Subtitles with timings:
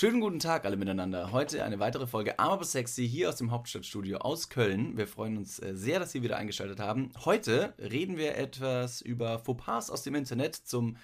[0.00, 1.30] Schönen guten Tag alle miteinander.
[1.30, 4.96] Heute eine weitere Folge Arm aber sexy hier aus dem Hauptstadtstudio aus Köln.
[4.96, 7.10] Wir freuen uns äh, sehr, dass Sie wieder eingeschaltet haben.
[7.26, 10.96] Heute reden wir etwas über Fauxpas aus dem Internet zum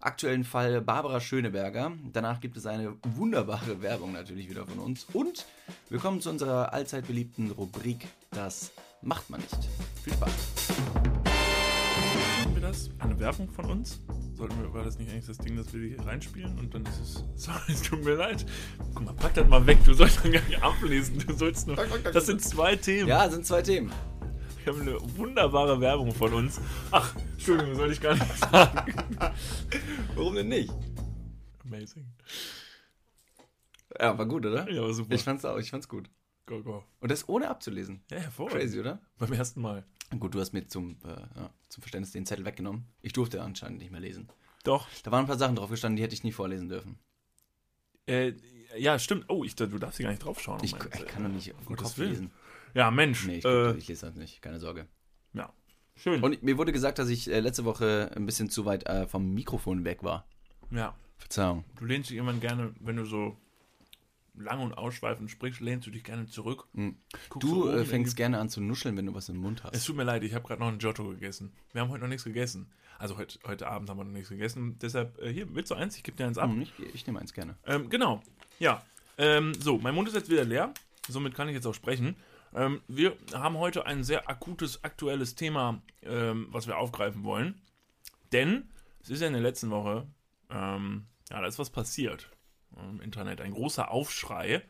[0.00, 1.92] aktuellen Fall Barbara Schöneberger.
[2.12, 5.06] Danach gibt es eine wunderbare Werbung natürlich wieder von uns.
[5.14, 5.46] Und
[5.88, 9.56] wir kommen zu unserer allzeit beliebten Rubrik Das macht man nicht.
[10.04, 10.61] Viel Spaß.
[12.72, 12.88] Das?
[13.00, 14.00] Eine Werbung von uns?
[14.32, 17.00] Sollten wir, war das nicht eigentlich das Ding, das wir hier reinspielen und dann ist
[17.00, 17.24] es.
[17.44, 18.46] Sorry, es tut mir leid.
[18.94, 19.76] Guck mal, pack das mal weg.
[19.84, 21.18] Du sollst doch gar nicht ablesen.
[21.18, 21.76] Du sollst nur.
[21.76, 23.10] Das sind zwei Themen.
[23.10, 23.92] Ja, sind zwei Themen.
[24.64, 26.62] Wir haben eine wunderbare Werbung von uns.
[26.90, 28.94] Ach, Entschuldigung, soll ich gar nicht sagen.
[30.14, 30.72] Warum denn nicht?
[31.66, 32.06] Amazing.
[34.00, 34.70] Ja, war gut, oder?
[34.70, 35.14] Ja, war super.
[35.14, 36.08] Ich fand's auch, ich fand's gut.
[36.46, 36.84] Go, go.
[37.00, 38.02] Und das ohne abzulesen.
[38.10, 38.60] Ja, hervorragend.
[38.60, 38.98] Crazy, oder?
[39.18, 39.84] Beim ersten Mal.
[40.18, 42.84] Gut, du hast mir zum, äh, ja, zum Verständnis den Zettel weggenommen.
[43.00, 44.28] Ich durfte anscheinend nicht mehr lesen.
[44.64, 44.86] Doch.
[45.02, 46.98] Da waren ein paar Sachen drauf gestanden, die hätte ich nie vorlesen dürfen.
[48.06, 48.34] Äh,
[48.76, 49.26] ja, stimmt.
[49.28, 50.60] Oh, ich, du darfst hier gar nicht draufschauen.
[50.62, 52.10] Ich, ich kann doch nicht auf den Kopf Willen.
[52.10, 52.30] lesen.
[52.74, 53.26] Ja, Mensch.
[53.26, 54.86] Nee, ich, äh, ich lese das nicht, keine Sorge.
[55.32, 55.52] ja.
[55.94, 56.22] Schön.
[56.22, 59.34] Und mir wurde gesagt, dass ich äh, letzte Woche ein bisschen zu weit äh, vom
[59.34, 60.26] Mikrofon weg war.
[60.70, 60.94] ja.
[61.18, 61.64] Verzeihung.
[61.76, 63.36] Du lehnst dich immer gerne, wenn du so
[64.34, 66.66] lang und ausschweifend sprichst, lehnst du dich gerne zurück.
[66.72, 66.96] Mhm.
[67.38, 69.74] Du äh, fängst gerne an zu nuscheln, wenn du was im Mund hast.
[69.74, 71.52] Es tut mir leid, ich habe gerade noch einen Giotto gegessen.
[71.72, 72.70] Wir haben heute noch nichts gegessen.
[72.98, 74.78] Also heute, heute Abend haben wir noch nichts gegessen.
[74.80, 75.96] Deshalb, äh, hier, willst du eins?
[75.96, 76.50] Ich gebe dir eins ab.
[76.50, 77.56] Hm, ich, ich nehme eins gerne.
[77.66, 78.22] Ähm, genau.
[78.58, 78.82] Ja.
[79.18, 80.72] Ähm, so, mein Mund ist jetzt wieder leer.
[81.08, 82.16] Somit kann ich jetzt auch sprechen.
[82.54, 87.60] Ähm, wir haben heute ein sehr akutes, aktuelles Thema, ähm, was wir aufgreifen wollen.
[88.32, 88.70] Denn
[89.02, 90.06] es ist ja in der letzten Woche,
[90.50, 92.30] ähm, ja, da ist was passiert
[92.90, 93.40] im Internet.
[93.40, 94.62] Ein großer Aufschrei.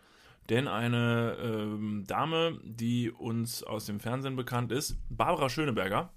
[0.49, 6.13] Denn eine ähm, Dame, die uns aus dem Fernsehen bekannt ist, Barbara Schöneberger,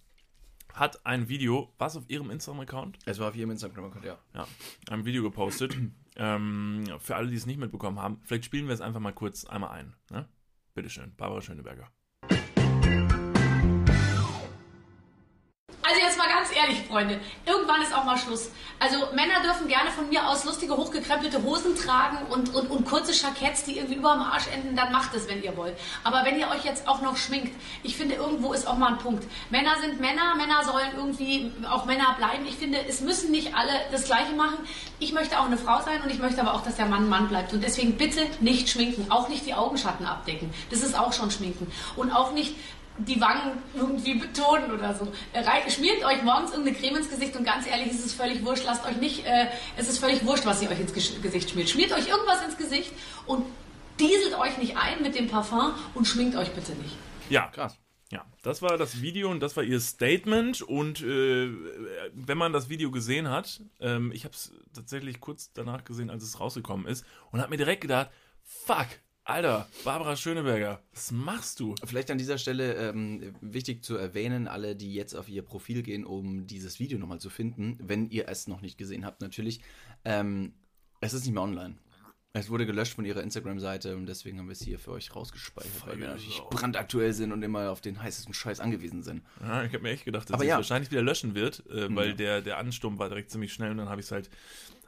[0.73, 2.99] hat ein Video, was auf ihrem Instagram-Account?
[3.05, 4.17] Es war auf ihrem Instagram-Account, ja.
[4.33, 4.47] ja,
[4.89, 5.77] ein Video gepostet.
[6.15, 9.45] ähm, für alle, die es nicht mitbekommen haben, vielleicht spielen wir es einfach mal kurz
[9.45, 9.95] einmal ein.
[10.09, 10.27] Ne?
[10.73, 11.89] Bitteschön, Barbara Schöneberger.
[16.25, 18.49] Mal ganz ehrlich, Freunde, irgendwann ist auch mal Schluss.
[18.79, 23.13] Also Männer dürfen gerne von mir aus lustige, hochgekrempelte Hosen tragen und, und, und kurze
[23.13, 25.75] Jacketts, die irgendwie über dem Arsch enden, dann macht es, wenn ihr wollt.
[26.03, 27.53] Aber wenn ihr euch jetzt auch noch schminkt,
[27.83, 29.25] ich finde, irgendwo ist auch mal ein Punkt.
[29.49, 32.45] Männer sind Männer, Männer sollen irgendwie auch Männer bleiben.
[32.45, 34.57] Ich finde, es müssen nicht alle das Gleiche machen.
[34.99, 37.29] Ich möchte auch eine Frau sein und ich möchte aber auch, dass der Mann Mann
[37.29, 37.53] bleibt.
[37.53, 40.53] Und deswegen bitte nicht schminken, auch nicht die Augenschatten abdecken.
[40.69, 41.71] Das ist auch schon schminken.
[41.95, 42.55] Und auch nicht
[42.97, 45.11] die Wangen irgendwie betonen oder so.
[45.33, 48.63] Äh, Schmiert euch morgens irgendeine Creme ins Gesicht und ganz ehrlich, es ist völlig wurscht.
[48.65, 49.47] Lasst euch nicht, äh,
[49.77, 51.69] es ist völlig wurscht, was ihr euch ins Gesicht schmiert.
[51.69, 52.91] Schmiert euch irgendwas ins Gesicht
[53.25, 53.45] und
[53.99, 56.95] dieselt euch nicht ein mit dem Parfum und schminkt euch bitte nicht.
[57.29, 57.77] Ja, Krass.
[58.11, 60.61] ja, das war das Video und das war ihr Statement.
[60.61, 61.49] Und äh,
[62.13, 66.23] wenn man das Video gesehen hat, ähm, ich habe es tatsächlich kurz danach gesehen, als
[66.23, 68.09] es rausgekommen ist, und habe mir direkt gedacht,
[68.43, 68.87] fuck,
[69.27, 71.73] Alter, Barbara Schöneberger, was machst du?
[71.83, 76.05] Vielleicht an dieser Stelle ähm, wichtig zu erwähnen, alle, die jetzt auf ihr Profil gehen,
[76.05, 79.61] um dieses Video nochmal zu finden, wenn ihr es noch nicht gesehen habt, natürlich.
[80.03, 80.53] Ähm,
[81.01, 81.75] es ist nicht mehr online.
[82.33, 85.87] Es wurde gelöscht von ihrer Instagram-Seite und deswegen haben wir es hier für euch rausgespeichert,
[85.87, 86.49] weil wir natürlich Sau.
[86.49, 89.23] brandaktuell sind und immer auf den heißesten Scheiß angewiesen sind.
[89.41, 90.55] Ja, ich habe mir echt gedacht, dass Aber sie ja.
[90.55, 92.15] es wahrscheinlich wieder löschen wird, äh, weil Ja.
[92.15, 94.29] der, der Ansturm war direkt ziemlich schnell und dann habe ich es halt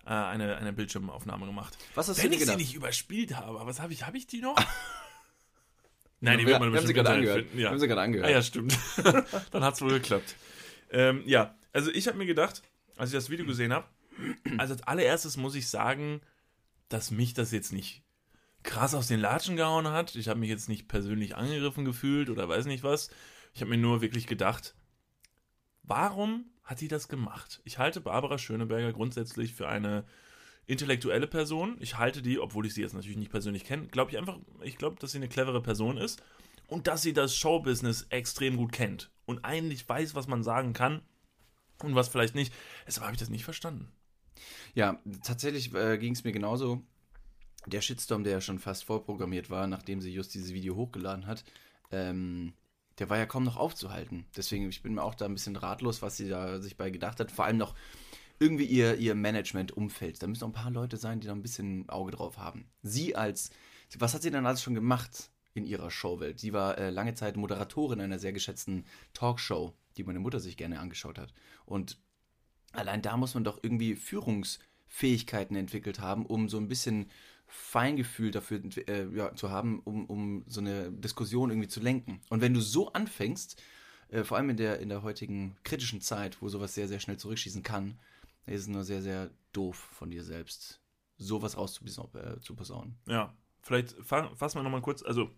[0.08, 1.78] äh, eine, eine Bildschirmaufnahme gemacht.
[1.96, 2.60] Was hast du Wenn dir ich sie gedacht?
[2.60, 4.56] nicht überspielt habe, was habe ich, habe ich die noch?
[6.20, 7.40] Nein, wir, wird wir haben sie bestimmt gerade angehört.
[7.46, 7.70] finden, Ja.
[7.70, 8.28] haben sie gerade angehört.
[8.28, 8.78] Ah ja, stimmt.
[9.52, 10.36] Dann hat es wohl geklappt.
[10.90, 12.64] Ähm, ja, also ich habe mir gedacht,
[12.96, 13.86] als ich das Video gesehen habe,
[14.58, 16.22] also als allererstes muss ich sagen,
[16.90, 18.04] dass mich das jetzt nicht
[18.64, 20.16] krass aus den Latschen gehauen hat.
[20.16, 23.10] Ich habe mich jetzt nicht persönlich angegriffen gefühlt oder weiß nicht was.
[23.54, 24.74] Ich habe mir nur wirklich gedacht,
[25.84, 27.62] warum hat die das gemacht?
[27.64, 30.04] Ich halte Barbara Schöneberger grundsätzlich für eine
[30.66, 31.78] intellektuelle Person.
[31.80, 34.78] Ich halte die, obwohl ich sie jetzt natürlich nicht persönlich kenne, glaube ich einfach, ich
[34.78, 36.22] glaube, dass sie eine clevere Person ist
[36.68, 41.02] und dass sie das Showbusiness extrem gut kennt und eigentlich weiß, was man sagen kann
[41.82, 42.54] und was vielleicht nicht.
[42.86, 43.90] Deshalb habe ich das nicht verstanden.
[44.76, 46.84] Ja, tatsächlich äh, ging es mir genauso.
[47.66, 51.46] Der Shitstorm, der ja schon fast vorprogrammiert war, nachdem sie just dieses Video hochgeladen hat,
[51.92, 52.54] ähm,
[53.00, 54.26] der war ja kaum noch aufzuhalten.
[54.36, 57.20] Deswegen, ich bin mir auch da ein bisschen ratlos, was sie da sich bei gedacht
[57.20, 57.32] hat.
[57.32, 57.76] Vor allem noch
[58.40, 60.22] irgendwie ihr, ihr Management-Umfeld.
[60.22, 62.70] Da müssen noch ein paar Leute sein, die da ein bisschen Auge drauf haben.
[62.82, 63.52] Sie als,
[63.98, 66.40] was hat sie denn alles schon gemacht in ihrer Showwelt?
[66.40, 70.80] Sie war äh, lange Zeit Moderatorin einer sehr geschätzten Talkshow, die meine Mutter sich gerne
[70.80, 71.34] angeschaut hat.
[71.66, 72.00] Und
[72.74, 77.10] allein da muss man doch irgendwie Führungsfähigkeiten entwickelt haben, um so ein bisschen
[77.48, 82.22] Feingefühl dafür äh, ja, zu haben, um, um so eine Diskussion irgendwie zu lenken.
[82.30, 83.62] Und wenn du so anfängst,
[84.10, 87.18] äh, vor allem in der, in der heutigen kritischen Zeit, wo sowas sehr, sehr schnell
[87.18, 87.98] zurückschießen kann,
[88.46, 90.82] ist es nur sehr, sehr doof von dir selbst,
[91.18, 92.98] sowas rauszuposaunen.
[93.08, 95.32] Ja, vielleicht fa fassen wir nochmal kurz, also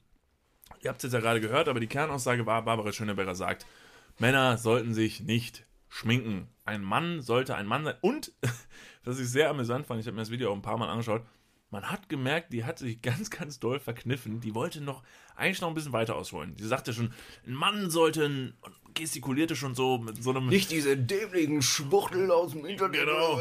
[0.81, 3.65] ihr habt es jetzt ja gerade gehört, aber die Kernaussage war, Barbara Schöneberger sagt,
[4.19, 6.47] Männer sollten sich nicht schminken.
[6.65, 7.95] Ein Mann sollte ein Mann sein.
[8.01, 8.31] Und,
[9.03, 11.23] was ich sehr amüsant fand, ich habe mir das Video auch ein paar Mal angeschaut,
[11.71, 14.42] man hat gemerkt, die hat sich ganz, ganz doll verkniffen.
[14.42, 15.04] Die wollte noch
[15.36, 16.56] eigentlich noch ein bisschen weiter ausholen.
[16.57, 17.13] Sie sagte schon,
[17.48, 18.54] ein Mann sollte ein,
[18.94, 20.48] gestikulierte schon so mit so einem.
[20.48, 23.01] Nicht diese dämlichen Schwuchtel aus dem Internet.
[23.01, 23.39] Genau.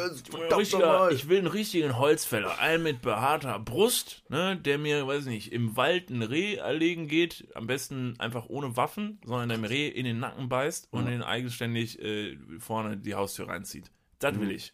[0.56, 5.52] Richtiger, ich will einen richtigen Holzfäller, einen mit behaarter Brust, ne, der mir, weiß nicht,
[5.52, 10.04] im Wald ein Reh erlegen geht, am besten einfach ohne Waffen, sondern dem Reh in
[10.04, 13.90] den Nacken beißt und den eigenständig äh, vorne die Haustür reinzieht.
[14.20, 14.72] Das will ich.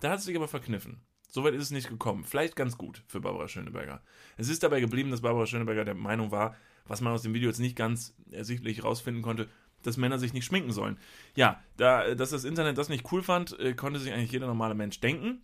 [0.00, 1.00] Da hat sie sich aber verkniffen.
[1.32, 2.24] Soweit ist es nicht gekommen.
[2.24, 4.02] Vielleicht ganz gut für Barbara Schöneberger.
[4.36, 6.54] Es ist dabei geblieben, dass Barbara Schöneberger der Meinung war,
[6.86, 9.48] was man aus dem Video jetzt nicht ganz ersichtlich rausfinden konnte,
[9.82, 10.98] dass Männer sich nicht schminken sollen.
[11.34, 14.74] Ja, da, dass das Internet das nicht cool fand, äh, konnte sich eigentlich jeder normale
[14.74, 15.40] Mensch denken.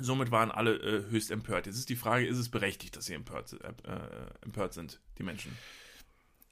[0.00, 1.66] Somit waren alle äh, höchst empört.
[1.66, 4.00] Jetzt ist die Frage, ist es berechtigt, dass sie empört, äh, äh,
[4.40, 5.52] empört sind, die Menschen?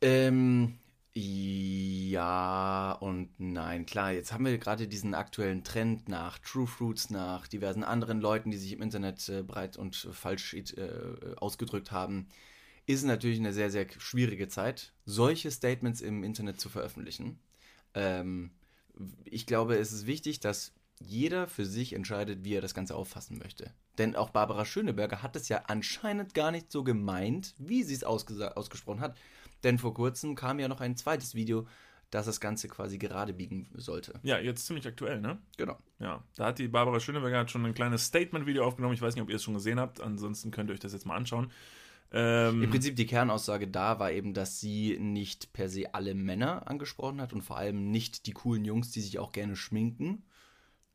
[0.03, 0.79] Ähm,
[1.15, 3.85] ja und nein.
[3.87, 8.51] Klar, jetzt haben wir gerade diesen aktuellen Trend nach True Fruits, nach diversen anderen Leuten,
[8.51, 12.29] die sich im Internet äh, breit und falsch äh, ausgedrückt haben.
[12.87, 17.41] Ist natürlich eine sehr, sehr schwierige Zeit, solche Statements im Internet zu veröffentlichen.
[17.95, 18.53] Ähm,
[19.25, 23.39] ich glaube, es ist wichtig, dass jeder für sich entscheidet, wie er das Ganze auffassen
[23.39, 23.73] möchte.
[23.99, 28.05] Denn auch Barbara Schöneberger hat es ja anscheinend gar nicht so gemeint, wie sie es
[28.05, 29.17] ausgesprochen hat.
[29.63, 31.67] Denn vor kurzem kam ja noch ein zweites Video,
[32.11, 34.19] das das Ganze quasi gerade biegen sollte.
[34.23, 35.39] Ja, jetzt ziemlich aktuell, ne?
[35.57, 35.79] Genau.
[36.01, 38.95] Ja, da hat die Barbara Schöneberger schon ein kleines Statement-Video aufgenommen.
[38.95, 40.01] Ich weiß nicht, ob ihr es schon gesehen habt.
[40.01, 41.53] Ansonsten könnt ihr euch das jetzt mal anschauen.
[42.13, 46.69] Ähm, Im Prinzip die Kernaussage da war eben, dass sie nicht per se alle Männer
[46.69, 50.25] angesprochen hat und vor allem nicht die coolen Jungs, die sich auch gerne schminken.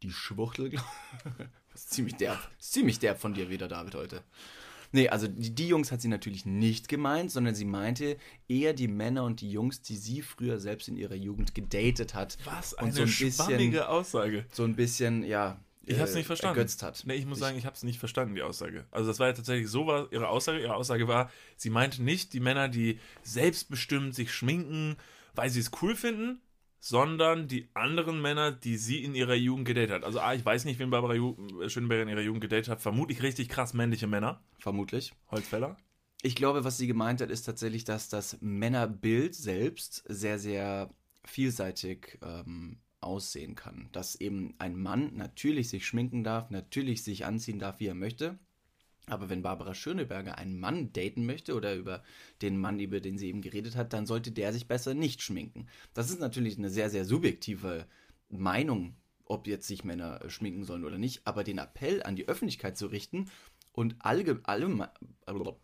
[0.04, 0.86] Die Schwuchtel, glaub
[1.72, 2.40] Das ist ziemlich derb.
[2.60, 4.24] Ist ziemlich derb von dir wieder, David, heute.
[4.96, 8.16] Nee, also die, die Jungs hat sie natürlich nicht gemeint, sondern sie meinte
[8.48, 12.38] eher die Männer und die Jungs, die sie früher selbst in ihrer Jugend gedatet hat.
[12.46, 14.46] was und eine so ein bisschen, Aussage.
[14.54, 16.58] so ein bisschen, ja, Ich äh, nicht verstanden.
[16.58, 17.04] ergötzt hat.
[17.06, 18.86] Nee, ich muss sagen, ich hab's nicht verstanden, die Aussage.
[18.90, 20.62] Also das war ja tatsächlich so war ihre Aussage.
[20.62, 24.96] Ihre Aussage war, sie meinte nicht die Männer, die selbstbestimmt sich schminken,
[25.34, 26.40] weil sie es cool finden,
[26.86, 30.04] sondern die anderen Männer, die sie in ihrer Jugend gedatet hat.
[30.04, 31.36] Also A, ich weiß nicht, wen Barbara Ju
[31.68, 32.80] Schöneberger in ihrer Jugend gedatet hat.
[32.80, 34.44] Vermutlich richtig krass männliche Männer.
[34.60, 35.12] Vermutlich.
[35.32, 35.78] Holzfäller.
[36.22, 40.94] Ich glaube, was sie gemeint hat, ist tatsächlich, dass das Männerbild selbst sehr, sehr
[41.24, 43.90] vielseitig ähm, aussehen kann.
[43.92, 48.38] Dass eben ein Mann natürlich sich schminken darf, natürlich sich anziehen darf, wie er möchte.
[49.08, 52.04] Aber wenn Barbara Schöneberger einen Mann daten möchte oder über
[52.42, 55.68] den Mann, über den sie eben geredet hat, dann sollte der sich besser nicht schminken.
[55.94, 57.86] Das ist natürlich eine sehr, sehr subjektive
[58.30, 61.22] Meinung, ob jetzt sich Männer äh, schminken sollen oder nicht.
[61.26, 63.30] Aber den Appell an die Öffentlichkeit zu richten
[63.72, 64.90] und alle, alle,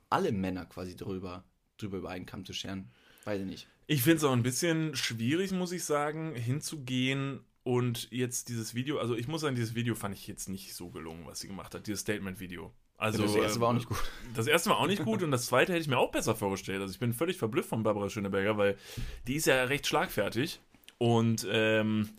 [0.09, 1.43] alle Männer quasi drüber,
[1.77, 2.91] drüber über einen Kamm zu scheren,
[3.23, 3.67] weiß ich nicht.
[3.87, 8.99] Ich finde es auch ein bisschen schwierig, muss ich sagen, hinzugehen und jetzt dieses Video,
[8.99, 11.75] also ich muss sagen, dieses Video fand ich jetzt nicht so gelungen, was sie gemacht
[11.75, 12.73] hat, dieses Statement-Video.
[13.01, 13.97] Also, das erste war auch äh, nicht gut.
[14.35, 16.81] Das erste war auch nicht gut und das zweite hätte ich mir auch besser vorgestellt.
[16.81, 18.77] Also ich bin völlig verblüfft von Barbara Schöneberger, weil
[19.27, 20.61] die ist ja recht schlagfertig
[20.99, 22.09] und ähm,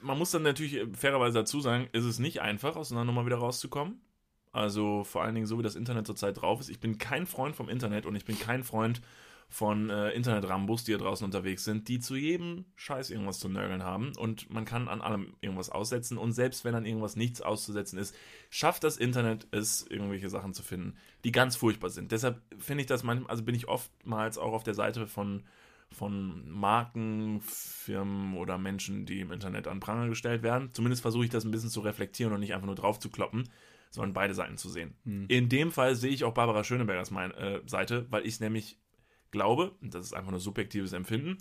[0.00, 3.36] man muss dann natürlich fairerweise dazu sagen, ist es nicht einfach, aus einer Nummer wieder
[3.36, 4.00] rauszukommen.
[4.50, 6.70] Also vor allen Dingen so, wie das Internet zurzeit drauf ist.
[6.70, 9.02] Ich bin kein Freund vom Internet und ich bin kein Freund
[9.50, 13.82] von äh, Internet-Rambos, die hier draußen unterwegs sind, die zu jedem Scheiß irgendwas zu nörgeln
[13.82, 17.98] haben und man kann an allem irgendwas aussetzen und selbst wenn an irgendwas nichts auszusetzen
[17.98, 18.14] ist,
[18.48, 22.12] schafft das Internet es, irgendwelche Sachen zu finden, die ganz furchtbar sind.
[22.12, 25.42] Deshalb finde ich das manchmal, also bin ich oftmals auch auf der Seite von,
[25.90, 30.70] von Marken, Firmen oder Menschen, die im Internet an Pranger gestellt werden.
[30.72, 33.48] Zumindest versuche ich das ein bisschen zu reflektieren und nicht einfach nur drauf zu kloppen,
[33.90, 34.94] sondern beide Seiten zu sehen.
[35.28, 38.78] In dem Fall sehe ich auch Barbara Schönebergers mein, äh, Seite, weil ich nämlich
[39.30, 41.38] glaube, und das ist einfach nur subjektives Empfinden,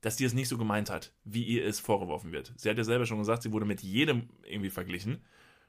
[0.00, 2.52] dass die es nicht so gemeint hat, wie ihr es vorgeworfen wird.
[2.56, 5.24] Sie hat ja selber schon gesagt, sie wurde mit jedem irgendwie verglichen,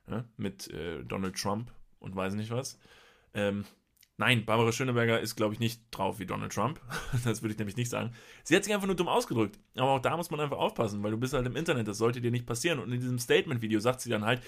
[0.05, 0.25] ne?
[0.37, 2.77] mit äh, Donald Trump und weiß nicht was.
[3.33, 3.65] Ähm,
[4.17, 6.81] nein, Barbara Schöneberger ist, glaube ich, nicht drauf wie Donald Trump.
[7.23, 8.11] das würde ich nämlich nicht sagen.
[8.43, 9.57] Sie hat sich einfach nur dumm ausgedrückt.
[9.75, 12.21] Aber auch da muss man einfach aufpassen, weil du bist halt im Internet, das sollte
[12.21, 12.79] dir nicht passieren.
[12.79, 14.41] Und in diesem Statement-Video sagt sie dann halt,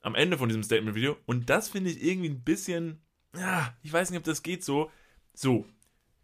[0.00, 3.00] am Ende von diesem Statement-Video, und das finde ich irgendwie ein bisschen,
[3.36, 4.90] ja, ich weiß nicht, ob das geht so,
[5.34, 5.66] so,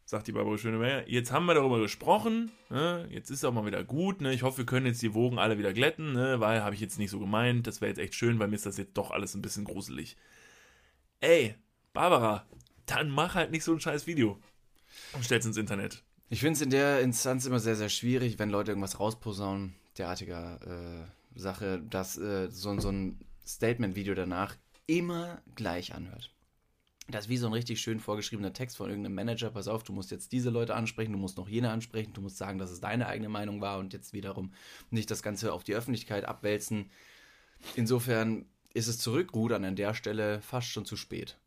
[0.04, 3.06] sagt die Barbara Schöneberger, jetzt haben wir darüber gesprochen, ne?
[3.11, 4.32] jetzt ist auch mal wieder gut, ne?
[4.32, 6.40] ich hoffe, wir können jetzt die Wogen alle wieder glätten, ne?
[6.40, 8.66] weil habe ich jetzt nicht so gemeint, das wäre jetzt echt schön, weil mir ist
[8.66, 10.16] das jetzt doch alles ein bisschen gruselig.
[11.21, 11.54] Ey,
[11.92, 12.47] Barbara,
[12.87, 14.38] dann mach halt nicht so ein scheiß Video
[15.12, 16.02] und stell's ins Internet.
[16.28, 20.61] Ich finde es in der Instanz immer sehr, sehr schwierig, wenn Leute irgendwas rausposaunen, derartiger
[20.66, 24.56] äh, Sache, dass äh, so, so ein Statement-Video danach
[24.87, 26.31] immer gleich anhört.
[27.09, 29.50] Das ist wie so ein richtig schön vorgeschriebener Text von irgendeinem Manager.
[29.50, 32.38] Pass auf, du musst jetzt diese Leute ansprechen, du musst noch jene ansprechen, du musst
[32.38, 34.52] sagen, dass es deine eigene Meinung war und jetzt wiederum
[34.90, 36.90] nicht das Ganze auf die Öffentlichkeit abwälzen.
[37.75, 41.38] Insofern ist es zurückrudern an der Stelle fast schon zu spät.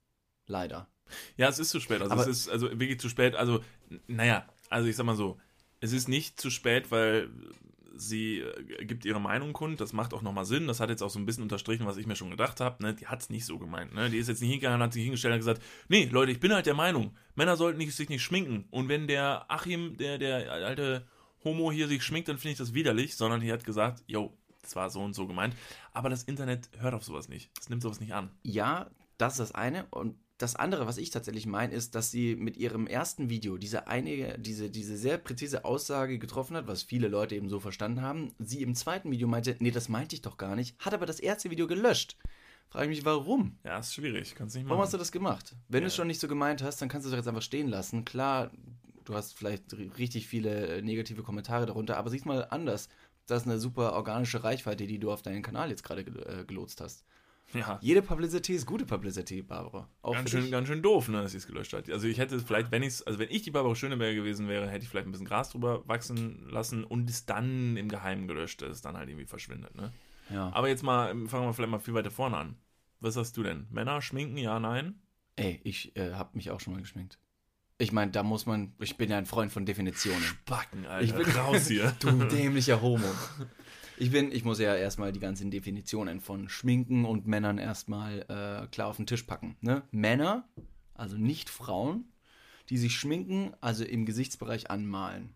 [0.46, 0.90] Leider.
[1.38, 2.02] Ja, es ist zu spät.
[2.02, 3.36] Also Aber- es ist also wirklich zu spät.
[3.36, 3.64] Also,
[4.08, 5.38] naja, also ich sag mal so,
[5.80, 7.30] es ist nicht zu spät, weil
[7.96, 9.82] sie äh, gibt ihre Meinung kund.
[9.82, 10.68] Das macht auch nochmal Sinn.
[10.68, 12.84] Das hat jetzt auch so ein bisschen unterstrichen, was ich mir schon gedacht habe.
[12.84, 12.94] Ne?
[12.94, 13.94] Die hat es nicht so gemeint.
[13.94, 14.10] Ne?
[14.10, 16.66] Die ist jetzt nicht hingegangen hat sich hingestellt und gesagt, nee, Leute, ich bin halt
[16.66, 18.66] der Meinung, Männer sollten nicht, sich nicht schminken.
[18.72, 21.08] Und wenn der Achim, der, der alte
[21.44, 23.16] Homo hier sich schminkt, dann finde ich das widerlich.
[23.16, 25.56] Sondern die hat gesagt, yo, das war so und so gemeint.
[25.94, 27.52] Aber das Internet hört auf sowas nicht.
[27.60, 28.32] Es nimmt sowas nicht an.
[28.44, 29.86] Ja, das ist das eine.
[29.92, 33.88] Und das andere, was ich tatsächlich meine, ist, dass sie mit ihrem ersten Video diese
[33.88, 38.34] eine, diese, diese sehr präzise Aussage getroffen hat, was viele Leute eben so verstanden haben.
[38.40, 41.22] Sie im zweiten Video meinte, nee, das meinte ich doch gar nicht, hat aber das
[41.22, 42.18] erste Video gelöscht.
[42.68, 43.58] Frage mich, warum?
[43.64, 44.36] Ja, ist schwierig.
[44.36, 44.72] Kannst nicht machen.
[44.72, 45.56] Warum hast du das gemacht?
[45.70, 45.98] Wenn du es Ja.
[46.02, 48.04] schon nicht so gemeint hast, dann kannst du es doch jetzt einfach stehen lassen.
[48.04, 48.52] Klar,
[49.06, 52.90] du hast vielleicht ri- richtig viele äh, negative Kommentare darunter, aber sieh's mal anders.
[53.28, 56.82] Das ist eine super organische Reichweite, die du auf deinen Kanal jetzt gerade äh, gelotst
[56.82, 57.06] hast.
[57.56, 57.80] Ja.
[57.82, 59.90] Jede Publicity ist gute Publicity, Barbara.
[60.02, 60.52] Auch Ganz schön, dich.
[60.52, 61.90] ganz schön doof, ne, dass sie es gelöscht hat.
[61.90, 64.84] Also ich hätte vielleicht, wenn ich also wenn ich die Barbara Schöneberger gewesen wäre, hätte
[64.84, 68.70] ich vielleicht ein bisschen Gras drüber wachsen lassen und es dann im Geheimen gelöscht, dass
[68.70, 69.92] es dann halt irgendwie verschwindet, ne?
[70.30, 70.52] Ja.
[70.54, 72.56] Aber jetzt mal, fangen wir vielleicht mal viel weiter vorne an.
[73.00, 73.68] Was hast du denn?
[73.70, 74.96] Männer schminken, ja, nein?
[75.36, 77.20] Ey, ich äh, hab mich auch schon mal geschminkt.
[77.78, 78.74] Ich meine, da muss man.
[78.80, 80.24] Ich bin ja ein Freund von Definitionen.
[80.46, 81.04] Backen, Alter.
[81.04, 81.94] Ich bin raus hier.
[82.00, 83.08] Du dämlicher Homo.
[83.98, 88.68] Ich bin, ich muss ja erstmal die ganzen Definitionen von Schminken und Männern erstmal äh,
[88.68, 89.56] klar auf den Tisch packen.
[89.62, 89.84] Ne?
[89.92, 90.50] Männer,
[90.94, 92.12] also nicht Frauen,
[92.70, 95.34] die sich schminken, also im Gesichtsbereich anmalen.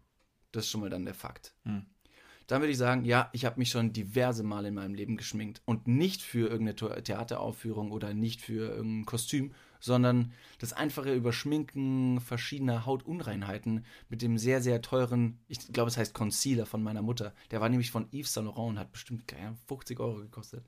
[0.51, 1.53] Das ist schon mal dann der Fakt.
[1.63, 1.85] Hm.
[2.47, 5.61] Dann würde ich sagen, ja, ich habe mich schon diverse Male in meinem Leben geschminkt.
[5.65, 12.85] Und nicht für irgendeine Theateraufführung oder nicht für irgendein Kostüm, sondern das einfache Überschminken verschiedener
[12.85, 17.33] Hautunreinheiten mit dem sehr, sehr teuren, ich glaube, es heißt Concealer von meiner Mutter.
[17.51, 20.65] Der war nämlich von Yves Saint Laurent und hat bestimmt keine Ahnung, 50 Euro gekostet.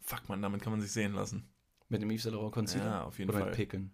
[0.00, 1.48] Fuck, man, damit kann man sich sehen lassen.
[1.88, 2.84] Mit dem Yves Saint Laurent Concealer.
[2.84, 3.48] Ja, auf jeden oder Fall.
[3.48, 3.92] mit Pickeln.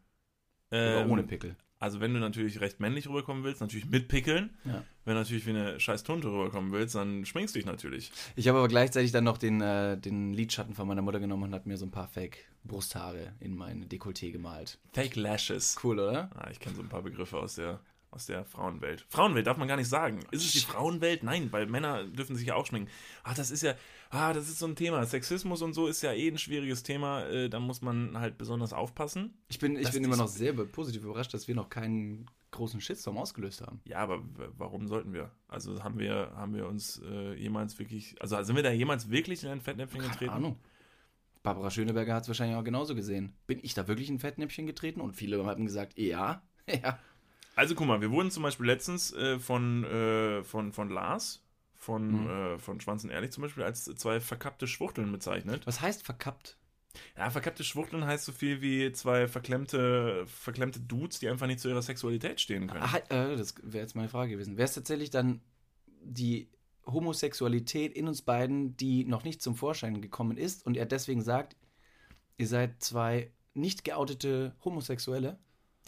[0.70, 1.56] Ähm, oder ohne Pickel.
[1.80, 4.50] Also wenn du natürlich recht männlich rüberkommen willst, natürlich mit Pickeln.
[4.66, 4.84] Ja.
[5.06, 8.12] Wenn du natürlich wie eine scheiß Tunte rüberkommen willst, dann schminkst du dich natürlich.
[8.37, 11.54] Ich habe aber gleichzeitig dann noch den, äh, den Lidschatten von meiner Mutter genommen und
[11.54, 14.78] hat mir so ein paar Fake-Brusthaare in mein Dekolleté gemalt.
[14.92, 15.75] Fake Lashes.
[15.82, 16.30] Cool, oder?
[16.34, 19.06] Ah, ich kenne so ein paar Begriffe aus der, aus der Frauenwelt.
[19.08, 20.20] Frauenwelt darf man gar nicht sagen.
[20.30, 21.22] Ist es die Frauenwelt?
[21.22, 22.90] Nein, weil Männer dürfen sich ja auch schminken.
[23.22, 23.74] Ah, das ist ja,
[24.10, 25.04] ah, das ist so ein Thema.
[25.06, 27.24] Sexismus und so ist ja eh ein schwieriges Thema.
[27.26, 29.34] Äh, da muss man halt besonders aufpassen.
[29.48, 33.18] Ich bin, ich bin immer noch sehr positiv überrascht, dass wir noch keinen großen Shitstorm
[33.18, 33.80] ausgelöst haben.
[33.84, 34.22] Ja, aber
[34.56, 35.30] warum sollten wir?
[35.48, 39.44] Also haben wir, haben wir uns äh, jemals wirklich, also sind wir da jemals wirklich
[39.44, 40.32] in ein Fettnäpfchen Keine getreten?
[40.32, 40.58] Ahnung.
[41.42, 43.34] Barbara Schöneberger hat es wahrscheinlich auch genauso gesehen.
[43.46, 45.00] Bin ich da wirklich in ein Fettnäpfchen getreten?
[45.00, 46.42] Und viele haben gesagt, ja.
[46.68, 46.98] ja.
[47.60, 51.42] Also guck mal, wir wurden zum Beispiel letztens äh, von, äh, von, von Lars,
[51.74, 52.30] von, Mhm.
[52.30, 55.66] äh, von Schwanzen Ehrlich zum Beispiel, als zwei verkappte Schwuchteln bezeichnet.
[55.66, 56.56] Was heißt verkappt?
[57.18, 61.68] Ja, verkappte Schwuchteln heißt so viel wie zwei verklemmte, verklemmte Dudes, die einfach nicht zu
[61.68, 62.82] ihrer Sexualität stehen können.
[62.82, 64.56] Ah, äh, das wäre jetzt meine Frage gewesen.
[64.56, 65.42] Wäre es tatsächlich dann
[66.02, 66.48] die
[66.86, 71.56] Homosexualität in uns beiden, die noch nicht zum Vorschein gekommen ist und er deswegen sagt,
[72.38, 75.38] ihr seid zwei nicht geoutete Homosexuelle?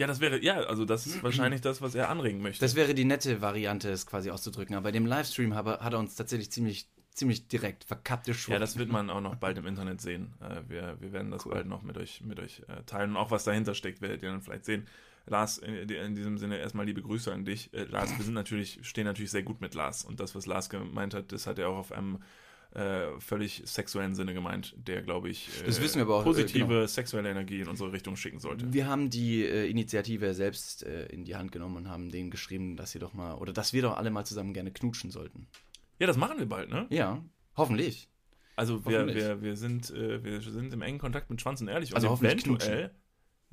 [0.03, 2.61] Ja, das wäre, ja, also das ist wahrscheinlich das, was er anregen möchte.
[2.61, 4.75] Das wäre die nette Variante, es quasi auszudrücken.
[4.75, 8.55] Aber bei dem Livestream habe, hat er uns tatsächlich ziemlich, ziemlich direkt verkappte Schwuchteln.
[8.55, 10.35] ja, das wird man auch noch bald im Internet sehen.
[10.41, 11.53] Äh, wir, wir werden das Cool.
[11.53, 13.11] bald noch mit euch, mit euch äh, teilen.
[13.11, 14.89] Und auch was dahinter steckt, werdet ihr dann vielleicht sehen.
[15.27, 17.73] Lars, in, in diesem Sinne erstmal liebe Grüße an dich.
[17.73, 20.05] Äh, Lars, wir sind natürlich, stehen natürlich sehr gut mit Lars.
[20.05, 22.19] Und das, was Lars gemeint hat, das hat er auch auf einem
[22.75, 26.25] äh, völlig sexuellen Sinne gemeint, der, glaube ich, äh, Das wissen wir aber auch, äh,
[26.25, 26.87] positive genau.
[26.87, 28.73] sexuelle Energie in unsere Richtung schicken sollte.
[28.73, 32.77] Wir haben die äh, Initiative selbst äh, in die Hand genommen und haben denen geschrieben,
[32.77, 35.49] dass sie doch mal, oder dass wir doch alle mal zusammen gerne knutschen sollten.
[35.99, 36.87] Ja, das machen wir bald, ne?
[36.91, 37.23] Ja,
[37.57, 38.09] hoffentlich.
[38.57, 41.95] Also wir, wir, wir, sind, wir sind im engen Kontakt mit Schwanz und Ehrlich.
[41.95, 42.91] Also und hoffentlich eventuell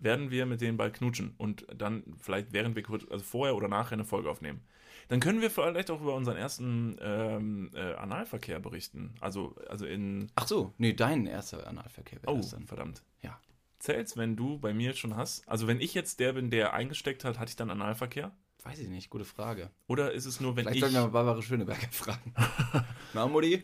[0.03, 3.67] werden wir mit denen bald knutschen und dann vielleicht während wir kurz, also vorher oder
[3.67, 4.61] nachher eine Folge aufnehmen.
[5.07, 9.15] Dann können wir vielleicht auch über unseren ersten ähm, äh, Analverkehr berichten.
[9.21, 10.27] Also, also in.
[10.35, 12.67] Ach so, nee, dein erster Analverkehr wäre Oh, das dann.
[12.67, 13.01] verdammt.
[13.23, 13.39] Ja.
[13.79, 15.47] Zählt's, wenn du bei mir schon hast?
[15.49, 18.31] Also, wenn ich jetzt der bin, der eingesteckt hat, hatte ich dann Analverkehr?
[18.63, 19.71] Weiß ich nicht, gute Frage.
[19.87, 22.33] Oder ist es nur, wenn Vielleicht ich sollten wir mal Barbara Schöneberger fragen.
[23.13, 23.63] Na, Mutti?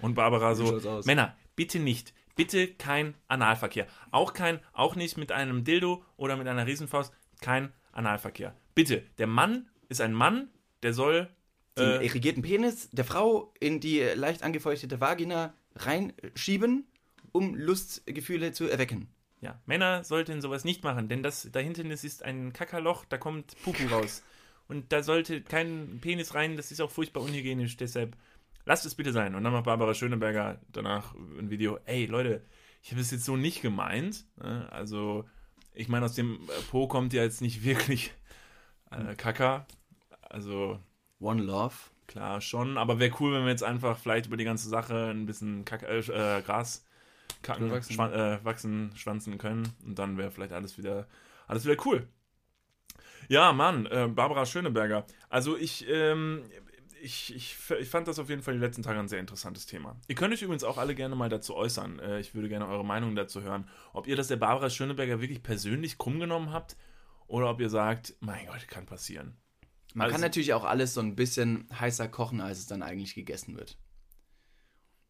[0.00, 1.00] und Barbara so?
[1.06, 2.14] Männer, bitte nicht.
[2.34, 3.86] Bitte kein Analverkehr.
[4.10, 7.12] Auch kein, auch nicht mit einem Dildo oder mit einer Riesenfaust.
[7.40, 8.54] Kein Analverkehr.
[8.74, 10.48] Bitte, der Mann ist ein Mann,
[10.82, 11.28] der soll.
[11.76, 16.86] Den Äh, irrigierten Penis der Frau in die leicht angefeuchtete Vagina reinschieben
[17.32, 19.08] um Lustgefühle zu erwecken.
[19.40, 23.56] Ja, Männer sollten sowas nicht machen, denn das da hinten ist ein Kackerloch, da kommt
[23.64, 24.22] Pupu raus.
[24.68, 28.16] Und da sollte kein Penis rein, das ist auch furchtbar unhygienisch, deshalb
[28.64, 29.34] lasst es bitte sein.
[29.34, 32.44] Und dann macht Barbara Schöneberger danach ein Video, ey Leute,
[32.82, 34.24] ich habe es jetzt so nicht gemeint.
[34.36, 34.68] Ne?
[34.70, 35.24] Also,
[35.74, 38.12] ich meine, aus dem äh, Po kommt ja jetzt nicht wirklich
[38.90, 39.66] äh, Kacker.
[40.22, 40.80] Also,
[41.20, 41.74] One Love.
[42.08, 45.26] klar schon, aber wäre cool, wenn wir jetzt einfach vielleicht über die ganze Sache ein
[45.26, 46.84] bisschen Kack, äh, äh, Gras
[47.42, 47.94] kacken, Wachsen.
[47.94, 51.06] schwan äh, wachsen, schwanzen können und dann wäre vielleicht alles wieder,
[51.46, 52.08] alles wieder cool.
[53.28, 55.06] Ja, Mann, äh, Barbara Schöneberger.
[55.28, 56.42] Also ich, ähm,
[57.02, 59.96] ich, ich, ich fand das auf jeden Fall die letzten Tage ein sehr interessantes Thema.
[60.08, 61.98] Ihr könnt euch übrigens auch alle gerne mal dazu äußern.
[61.98, 63.68] Äh, ich würde gerne eure Meinung dazu hören.
[63.92, 66.76] Ob ihr das der Barbara Schöneberger wirklich persönlich krumm genommen habt
[67.26, 69.36] oder ob ihr sagt, mein Gott, kann passieren.
[69.94, 73.14] Man Also- kann natürlich auch alles so ein bisschen heißer kochen, als es dann eigentlich
[73.14, 73.78] gegessen wird.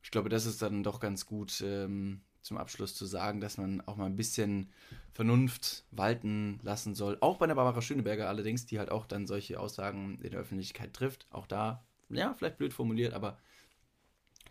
[0.02, 3.80] Ich glaube, das ist dann doch ganz gut ähm, zum Abschluss zu sagen, dass man
[3.82, 4.70] auch mal ein bisschen
[5.12, 7.16] Vernunft walten lassen soll.
[7.20, 10.92] Auch bei der Barbara Schöneberger allerdings, die halt auch dann solche Aussagen in der Öffentlichkeit
[10.92, 11.26] trifft.
[11.30, 13.38] Auch da, ja, vielleicht blöd formuliert, aber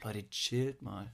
[0.03, 1.13] Leute, chillt mal.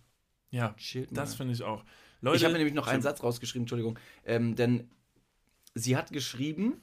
[0.49, 1.15] Ja, Chillt mal.
[1.21, 1.83] das finde ich auch.
[2.21, 3.01] Leute, ich habe mir nämlich noch einen.
[3.01, 3.99] Satz rausgeschrieben, Entschuldigung.
[4.25, 4.89] Ähm, denn
[5.75, 6.81] sie hat geschrieben,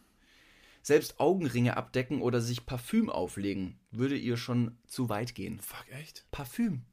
[0.83, 5.61] selbst Augenringe abdecken oder sich Parfüm auflegen, würde ihr schon zu weit gehen.
[5.61, 6.27] Fuck, echt?
[6.31, 6.85] Parfüm.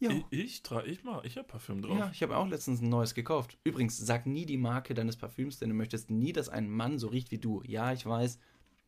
[0.00, 0.10] Ja.
[0.10, 1.98] Ich, ich, tra- ich, mach- ich habe Parfüm drauf.
[1.98, 3.58] Ja, ich habe auch letztens ein neues gekauft.
[3.64, 7.08] Übrigens, sag nie die Marke deines Parfüms, denn du möchtest nie, dass ein Mann so
[7.08, 7.62] riecht wie du.
[7.66, 8.38] Ja, ich weiß,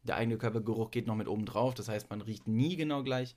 [0.05, 1.75] der eigene Körpergeruch geht noch mit oben drauf.
[1.75, 3.35] Das heißt, man riecht nie genau gleich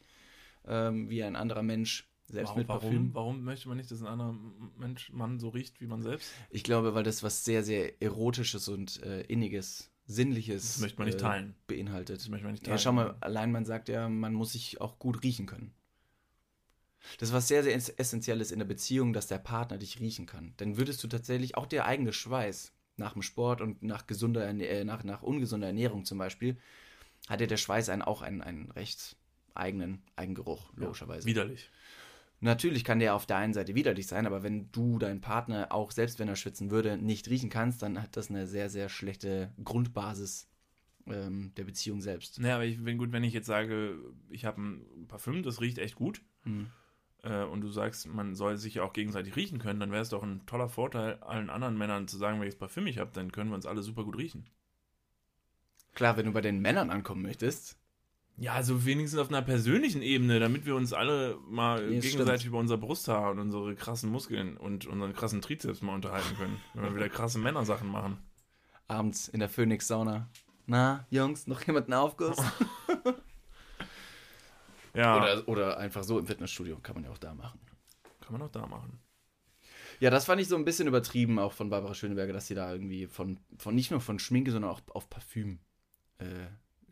[0.66, 3.14] ähm, wie ein anderer Mensch, selbst Warum, mit warum, Parfüm.
[3.16, 4.36] warum möchte man nicht, dass ein anderer
[4.78, 6.32] Mensch, Mann so riecht wie man selbst?
[6.52, 11.08] Ich glaube, weil das was sehr, sehr Erotisches und äh, Inniges, Sinnliches Das möchte man
[11.08, 11.56] nicht äh, teilen.
[11.68, 12.18] beinhaltet.
[12.20, 12.78] Das möchte man nicht teilen.
[12.78, 15.74] Ja, schau mal, allein man sagt ja, man muss sich auch gut riechen können.
[17.20, 20.26] Das ist was sehr, sehr ess- Essentielles in der Beziehung, dass der Partner dich riechen
[20.26, 20.54] kann.
[20.58, 24.84] Dann würdest du tatsächlich auch der eigene Schweiß nach dem Sport und nach gesunder, äh,
[24.84, 26.58] nach, nach ungesunder Ernährung zum Beispiel,
[27.28, 29.18] hat ja der Schweiß einen, auch einen, einen recht
[29.54, 31.28] eigenen Eigengeruch, logischerweise.
[31.28, 31.70] Widerlich.
[32.40, 35.92] Natürlich kann der auf der einen Seite widerlich sein, aber wenn du deinen Partner, auch
[35.92, 39.54] selbst wenn er schwitzen würde, nicht riechen kannst, dann hat das eine sehr, sehr schlechte
[39.64, 40.50] Grundbasis
[41.08, 42.40] ähm, der Beziehung selbst.
[42.40, 43.98] Naja, aber ich, wenn, gut, wenn ich jetzt sage,
[44.30, 46.70] ich habe ein Parfüm, das riecht echt gut, Hm.
[47.24, 50.10] Äh, und du sagst, man soll sich ja auch gegenseitig riechen können, dann wäre es
[50.10, 53.50] doch ein toller Vorteil, allen anderen Männern zu sagen, welches Parfüm ich habe, dann können
[53.50, 54.46] wir uns alle super gut riechen.
[55.96, 57.78] Klar, wenn du bei den Männern ankommen möchtest.
[58.38, 62.46] Ja, also wenigstens auf einer persönlichen Ebene, damit wir uns alle mal das gegenseitig stimmt.
[62.50, 66.84] über unser Brusthaar und unsere krassen Muskeln und unseren krassen Trizeps mal unterhalten können, wenn
[66.84, 68.18] wir wieder krasse Männersachen machen.
[68.88, 70.30] Abends in der Phoenix-Sauna.
[70.66, 72.38] Na, Jungs, noch jemanden Aufguss?
[74.96, 77.60] Ja, Oder, oder einfach so im Fitnessstudio, kann man ja auch da machen.
[78.22, 79.00] kann man auch da machen.
[80.00, 82.72] Ja, das fand ich so ein bisschen übertrieben, auch von Barbara Schöneberger, dass sie da
[82.72, 85.60] irgendwie von, von nicht nur von Schminke, sondern auch auf Parfüm
[86.20, 86.26] äh,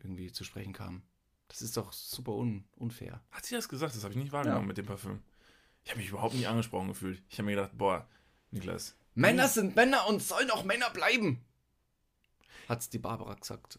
[0.02, 1.02] irgendwie zu sprechen kam.
[1.48, 3.20] Das ist doch super un, unfair.
[3.30, 3.94] Hat sie das gesagt?
[3.94, 4.66] Das habe ich nicht wahrgenommen Ja.
[4.68, 5.20] mit dem Parfüm.
[5.84, 7.22] Ich habe mich überhaupt nicht angesprochen gefühlt.
[7.28, 8.08] Ich habe mir gedacht, boah,
[8.50, 11.44] Niklas, Männer sind Männer und sollen auch Männer bleiben.
[12.68, 13.78] Hat's die Barbara gesagt.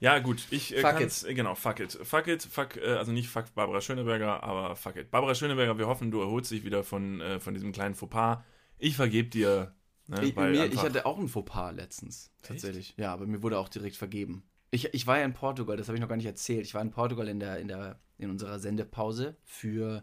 [0.00, 1.92] Ja, gut, ich äh, Fuck kann's, äh, genau, fuck it.
[2.02, 5.10] Fuck it, fuck, äh, also nicht fuck Barbara Schöneberger, aber fuck it.
[5.10, 8.42] Barbara Schöneberger, wir hoffen, du erholst dich wieder von, äh, von diesem kleinen Fauxpas.
[8.78, 9.74] Ich vergebe dir.
[10.06, 12.94] Ne, Ich, mir, ich hatte auch ein Fauxpas letztens, tatsächlich.
[12.96, 14.44] Ja, aber mir wurde auch direkt vergeben.
[14.70, 16.64] Ich, ich war ja in Portugal, das habe ich noch gar nicht erzählt.
[16.64, 20.02] Ich war in Portugal in, der, in, der, in unserer Sendepause für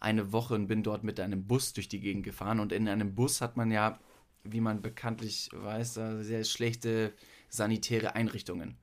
[0.00, 2.60] eine Woche und bin dort mit einem Bus durch die Gegend gefahren.
[2.60, 3.98] Und in einem Bus hat man ja,
[4.44, 7.14] wie man bekanntlich weiß, äh, sehr schlechte
[7.48, 8.76] sanitäre Einrichtungen.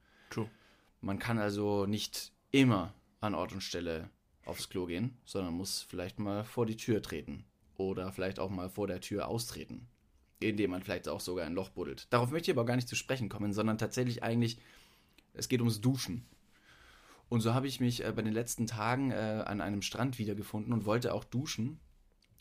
[1.02, 4.10] Man kann also nicht immer an Ort und Stelle
[4.46, 7.44] aufs Klo gehen, sondern muss vielleicht mal vor die Tür treten.
[7.78, 9.88] Oder vielleicht auch mal vor der Tür austreten.
[10.40, 12.08] Indem man vielleicht auch sogar ein Loch buddelt.
[12.12, 14.60] Darauf möchte ich aber gar nicht zu sprechen kommen, sondern tatsächlich eigentlich,
[15.34, 16.26] es geht ums Duschen.
[17.30, 20.74] Und so habe ich mich äh, bei den letzten Tagen äh, an einem Strand wiedergefunden
[20.74, 21.80] und wollte auch duschen.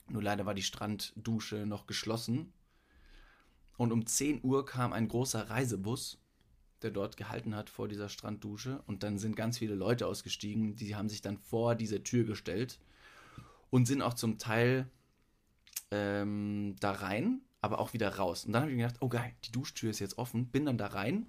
[0.09, 2.53] Nur leider war die Stranddusche noch geschlossen.
[3.77, 6.19] Und um 10 Uhr kam ein großer Reisebus
[6.83, 8.83] der dort gehalten hat vor dieser Stranddusche.
[8.87, 12.79] Und dann sind ganz viele Leute ausgestiegen, die haben sich dann vor diese Tür gestellt
[13.71, 14.89] und sind auch zum Teil
[15.91, 18.45] ähm, da rein, aber auch wieder raus.
[18.45, 20.79] Und dann habe ich mir gedacht, oh geil, die Duschtür ist jetzt offen, bin dann
[20.79, 21.27] da rein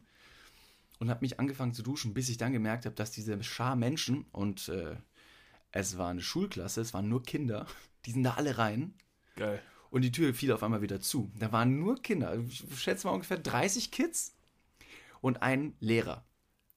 [0.99, 4.25] und habe mich angefangen zu duschen, bis ich dann gemerkt habe, dass diese Schar Menschen
[4.31, 4.95] und äh,
[5.71, 7.65] es war eine Schulklasse, es waren nur Kinder,
[8.05, 8.93] die sind da alle rein
[9.35, 9.61] Geil.
[9.89, 11.31] und die Tür fiel auf einmal wieder zu.
[11.39, 14.35] Da waren nur Kinder, ich schätze mal ungefähr 30 Kids
[15.21, 16.25] und ein Lehrer.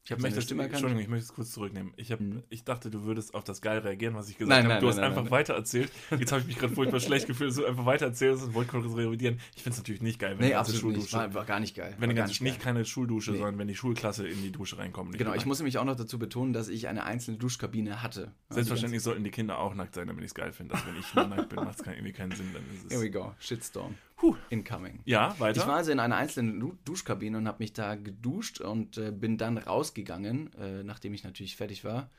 [0.07, 0.75] Ich habe das, Stimme erkannt.
[0.83, 1.95] Entschuldigung, ich möchte es kurz zurücknehmen.
[1.97, 4.75] Ich, hab, ich dachte, du würdest auf das geil reagieren, was ich gesagt Nein, habe.
[4.75, 5.31] nein, Du nein, hast nein, einfach nein.
[5.31, 5.91] weiter erzählt.
[6.11, 8.71] Jetzt habe ich mich gerade furchtbar schlecht gefühlt, dass du einfach weiter erzählst und wollte
[8.73, 9.41] kurz revidieren.
[9.57, 11.09] Ich finde es natürlich nicht geil, wenn Nee, die ganze absolut nicht.
[11.09, 11.95] Schuldusche, War, war gar nicht geil.
[11.99, 12.65] wenn die ganze, nicht, geil.
[12.75, 13.39] keine Schuldusche, Nee.
[13.39, 15.13] sondern wenn die Schulklasse in die Dusche reinkommt.
[15.13, 18.31] Nicht Genau, ich muss nämlich auch noch dazu betonen, dass ich eine einzelne Duschkabine hatte.
[18.51, 20.75] Selbstverständlich sollten die Kinder auch nackt sein, damit ich es geil finde.
[20.75, 22.51] Dass wenn ich nur nackt bin, macht es irgendwie keinen Sinn.
[22.53, 23.33] Dann ist Here we go.
[23.39, 23.95] Shitstorm.
[24.25, 24.37] Puh.
[24.49, 25.01] Incoming.
[25.05, 25.61] ja, weiter.
[25.61, 29.11] Ich war also in einer einzelnen Du- Duschkabine und habe mich da geduscht und äh,
[29.13, 32.11] bin dann rausgegangen, äh, nachdem ich natürlich fertig war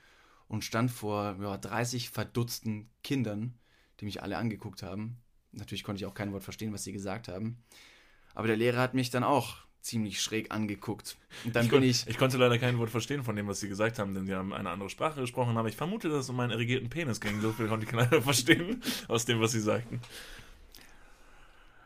[0.48, 3.56] und stand vor ja, 30 verdutzten Kindern,
[4.00, 5.18] die mich alle angeguckt haben.
[5.52, 7.58] Natürlich konnte ich auch kein Wort verstehen, was sie gesagt haben.
[8.36, 11.18] Aber der Lehrer hat mich dann auch ziemlich schräg angeguckt.
[11.44, 12.06] Und dann ich, bin ich.
[12.08, 14.54] ich konnte leider kein Wort verstehen von dem, was sie gesagt haben, denn sie haben
[14.54, 15.58] eine andere Sprache gesprochen.
[15.58, 17.42] Aber ich vermute, dass es um meinen irrigierten Penis ging.
[17.42, 20.02] So viel konnte ich leider verstehen aus dem, was sie sagten.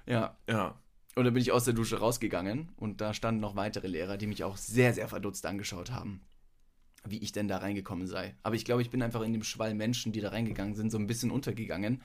[0.09, 0.37] Ja.
[0.49, 0.77] Ja.
[1.15, 4.27] Und dann bin ich aus der Dusche rausgegangen und da standen noch weitere Lehrer, die
[4.27, 6.21] mich auch sehr, sehr verdutzt angeschaut haben,
[7.05, 8.35] wie ich denn da reingekommen sei.
[8.43, 10.97] Aber ich glaube, ich bin einfach in dem Schwall Menschen, die da reingegangen sind, so
[10.97, 12.01] ein bisschen untergegangen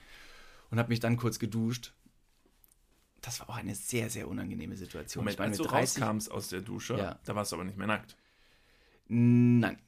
[0.69, 1.93] und habe mich dann kurz geduscht.
[3.21, 5.23] Das war auch eine sehr, sehr unangenehme Situation.
[5.23, 7.19] Moment, ich meine, als du mit 30 rauskamst aus der Dusche, Ja.
[7.25, 8.17] da warst du aber nicht mehr nackt.
[9.07, 9.79] Nein.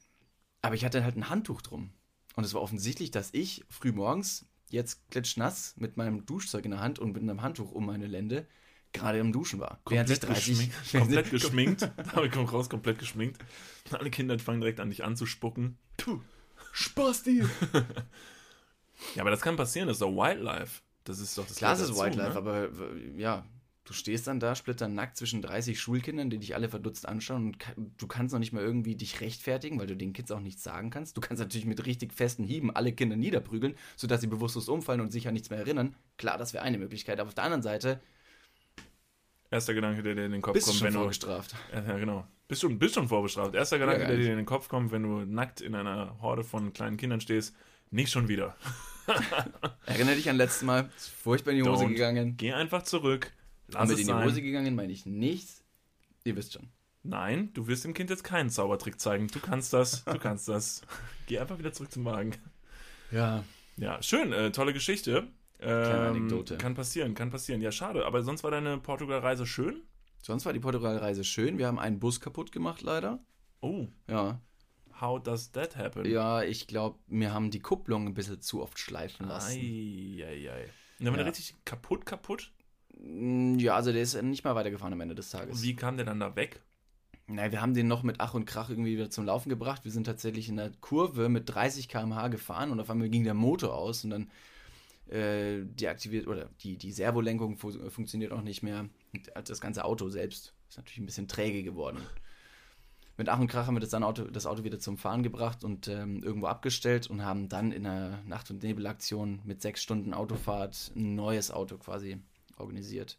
[0.62, 1.90] Aber ich hatte halt ein Handtuch drum.
[2.34, 6.80] Und es war offensichtlich, dass ich früh morgens, jetzt klitschnass, mit meinem Duschzeug in der
[6.80, 8.46] Hand und mit einem Handtuch um meine Lände,
[8.92, 9.80] gerade im Duschen war.
[9.84, 10.74] Komplett 30 geschminkt.
[10.92, 11.90] Komplett geschminkt.
[12.14, 13.38] Damit kommt raus, komplett geschminkt.
[13.90, 15.78] Alle Kinder fangen direkt an, dich anzuspucken.
[16.72, 17.44] Spasti!
[19.14, 20.82] Ja, aber das kann passieren, das ist doch Wildlife.
[21.04, 22.36] Das ist doch das Klar, es ist Wildlife, ne?
[22.36, 22.68] aber
[23.16, 23.44] ja,
[23.88, 27.56] du stehst dann da, splitternackt zwischen 30 Schulkindern, die dich alle verdutzt anschauen und
[27.96, 30.90] du kannst noch nicht mal irgendwie dich rechtfertigen, weil du den Kids auch nichts sagen
[30.90, 31.16] kannst.
[31.16, 35.10] Du kannst natürlich mit richtig festen Hieben alle Kinder niederprügeln, sodass sie bewusstlos umfallen und
[35.10, 35.94] sich an nichts mehr erinnern.
[36.18, 38.00] Klar, das wäre eine Möglichkeit, aber auf der anderen Seite
[39.50, 41.00] Erster Gedanke, der dir in den Kopf bist kommt, schon wenn du.
[41.00, 41.54] vorgestraft.
[41.72, 42.26] Ja, ja, genau.
[42.48, 43.54] Bist schon, bist schon vorbestraft.
[43.54, 46.44] Erster Gedanke, Ja, der dir in den Kopf kommt, wenn du nackt in einer Horde
[46.44, 47.54] von kleinen Kindern stehst,
[47.90, 48.56] nicht schon wieder.
[49.86, 51.88] Erinnere dich an letztes Mal, ist furchtbar in die Hose Don't.
[51.88, 52.36] gegangen.
[52.36, 53.32] Geh einfach zurück.
[53.68, 54.12] Lass es in die.
[54.12, 55.64] Hose gegangen, meine ich nichts.
[56.24, 56.68] Ihr wisst schon.
[57.02, 59.28] Nein, du wirst dem Kind jetzt keinen Zaubertrick zeigen.
[59.28, 60.82] Du kannst das, du kannst das.
[61.26, 62.34] Geh einfach wieder zurück zum Wagen.
[63.10, 63.44] Ja.
[63.76, 65.28] Ja, schön, äh, tolle Geschichte.
[65.60, 66.58] Ähm, Anekdote.
[66.58, 67.60] Kann passieren, kann passieren.
[67.62, 69.82] Ja, schade, aber sonst war deine Portugal-Reise schön?
[70.22, 71.58] Sonst war die Portugalreise schön.
[71.58, 73.20] Wir haben einen Bus kaputt gemacht, leider.
[73.60, 74.40] Oh, Ja.
[75.00, 76.04] how does that happen?
[76.04, 79.58] Ja, ich glaube, wir haben die Kupplung ein bisschen zu oft schleifen lassen.
[79.58, 80.64] Eieiei.
[80.98, 81.30] Und dann war der Ja.
[81.30, 82.52] richtig kaputt, kaputt?
[83.00, 85.56] Mm, Ja, also der ist nicht mal weitergefahren am Ende des Tages.
[85.56, 86.60] Und wie kam der dann da weg?
[87.26, 89.84] Naja, wir haben den noch mit Ach und Krach irgendwie wieder zum Laufen gebracht.
[89.84, 93.34] Wir sind tatsächlich in der Kurve mit 30 km/h gefahren und auf einmal ging der
[93.34, 94.30] Motor aus und dann
[95.10, 98.88] äh, deaktiviert oder die, die Servolenkung fu funktioniert auch nicht mehr.
[99.44, 101.98] Das ganze Auto selbst ist natürlich ein bisschen träge geworden.
[103.18, 105.64] Mit Ach und Krach haben wir das, dann Auto, das Auto wieder zum Fahren gebracht
[105.64, 110.14] und ähm, irgendwo abgestellt und haben dann in einer Nacht- und Nebelaktion mit sechs Stunden
[110.14, 112.18] Autofahrt ein neues Auto quasi
[112.60, 113.18] organisiert.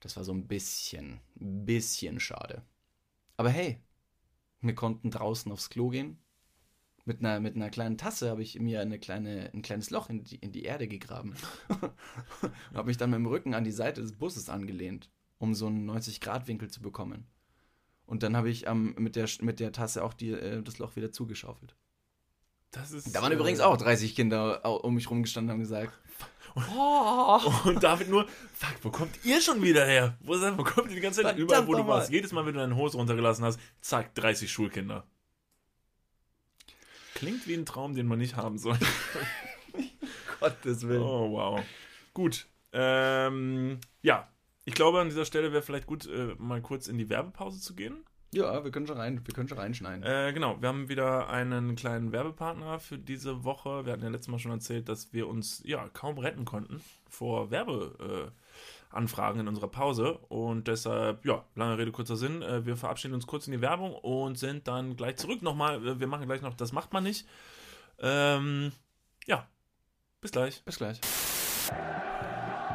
[0.00, 2.62] Das war so ein bisschen, bisschen schade.
[3.36, 3.80] Aber hey,
[4.60, 6.18] wir konnten draußen aufs Klo gehen.
[7.06, 10.24] Mit einer, mit einer kleinen Tasse habe ich mir eine kleine, ein kleines Loch in
[10.24, 11.34] die, in die Erde gegraben.
[11.68, 15.66] und habe mich dann mit dem Rücken an die Seite des Busses angelehnt, um so
[15.66, 17.26] einen 90-Grad-Winkel zu bekommen.
[18.06, 20.96] Und dann habe ich ähm, mit, der, mit der Tasse auch die, äh, das Loch
[20.96, 21.76] wieder zugeschaufelt.
[22.74, 25.92] Das ist, Da waren äh, übrigens auch 30 Kinder um mich rumgestanden und haben gesagt,
[27.64, 30.16] Und David nur, fuck, wo kommt ihr schon wieder her?
[30.20, 31.36] Wo, wo kommt ihr die ganze Zeit?
[31.36, 32.10] Verdammt Überall, wo du warst.
[32.10, 35.04] Jedes Mal, wenn du deine Hose runtergelassen hast, zack, 30 Schulkinder.
[37.14, 38.78] Klingt wie ein Traum, den man nicht haben soll.
[40.40, 41.02] Gottes Willen.
[41.02, 41.60] Oh, wow.
[42.12, 42.46] Gut.
[42.72, 44.28] Ähm, ja,
[44.64, 47.74] ich glaube, an dieser Stelle wäre vielleicht gut, äh, mal kurz in die Werbepause zu
[47.74, 48.04] gehen.
[48.34, 50.02] Ja, wir können schon rein, wir können schon reinschneiden.
[50.02, 53.86] Äh, genau, wir haben wieder einen kleinen Werbepartner für diese Woche.
[53.86, 57.52] Wir hatten ja letztes Mal schon erzählt, dass wir uns ja kaum retten konnten vor
[57.52, 60.18] Werbeanfragen äh, in unserer Pause.
[60.28, 62.42] Und deshalb, ja, lange Rede, kurzer Sinn.
[62.42, 65.42] Äh, wir verabschieden uns kurz in die Werbung und sind dann gleich zurück.
[65.42, 67.28] Nochmal, äh, wir machen gleich noch, das macht man nicht.
[68.00, 68.72] Ähm,
[69.26, 69.46] ja,
[70.20, 70.62] bis gleich.
[70.64, 71.00] Bis gleich.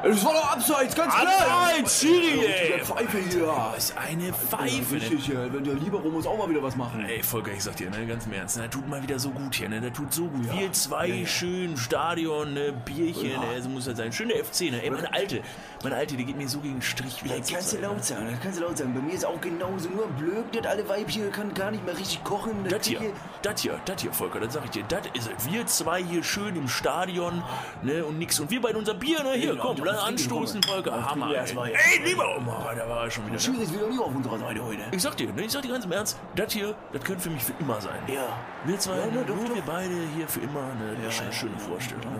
[0.01, 1.27] Das war doch abseits, ganz klar!
[1.27, 2.67] Abseits, Schiri, ey!
[2.69, 3.47] Der Pfeife hier!
[3.47, 5.01] Was eine Pfeife, ne?
[5.01, 5.53] Richtig, ja.
[5.53, 7.03] Wenn der Libero muss auch mal wieder was machen.
[7.05, 9.55] Ey, Volker, ich sag dir, ne, ganz im Ernst, ne, tut mal wieder so gut
[9.55, 10.51] hier, ne, der tut so gut.
[10.53, 14.13] Wir zwei schön Stadion, ne, Bierchen, ne, so muss das sein.
[14.13, 15.41] Schöne FC, ne, ey, meine Alte,
[15.83, 17.21] meine Alte, die geht mir so gegen den Strich.
[17.27, 18.93] Das kannst du laut sagen, das kannst du laut sagen.
[18.93, 19.89] Bei mir ist auch genauso.
[19.89, 22.65] Nur blöd, das alle Weibchen kann gar nicht mehr richtig kochen.
[22.69, 23.01] Das hier,
[23.41, 25.51] das hier, das hier, Volker, das sag ich dir, das ist es.
[25.51, 27.43] Wir zwei hier schön im Stadion,
[27.81, 28.39] ne, und nix.
[28.39, 31.09] Und wir beide unser Bier, ne, hier, Genau, komm, lass anstoßen, Volker.
[31.09, 31.33] Hammer.
[31.33, 33.39] das war Ey, Ey, lieber Oma, da war er schon wieder.
[33.39, 34.81] Schiri ist wieder nicht auf unserer Seite heute.
[34.91, 37.29] Ich sag dir, ne, ich sag dir ganz im Ernst, das hier, das könnte für
[37.29, 37.99] mich für immer sein.
[38.07, 38.25] Ja.
[38.65, 39.55] Wir zwei, Ja, ne, doch, nur doch.
[39.55, 42.03] wir beide hier für immer, ne, das ist schon eine ja, schöne ja, Vorstellung.
[42.03, 42.09] ja.
[42.11, 42.19] Ne?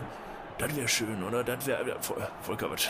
[0.58, 1.44] Das wäre schön, oder?
[1.44, 1.84] Das wäre.
[2.02, 2.90] Vol- Volker, was,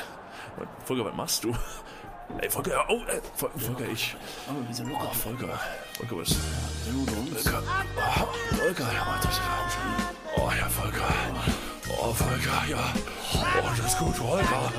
[0.85, 1.53] Volker, was machst du?
[2.37, 4.15] Ey, Volker, auf, ey, Vol- Volker, ich.
[4.47, 5.13] Aber bisschen Oh, locker.
[5.15, 5.59] Volker,
[5.97, 6.33] Volker, was?
[6.33, 7.11] Volker.
[7.41, 7.63] Volker,
[7.97, 9.27] oh, Volker, ja, warte.
[10.37, 11.13] Oh, ja, Volker.
[12.01, 12.93] Oh, Volker, ja.
[13.33, 14.71] Oh, das ist gut, Volker.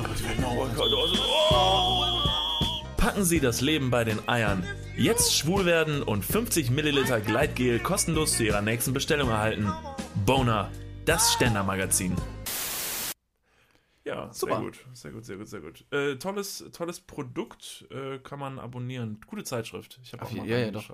[1.51, 2.21] Oh.
[2.97, 4.65] Packen Sie das Leben bei den Eiern.
[4.97, 9.71] Jetzt schwul werden und 50 Milliliter Gleitgel kostenlos zu Ihrer nächsten Bestellung erhalten.
[10.25, 10.71] Boner,
[11.05, 12.15] das Ständermagazin.
[14.03, 14.55] Ja, Super.
[14.55, 15.85] sehr gut, sehr gut, sehr gut, sehr gut.
[15.91, 19.21] Äh, tolles, tolles Produkt äh, kann man abonnieren.
[19.27, 19.99] Gute Zeitschrift.
[20.03, 20.89] Ich habe auch mal ja, ja, doch.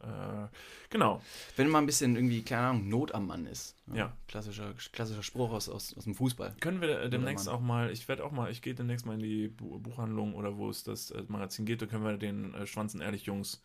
[0.00, 0.48] Äh,
[0.90, 1.20] genau.
[1.56, 3.76] Wenn mal ein bisschen irgendwie, keine Ahnung, Not am Mann ist.
[3.92, 4.16] Ja.
[4.28, 6.54] Klassischer, klassischer Spruch aus, aus, aus dem Fußball.
[6.60, 9.20] Können wir äh, demnächst auch mal, ich werde auch mal, ich gehe demnächst mal in
[9.20, 12.66] die Bu Buchhandlung oder wo es das äh, Magazin geht, da können wir den äh,
[12.66, 13.62] Schwanzen ehrlich Jungs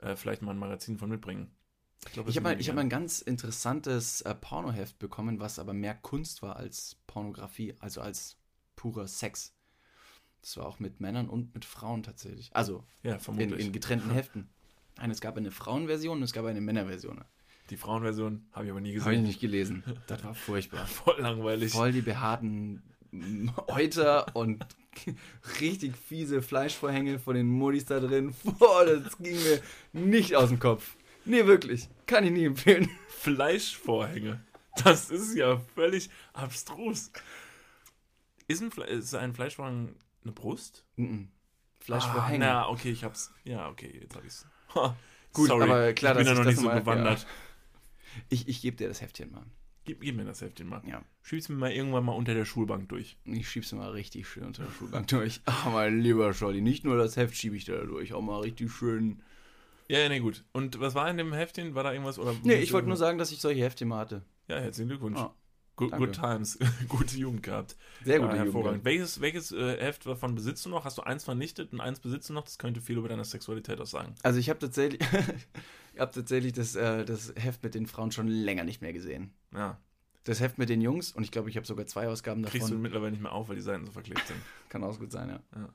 [0.00, 1.50] äh, vielleicht mal ein Magazin von mitbringen.
[2.12, 5.58] glaub, das Ich habe mal, ich hab mal ein ganz interessantes äh, Pornoheft bekommen, was
[5.58, 8.38] aber mehr Kunst war als Pornografie, also als
[8.76, 9.54] purer Sex.
[10.42, 12.50] Das war auch mit Männern und mit Frauen tatsächlich.
[12.54, 14.48] Also ja, in, in getrennten Heften.
[14.98, 17.22] Nein, es gab eine Frauenversion und es gab eine Männerversion.
[17.70, 19.22] die Frauenversion habe ich aber nie Habe ich gesehen.
[19.24, 19.82] nicht gelesen.
[20.06, 20.86] Das war furchtbar.
[20.86, 21.72] Voll langweilig.
[21.72, 22.82] Voll die behaarten
[23.68, 24.64] Euter und
[25.60, 28.34] richtig fiese Fleischvorhänge von den Modis da drin.
[28.58, 29.60] Boah, das ging mir
[29.92, 30.96] nicht aus dem Kopf.
[31.24, 31.88] Nee, wirklich.
[32.06, 32.88] Kann ich nie empfehlen.
[33.08, 34.40] Fleischvorhänge.
[34.84, 37.10] Das ist ja völlig abstrus.
[38.48, 40.84] Ist ein, Fle ist ein Fleischvorhang eine Brust?
[40.96, 41.28] Mhm.
[41.30, 42.38] Ah, Fleischvorhänge.
[42.44, 43.32] na, okay, ich hab's.
[43.44, 44.46] Ja, okay, jetzt hab ich's.
[45.32, 47.26] Gut, Sorry, aber klar, ich bin dass da noch ich nicht so mal- bewandert.
[48.30, 49.44] Ich, ich gebe dir das Heftchen mal.
[49.84, 50.82] Gib, gib mir das Heftchen mal.
[50.86, 51.02] Ja.
[51.22, 53.16] Schieb's mir mal irgendwann mal unter der Schulbank durch.
[53.24, 55.40] Ich schieb's mal richtig schön unter der Schulbank durch.
[55.44, 58.72] Ach, mein lieber Scholli, nicht nur das Heft schiebe ich da durch, auch mal richtig
[58.72, 59.22] schön.
[59.88, 60.42] Ja, ja, nee, gut.
[60.52, 61.74] Und was war in dem Heftchen?
[61.76, 62.18] War da irgendwas?
[62.18, 64.22] Oder Nee, ich wollte nur sagen, dass ich solche Heftchen mal hatte.
[64.48, 65.18] Ja, herzlichen Glückwunsch.
[65.20, 65.32] Ah,
[65.76, 66.58] good, good times.
[66.88, 67.76] Gute Jugend gehabt.
[68.04, 68.44] Sehr Ja, gute Jugend.
[68.54, 68.84] hervorragend.
[68.84, 70.84] Welches, welches äh, Heft davon besitzt du noch?
[70.84, 72.44] Hast du eins vernichtet und eins besitzt du noch?
[72.44, 74.14] Das könnte viel über deine Sexualität aussagen.
[74.22, 75.00] Also ich habe tatsächlich,
[75.94, 79.32] ich habe tatsächlich das, äh, das Heft mit den Frauen schon länger nicht mehr gesehen.
[79.54, 79.80] Ja.
[80.24, 82.72] Das Heft mit den Jungs, und ich glaube, ich habe sogar zwei Ausgaben Kriegst du
[82.72, 82.82] davon.
[82.82, 84.40] mittlerweile nicht mehr auf, weil die Seiten so verklebt sind.
[84.68, 85.40] Kann auch gut sein, ja.
[85.54, 85.68] Ja.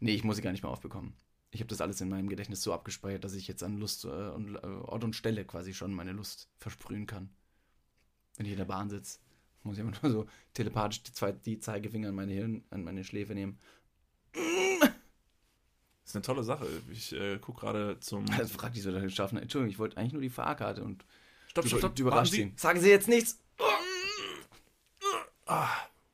[0.00, 1.12] Nee, ich muss sie gar nicht mehr aufbekommen.
[1.50, 4.08] Ich habe das alles in meinem Gedächtnis so abgespeichert, dass ich jetzt an Lust äh,
[4.08, 7.28] und äh, Ort und Stelle quasi schon meine Lust versprühen kann.
[8.36, 9.18] Wenn ich in der Bahn sitze,
[9.62, 13.04] muss ich einfach nur so telepathisch die, zwei, die Zeigefinger an meine Hirn, an meine
[13.04, 13.58] Schläfe nehmen.
[14.32, 14.90] Das
[16.04, 16.66] ist eine tolle Sache.
[16.90, 18.24] Ich äh, gucke gerade zum.
[18.38, 19.42] Das fragt die so der Schaffner.
[19.42, 21.04] Entschuldigung, ich wollte eigentlich nur die Fahrkarte und
[21.50, 21.98] Stopp, stopp, stopp.
[21.98, 22.52] überrascht ihn.
[22.56, 23.40] Sagen Sie jetzt nichts!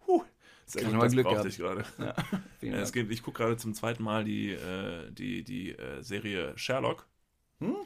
[0.06, 0.22] Huh.
[0.64, 1.84] Sehr Kann gut, das Glück brauchte ich gerade.
[1.98, 2.14] Ja,
[2.62, 6.56] Ja, es geht, ich gucke gerade zum zweiten Mal die, äh, die, die äh, Serie
[6.56, 7.06] Sherlock.
[7.60, 7.76] Hm?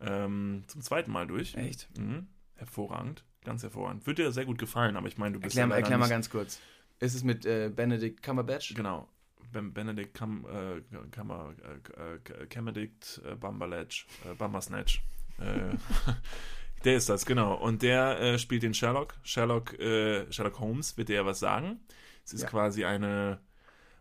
[0.00, 1.56] Ähm, zum zweiten Mal durch.
[1.56, 1.88] Echt?
[1.98, 2.28] Mhm.
[2.54, 3.24] Hervorragend.
[3.44, 4.06] Ganz hervorragend.
[4.06, 6.30] Wird dir sehr gut gefallen, aber ich meine, du bist Erklär, ja erklär mal ganz
[6.30, 6.60] kurz.
[7.00, 8.74] Ist es mit äh, Benedict Cumberbatch?
[8.74, 9.08] Genau.
[9.52, 10.80] Ben Benedict Cam, äh,
[11.12, 11.54] Kammer,
[11.96, 15.02] äh, äh, Benedict äh, Bumberlatch, äh, Bumbersnatch.
[15.38, 15.76] Äh,
[16.84, 17.54] der ist das, genau.
[17.54, 19.14] Und der äh, spielt den Sherlock.
[19.22, 21.80] Sherlock, äh, Sherlock Holmes wird dir ja was sagen.
[22.24, 22.48] Es ist Ja.
[22.48, 23.40] quasi eine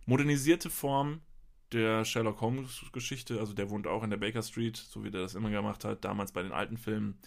[0.06, 1.22] modernisierte Form
[1.72, 3.40] der Sherlock Holmes Geschichte.
[3.40, 6.04] Also der wohnt auch in der Baker Street, so wie der das immer gemacht hat.
[6.06, 7.20] Damals bei den alten Filmen.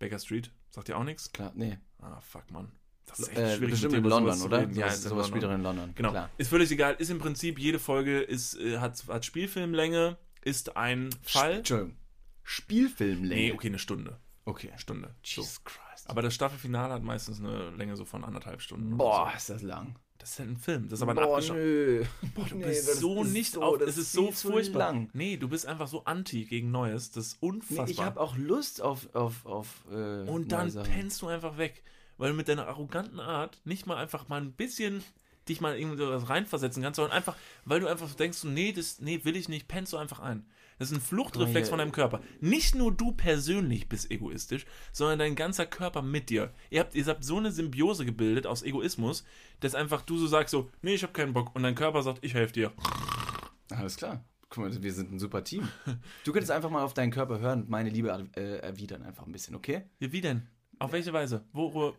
[0.00, 1.30] Baker Street, sagt dir auch nichts?
[1.30, 1.78] Klar, nee.
[2.00, 2.72] Ah, fuck, Mann.
[3.06, 4.58] Das ist echt Äh, schwierig, bestimmt mit in dir über London, oder?
[4.62, 4.74] reden.
[4.74, 5.92] Ja, sowas, in spielt er in London.
[5.94, 6.10] Genau.
[6.10, 6.30] Klar.
[6.38, 6.94] Ist völlig egal.
[6.98, 11.58] Ist im Prinzip, jede Folge ist, äh, hat, hat Spielfilmlänge, ist ein Fall.
[11.58, 11.96] Entschuldigung.
[12.42, 13.40] Spielfilmlänge.
[13.42, 14.18] Nee, okay, eine Stunde.
[14.44, 14.72] Okay.
[14.76, 15.14] Stunde.
[15.22, 15.42] So.
[15.42, 16.08] Jesus Christ.
[16.08, 18.96] Aber das Staffelfinale hat meistens eine Länge so von anderthalb Stunden.
[18.96, 19.36] Boah, So.
[19.36, 19.96] ist das lang.
[20.20, 20.88] Das ist halt ein Film.
[20.88, 21.62] Das ist aber ein Boah, abgeschlossen.
[21.62, 22.04] nö.
[22.34, 23.78] Boah, du Nee, bist so ist nicht so- auf.
[23.78, 24.78] das Es ist so furchtbar.
[24.92, 25.10] lang.
[25.14, 27.10] Nee, du bist einfach so anti gegen Neues.
[27.10, 27.88] Das ist Nee, unfassbar.
[27.88, 29.08] ich habe auch Lust auf.
[29.14, 31.82] auf, auf äh, Und dann pennst du einfach weg.
[32.18, 35.02] Weil du mit deiner arroganten Art nicht mal einfach mal ein bisschen
[35.48, 39.20] dich mal irgendwie so reinversetzen kannst, sondern einfach, weil du einfach denkst, nee, das, nee,
[39.24, 40.44] will ich nicht, pennst du einfach ein.
[40.80, 42.22] Das ist ein Fluchtreflex Oh, von deinem Körper.
[42.40, 46.54] Nicht nur du persönlich bist egoistisch, sondern dein ganzer Körper mit dir.
[46.70, 49.22] Ihr habt, ihr habt so eine Symbiose gebildet aus Egoismus,
[49.60, 51.54] dass einfach du so sagst so, nee, ich habe keinen Bock.
[51.54, 52.72] Und dein Körper sagt, ich helfe dir.
[53.68, 54.24] Alles klar.
[54.48, 55.68] Guck mal, wir sind ein super Team.
[56.24, 59.32] Du könntest einfach mal auf deinen Körper hören und meine Liebe äh, erwidern einfach ein
[59.32, 59.82] bisschen, okay?
[59.98, 60.48] Wie denn?
[60.78, 61.44] Auf welche Weise?
[61.52, 61.94] Wo, wo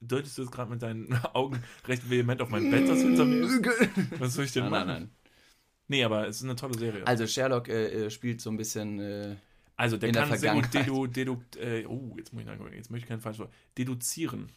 [0.00, 3.40] deutest du jetzt gerade mit deinen Augen recht vehement auf mein Bett, das hinter mir
[3.40, 3.62] ist?
[4.20, 4.86] Was soll ich denn Nein, machen?
[4.86, 5.10] nein, nein.
[5.88, 7.06] Nee, aber es ist eine tolle Serie.
[7.06, 9.00] Also Sherlock äh, äh, spielt so ein bisschen.
[9.00, 9.36] Äh,
[9.76, 12.74] Also der in der kann sehr gut dedu, dedu, äh, oh, jetzt muss ich nachgucken,
[12.74, 14.50] jetzt möchte ich kein falsches Wort, deduzieren.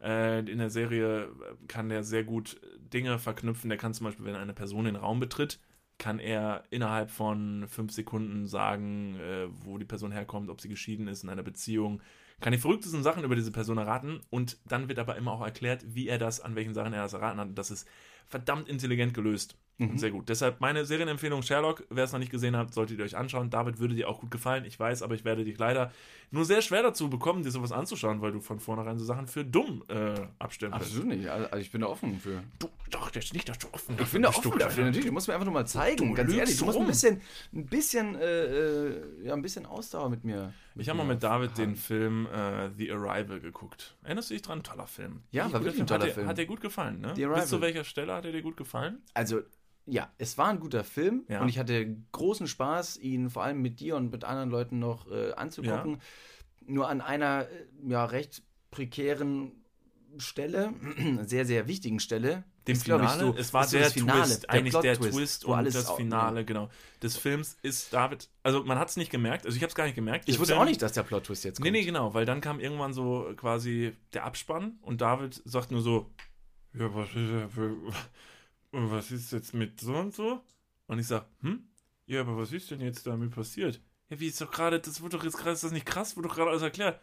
[0.00, 1.28] Äh, in der Serie
[1.66, 3.68] kann der sehr gut Dinge verknüpfen.
[3.70, 5.58] Der kann zum Beispiel, wenn eine Person den Raum betritt,
[5.98, 11.08] kann er innerhalb von fünf Sekunden sagen, äh, wo die Person herkommt, ob sie geschieden
[11.08, 12.02] ist in einer Beziehung.
[12.40, 15.84] Kann die verrücktesten Sachen über diese Person erraten und dann wird aber immer auch erklärt,
[15.94, 17.48] wie er das, an welchen Sachen er das erraten hat.
[17.54, 17.88] Das ist
[18.26, 19.56] verdammt intelligent gelöst.
[19.76, 20.28] Und sehr gut.
[20.28, 21.84] Deshalb meine Serienempfehlung Sherlock.
[21.90, 23.50] Wer es noch nicht gesehen hat, solltet ihr euch anschauen.
[23.50, 24.64] David würde dir auch gut gefallen.
[24.64, 25.90] Ich weiß, aber ich werde dich leider
[26.30, 29.44] nur sehr schwer dazu bekommen, dir sowas anzuschauen, weil du von vornherein so Sachen für
[29.44, 30.86] dumm äh, abstempelst.
[30.86, 31.28] Absolut nicht.
[31.28, 32.42] Also ich bin da offen für.
[32.60, 35.06] Du, doch, ist nicht, dass du offen Ich bin da offen dafür, natürlich.
[35.06, 36.08] Du musst mir einfach nur mal zeigen.
[36.08, 36.86] Du ganz ehrlich, du musst ein rum.
[36.86, 37.20] bisschen,
[37.52, 40.52] ein bisschen, äh, äh, ja, ein bisschen Ausdauer mit mir.
[40.76, 43.96] Ich habe mal mit David den Film äh, The Arrival geguckt.
[44.04, 44.62] Erinnerst du dich dran?
[44.62, 45.22] Toller Film.
[45.32, 46.26] Ja, war wirklich ein Hat toller dir- Film.
[46.28, 47.12] Hat dir gut gefallen, ne?
[47.16, 47.40] The Arrival.
[47.40, 49.02] Bis zu welcher Stelle hat er dir gut gefallen?
[49.14, 49.40] Also,
[49.86, 51.42] ja, es war ein guter Film Ja.
[51.42, 55.10] und ich hatte großen Spaß, ihn vor allem mit dir und mit anderen Leuten noch
[55.10, 56.00] äh, anzugucken.
[56.66, 59.52] Nur an einer, äh, ja, recht prekären
[60.18, 60.72] Stelle,
[61.26, 62.44] sehr, sehr wichtigen Stelle.
[62.66, 65.54] Dem ist, Finale, so- es war so der das Finale, Twist, eigentlich der Twist und
[65.54, 66.70] alles das Finale, genau,
[67.02, 69.84] des Films ist David, also man hat es nicht gemerkt, also ich habe es gar
[69.84, 70.26] nicht gemerkt.
[70.30, 71.64] Ich Der wusste Film- auch nicht, dass der Plot-Twist jetzt kommt.
[71.70, 75.82] Nee, nee, genau, weil dann kam irgendwann so quasi der Abspann und David sagt nur
[75.82, 76.10] so,
[76.72, 77.56] ja, was ist,
[78.74, 80.42] für, was ist jetzt mit so und so?
[80.86, 81.68] Und ich sag, hm?
[82.06, 83.80] Ja, aber was ist denn jetzt damit passiert?
[84.10, 86.28] Ja, wie ist doch gerade, das wird doch jetzt gerade, ist das nicht krass, wurde
[86.28, 87.00] doch gerade alles erklärt.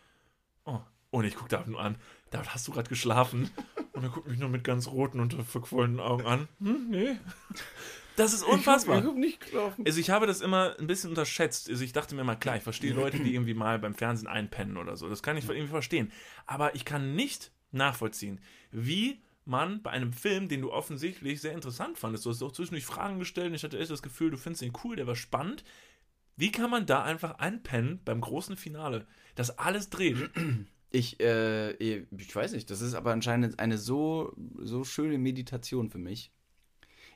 [0.65, 0.79] Oh,
[1.09, 1.97] und ich guck David nur an,
[2.29, 3.49] David, hast du gerade geschlafen?
[3.93, 6.47] Und er guckt mich nur mit ganz roten und verquollenen Augen an.
[6.59, 7.17] Hm, nee.
[8.15, 8.99] Das ist unfassbar.
[8.99, 9.83] Ich hab nicht geschlafen.
[9.85, 11.69] Also ich habe das immer ein bisschen unterschätzt.
[11.69, 14.77] Also ich dachte mir mal, klar, ich verstehe Leute, die irgendwie mal beim Fernsehen einpennen
[14.77, 15.09] oder so.
[15.09, 16.11] Das kann ich irgendwie verstehen.
[16.45, 18.39] Aber ich kann nicht nachvollziehen,
[18.71, 22.85] wie man bei einem Film, den du offensichtlich sehr interessant fandest, du hast auch zwischendurch
[22.85, 25.63] Fragen gestellt und ich hatte echt das Gefühl, du findest ihn cool, der war spannend.
[26.37, 30.29] Wie kann man da einfach einpennen beim großen Finale, das alles dreht?
[30.93, 35.99] Ich, äh, ich weiß nicht, das ist aber anscheinend eine so, so schöne Meditation für
[35.99, 36.33] mich.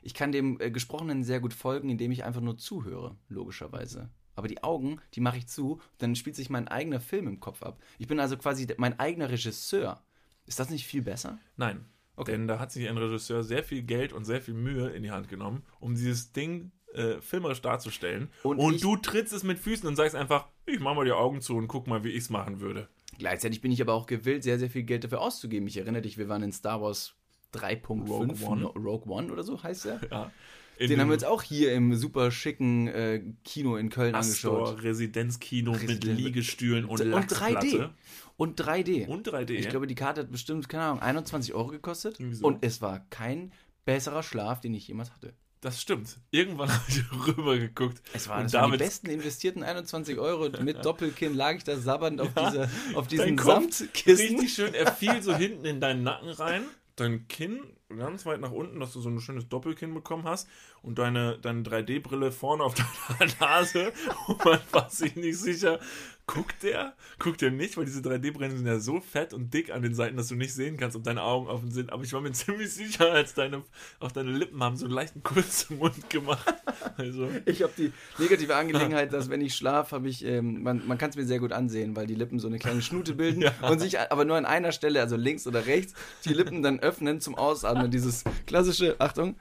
[0.00, 4.08] Ich kann dem äh, Gesprochenen sehr gut folgen, indem ich einfach nur zuhöre, logischerweise.
[4.34, 7.62] Aber die Augen, die mache ich zu, dann spielt sich mein eigener Film im Kopf
[7.62, 7.82] ab.
[7.98, 10.02] Ich bin also quasi mein eigener Regisseur.
[10.46, 11.38] Ist das nicht viel besser?
[11.58, 11.84] Nein.
[12.16, 12.32] Okay.
[12.32, 15.10] Denn da hat sich ein Regisseur sehr viel Geld und sehr viel Mühe in die
[15.10, 18.30] Hand genommen, um dieses Ding äh, filmerisch darzustellen.
[18.42, 21.40] Und Und, du trittst es mit Füßen und sagst einfach, ich mach mal die Augen
[21.40, 22.88] zu und guck mal, wie ich es machen würde.
[23.18, 25.68] Gleichzeitig bin ich aber auch gewillt, sehr, sehr viel Geld dafür auszugeben.
[25.68, 27.14] Ich erinnere dich, wir waren in Star Wars
[27.54, 28.64] 3.5, Rogue One.
[28.66, 30.00] Rogue One oder so heißt der.
[30.10, 30.32] Ja.
[30.78, 34.62] In Den haben wir uns auch hier im super schicken äh, Kino in Köln angeschaut.
[34.68, 37.66] Astor Residenzkino mit Residenz- Liegestühlen und, Und Lachsplatte.
[37.66, 37.90] 3D.
[38.36, 39.06] Und 3D.
[39.06, 39.50] Und 3D.
[39.52, 42.18] Ich glaube, die Karte hat bestimmt, keine Ahnung, 21 Euro gekostet.
[42.32, 42.46] So.
[42.46, 43.52] Und es war kein
[43.86, 45.32] besserer Schlaf, den ich jemals hatte.
[45.62, 46.18] das stimmt.
[46.30, 48.02] Irgendwann habe ich rüber geguckt.
[48.12, 50.50] Es war, und das waren die damit besten investierten 21 Euro.
[50.62, 52.50] Mit Doppelkinn lag ich da sabbernd auf, Ja.
[52.50, 54.26] dieser, auf Kopf Samtkissen.
[54.36, 56.64] richtig schön, er fiel so hinten in deinen Nacken rein,
[56.96, 57.60] dein Kinn
[57.94, 60.48] ganz weit nach unten, dass du so ein schönes Doppelkinn bekommen hast
[60.82, 62.74] und deine, deine 3D-Brille vorne auf
[63.18, 63.92] deiner Nase
[64.26, 65.78] und man war sich nicht sicher,
[66.26, 66.94] guckt der?
[67.18, 70.16] Guckt der nicht, weil diese 3D-Brillen sind ja so fett und dick an den Seiten,
[70.16, 72.72] dass du nicht sehen kannst, ob deine Augen offen sind, aber ich war mir ziemlich
[72.72, 73.62] sicher, als deine,
[74.00, 76.54] auch deine Lippen haben so einen leichten kurzen Mund gemacht.
[76.98, 80.96] Also, Ich habe die negative Angelegenheit, dass wenn ich schlafe, habe ich, ähm, man, man
[80.96, 83.80] kann es mir sehr gut ansehen, weil die Lippen so eine kleine Schnute bilden und
[83.80, 85.92] sich aber nur an einer Stelle, also links oder rechts,
[86.24, 87.90] die Lippen dann öffnen zum Ausatmen.
[87.90, 89.36] Dieses klassische, Achtung,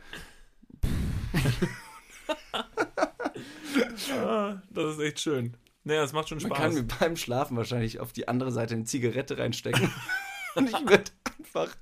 [4.11, 5.55] ah, das ist echt schön.
[5.85, 6.57] Naja, es macht schon man Spaß.
[6.57, 9.91] kann mir beim Schlafen wahrscheinlich auf die andere Seite eine Zigarette reinstecken
[10.55, 11.73] und ich würde einfach,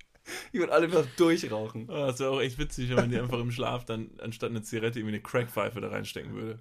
[0.52, 1.89] ich würde alle einfach durchrauchen.
[1.89, 4.62] Ah, das wäre auch echt witzig, wenn man die einfach im Schlaf dann anstatt eine
[4.62, 6.60] Zigarette irgendwie eine Crackpfeife da reinstecken würde.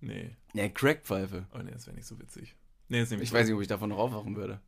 [0.00, 0.36] Nee.
[0.54, 1.46] Ja, Crackpfeife.
[1.54, 2.56] Oh nee, das wäre nicht so witzig.
[2.88, 4.60] Nee, das ist Ich weiß nicht, ob ich davon noch aufwachen würde.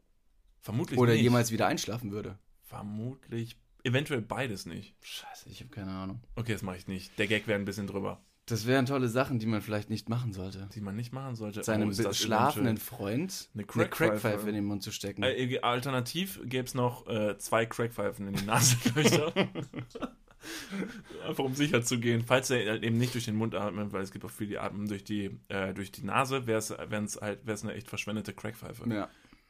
[0.60, 1.22] Vermutlich Oder nicht.
[1.22, 2.38] jemals wieder einschlafen würde.
[2.62, 3.56] Vermutlich.
[3.84, 4.94] Eventuell beides nicht.
[5.02, 6.20] Scheiße, ich habe keine Ahnung.
[6.36, 7.18] Okay, das mache ich nicht.
[7.18, 8.20] Der Gag wäre ein bisschen drüber.
[8.48, 10.68] Das wären tolle Sachen, die man vielleicht nicht machen sollte.
[10.74, 11.62] Die man nicht machen sollte.
[11.62, 14.10] Seinem Oh, schlafenden Freund Eine eine Crackpfeife.
[14.10, 15.22] Crackpfeife in den Mund zu stecken.
[15.22, 19.32] Äh, alternativ gäbe es noch äh, zwei Crackpfeifen in die Nasenlöcher.
[21.26, 22.22] Einfach um sicher zu gehen.
[22.26, 24.58] Falls er halt eben nicht durch den Mund atmet, weil es gibt auch viele, die
[24.58, 28.88] atmen durch die, äh, durch die Nase, wäre es halt, wär's eine echt verschwendete Crackpfeife.
[28.88, 29.08] ja.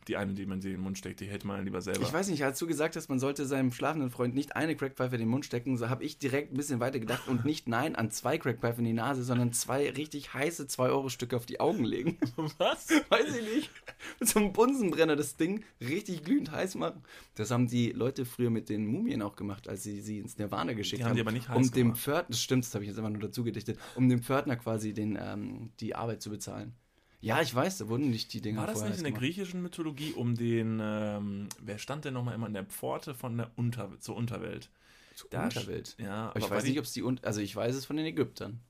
[0.08, 2.00] Die eine, die man sie in den Mund steckt, die hätte man lieber selber.
[2.00, 5.16] Ich weiß nicht, als du gesagt hast, man sollte seinem schlafenden Freund nicht eine Crackpfeife
[5.16, 7.94] in den Mund stecken, so habe ich direkt ein bisschen weiter gedacht und nicht nein
[7.94, 12.16] an zwei Crackpfeifen in die Nase, sondern zwei richtig heiße 2-Euro-Stücke auf die Augen legen.
[12.58, 12.88] Was?
[13.10, 13.70] Weiß ich nicht.
[14.18, 17.02] Mit so einem Bunsenbrenner das Ding richtig glühend heiß machen.
[17.34, 20.72] Das haben die Leute früher mit den Mumien auch gemacht, als sie sie ins Nirvana
[20.72, 21.16] geschickt Die haben haben.
[21.16, 21.94] die aber nicht heiß um dem.
[21.96, 24.94] Pförtner, das stimmt, das habe ich jetzt einfach nur dazu gedichtet, um dem Pförtner quasi
[24.94, 26.72] den, ähm, die Arbeit zu bezahlen.
[27.20, 29.20] Ja, ich weiß, da wurden nicht die Dinger War das nicht in der gemacht.
[29.22, 33.50] griechischen Mythologie um den, ähm, wer stand denn nochmal immer an der Pforte von der
[33.56, 34.70] Unter zur Unterwelt?
[35.16, 35.96] Zur Da- Unterwelt.
[35.98, 38.06] Ja, Aber ich weiß nicht, ob es die, Un- also ich weiß es von den
[38.06, 38.60] Ägyptern.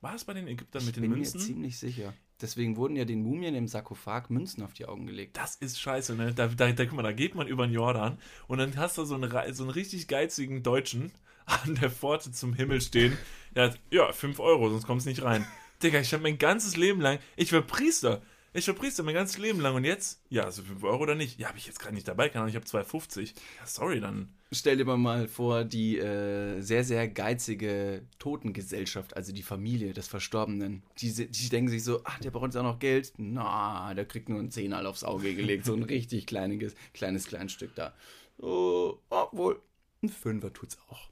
[0.00, 1.40] War es bei den Ägyptern ich mit den bin Münzen?
[1.40, 2.12] mir ziemlich sicher.
[2.40, 5.36] Deswegen wurden ja den Mumien im Sarkophag Münzen auf die Augen gelegt.
[5.38, 6.32] Das ist scheiße, ne?
[6.34, 9.04] Da, da, da, guck mal, da geht man über den Jordan und dann hast du
[9.04, 11.10] so einen, so einen richtig geizigen Deutschen
[11.46, 13.16] an der Pforte zum Himmel stehen.
[13.56, 15.44] Der hat, ja, 5 Euro, sonst kommst du nicht rein.
[15.82, 18.22] Digga, ich habe mein ganzes Leben lang, ich war Priester.
[18.56, 21.38] Ich war Priester mein ganzes Leben lang und jetzt, ja, also 5 Euro oder nicht?
[21.38, 23.34] Ja, habe ich jetzt gerade nicht dabei, keine Ahnung, ich habe 2,50.
[23.58, 24.30] Ja, sorry, dann.
[24.50, 30.82] Stell dir mal vor, die äh, sehr, sehr geizige Totengesellschaft, also die Familie des Verstorbenen,
[30.98, 33.12] die, die denken sich so, ach, der braucht jetzt auch noch Geld.
[33.18, 37.74] Na, der kriegt nur ein Zehnerl aufs Auge gelegt, so ein richtig kleines, kleines Kleinstück
[37.74, 37.92] da.
[38.38, 39.60] Oh, obwohl,
[40.02, 41.10] ein Fünfer tut's auch.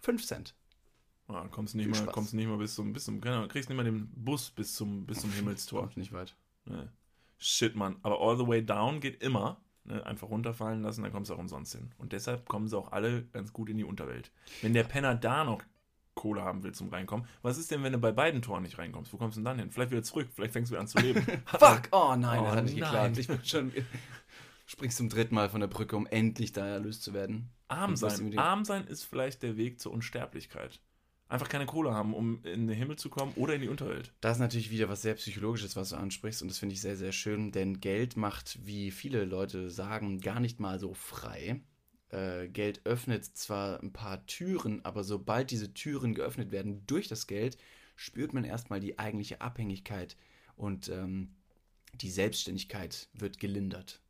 [0.00, 0.54] Fünf Cent.
[1.32, 2.14] Ja, kommst nicht Viel mal, Spaß.
[2.14, 4.74] kommst nicht mal bis zum, bis zum, keine Ahnung, kriegst nicht mal den Bus bis
[4.74, 5.80] zum, bis zum Himmelstor.
[5.82, 6.36] Kommt nicht weit.
[6.66, 6.92] Ne.
[7.38, 7.96] Shit, Mann.
[8.02, 9.60] Aber all the way down geht immer.
[9.84, 10.04] Ne?
[10.06, 11.92] Einfach runterfallen lassen, dann kommst du auch umsonst hin.
[11.98, 14.30] Und deshalb kommen sie auch alle ganz gut in die Unterwelt.
[14.60, 15.62] Wenn der Penner da noch
[16.14, 19.12] Kohle haben will zum Reinkommen, was ist denn, wenn du bei beiden Toren nicht reinkommst?
[19.12, 19.70] Wo kommst du denn dann hin?
[19.70, 21.24] Vielleicht wieder zurück, vielleicht fängst du wieder an zu leben.
[21.46, 21.88] Fuck!
[21.90, 23.12] Oh nein, Oh das hat nicht nein.
[23.14, 23.18] geklappt.
[23.18, 23.72] Ich bin schon.
[24.66, 27.50] Springst zum dritten Mal von der Brücke, um endlich da erlöst zu werden.
[27.68, 28.38] Arm sein.
[28.38, 30.80] Arm sein ist vielleicht der Weg zur Unsterblichkeit.
[31.32, 34.12] Einfach keine Kohle haben, um in den Himmel zu kommen oder in die Unterwelt.
[34.20, 36.94] Das ist natürlich wieder was sehr Psychologisches, was du ansprichst, und das finde ich sehr,
[36.94, 41.62] sehr schön, denn Geld macht, wie viele Leute sagen, gar nicht mal so frei.
[42.10, 47.26] Äh, Geld öffnet zwar ein paar Türen, aber sobald diese Türen geöffnet werden durch das
[47.26, 47.56] Geld,
[47.96, 50.18] spürt man erstmal die eigentliche Abhängigkeit
[50.54, 51.34] und ähm,
[51.94, 54.02] die Selbstständigkeit wird gelindert.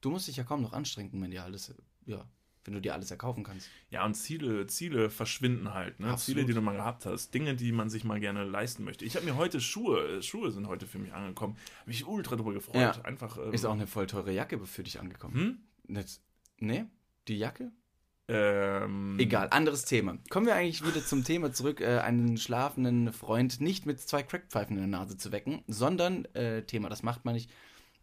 [0.00, 1.72] Du musst dich ja kaum noch anstrengen, wenn dir alles,
[2.04, 2.28] ja,
[2.68, 3.70] wenn du dir alles erkaufen kannst.
[3.90, 6.00] Ja, und Ziele, Ziele verschwinden halt.
[6.00, 6.14] Ne?
[6.16, 7.32] Ziele, die du mal gehabt hast.
[7.32, 9.06] Dinge, die man sich mal gerne leisten möchte.
[9.06, 11.56] Ich habe mir heute Schuhe, Schuhe sind heute für mich angekommen.
[11.80, 12.76] Habe mich ultra drüber gefreut.
[12.76, 13.02] Ja.
[13.04, 13.38] Einfach.
[13.38, 15.34] Ähm, Ist auch eine voll teure Jacke für dich angekommen.
[15.34, 15.58] Hm?
[15.96, 16.20] Nicht,
[16.58, 16.84] nee?
[17.26, 17.72] Die Jacke?
[18.30, 20.18] Ähm, Egal, anderes Thema.
[20.28, 24.76] Kommen wir eigentlich wieder zum Thema zurück, äh, einen schlafenden Freund nicht mit zwei Crackpfeifen
[24.76, 27.50] in der Nase zu wecken, sondern äh, Thema, das macht man nicht,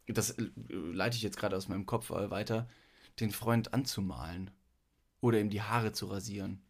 [0.08, 2.68] das äh, leite ich jetzt gerade aus meinem Kopf äh, weiter,
[3.20, 4.52] den Freund anzumalen
[5.22, 6.62] oder ihm die Haare zu rasieren.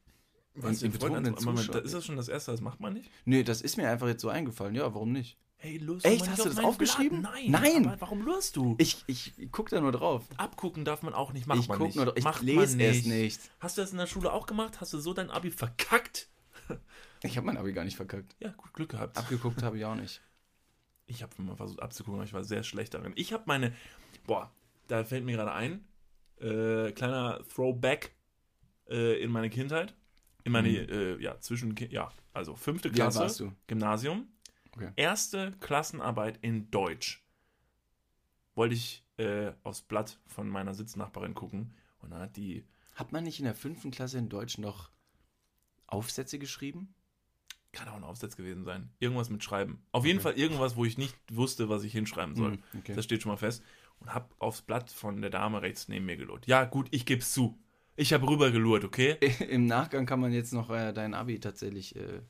[0.56, 1.76] Was den Freund Zustand.
[1.86, 3.12] ist das schon das Erste, das macht man nicht?
[3.26, 4.74] Nee, das ist mir einfach jetzt so eingefallen.
[4.74, 5.38] Ja, warum nicht?
[5.58, 6.22] Hey, lust Echt?
[6.22, 7.22] nicht Hast du das aufgeschrieben?
[7.22, 7.34] Blatt?
[7.48, 7.84] Nein.
[7.84, 7.96] Nein.
[8.00, 8.76] Warum lust du?
[8.78, 10.24] Ich, ich guck da nur drauf.
[10.38, 11.96] Abgucken darf man auch nicht, macht ich man guck nicht.
[11.96, 12.16] nur.
[12.16, 13.40] Ich macht lese man es nicht.
[13.60, 14.80] Hast du das in der Schule auch gemacht?
[14.80, 16.30] Hast du so dein Abi verkackt?
[17.24, 18.36] Ich habe mein Abi gar nicht verkackt.
[18.40, 19.18] Ja, gut Glück gehabt.
[19.18, 20.22] Abgeguckt habe ich auch nicht.
[21.08, 23.14] Ich habe mal versucht abzugucken, aber ich war sehr schlecht darin.
[23.16, 23.74] Ich habe meine,
[24.26, 24.52] boah,
[24.88, 25.84] da fällt mir gerade ein,
[26.40, 28.16] äh, kleiner Throwback
[28.90, 29.96] äh, in meine Kindheit.
[30.44, 30.90] In meine, Mhm.
[30.90, 33.54] äh, ja, zwischen, ja, also fünfte Klasse?
[33.68, 34.28] Gymnasium,
[34.76, 34.92] Okay.
[34.96, 37.24] erste Klassenarbeit in Deutsch.
[38.54, 42.66] Wollte ich äh, aufs Blatt von meiner Sitznachbarin gucken und dann hat die,
[42.96, 44.92] Hat man nicht in der fünften Klasse in Deutsch noch
[45.88, 46.94] Aufsätze geschrieben?
[47.72, 49.84] kann auch ein Aufsatz gewesen sein, irgendwas mit Schreiben.
[49.92, 50.30] Auf jeden Okay.
[50.32, 52.54] Fall irgendwas, wo ich nicht wusste, was ich hinschreiben soll.
[52.54, 52.94] Hm, okay.
[52.96, 53.64] Das steht schon mal fest.
[54.00, 56.46] Und hab aufs Blatt von der Dame rechts neben mir gelurrt.
[56.48, 57.58] Ja, gut, ich geb's zu.
[57.96, 59.14] Ich habe rüber gelurrt, okay?
[59.50, 62.22] Im Nachgang kann man jetzt noch äh, dein Abi tatsächlich äh,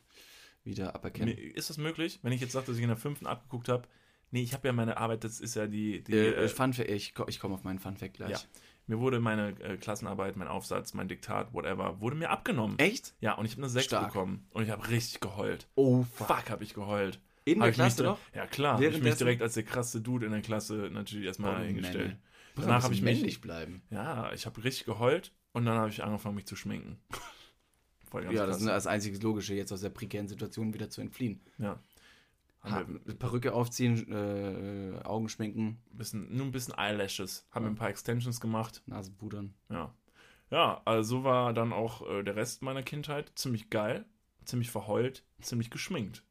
[0.64, 1.36] wieder aberkennen.
[1.38, 2.20] Ist das möglich?
[2.22, 3.88] Wenn ich jetzt sage, dass ich in der fünften abgeguckt habe?
[4.32, 6.04] Nee, ich habe ja meine Arbeit, das ist ja die.
[6.04, 8.32] die Äh, äh, Fun Fact, ich, ich komme auf meinen Fun Fact gleich.
[8.32, 8.40] Ja.
[8.88, 12.78] mir wurde meine äh, Klassenarbeit, mein Aufsatz, mein Diktat, whatever, wurde mir abgenommen.
[12.80, 13.14] Echt?
[13.22, 14.08] Ja, und ich habe eine 6 Stark.
[14.08, 14.48] bekommen.
[14.52, 15.68] Und ich habe richtig geheult.
[15.76, 17.20] Oh, Fuck, habe ich geheult.
[17.46, 18.20] In der Klasse doch?
[18.34, 18.74] Ja, klar.
[18.76, 21.98] Hab ich mich direkt als der krasse Dude in der Klasse natürlich erstmal Oh, hingestellt.
[22.08, 22.20] Männle.
[22.56, 23.82] Danach habe ich mich männlich bleiben.
[23.90, 26.98] Ja, ich habe richtig geheult und dann habe ich angefangen, mich zu schminken.
[28.10, 28.62] Voll ganz Ja, das krass.
[28.62, 31.42] ist das einzige Logische, jetzt aus der prekären Situation wieder zu entfliehen.
[31.58, 31.80] ja.
[32.64, 32.84] Ha
[33.20, 37.46] Perücke aufziehen, äh, Augen schminken, bisschen, nur ein bisschen Eyelashes.
[37.52, 38.82] Haben wir ein paar Extensions gemacht.
[38.88, 39.54] Nase pudern.
[39.70, 39.94] Ja.
[40.50, 44.06] Ja, also so war dann auch äh, der Rest meiner Kindheit ziemlich geil,
[44.46, 46.24] ziemlich verheult, ziemlich geschminkt.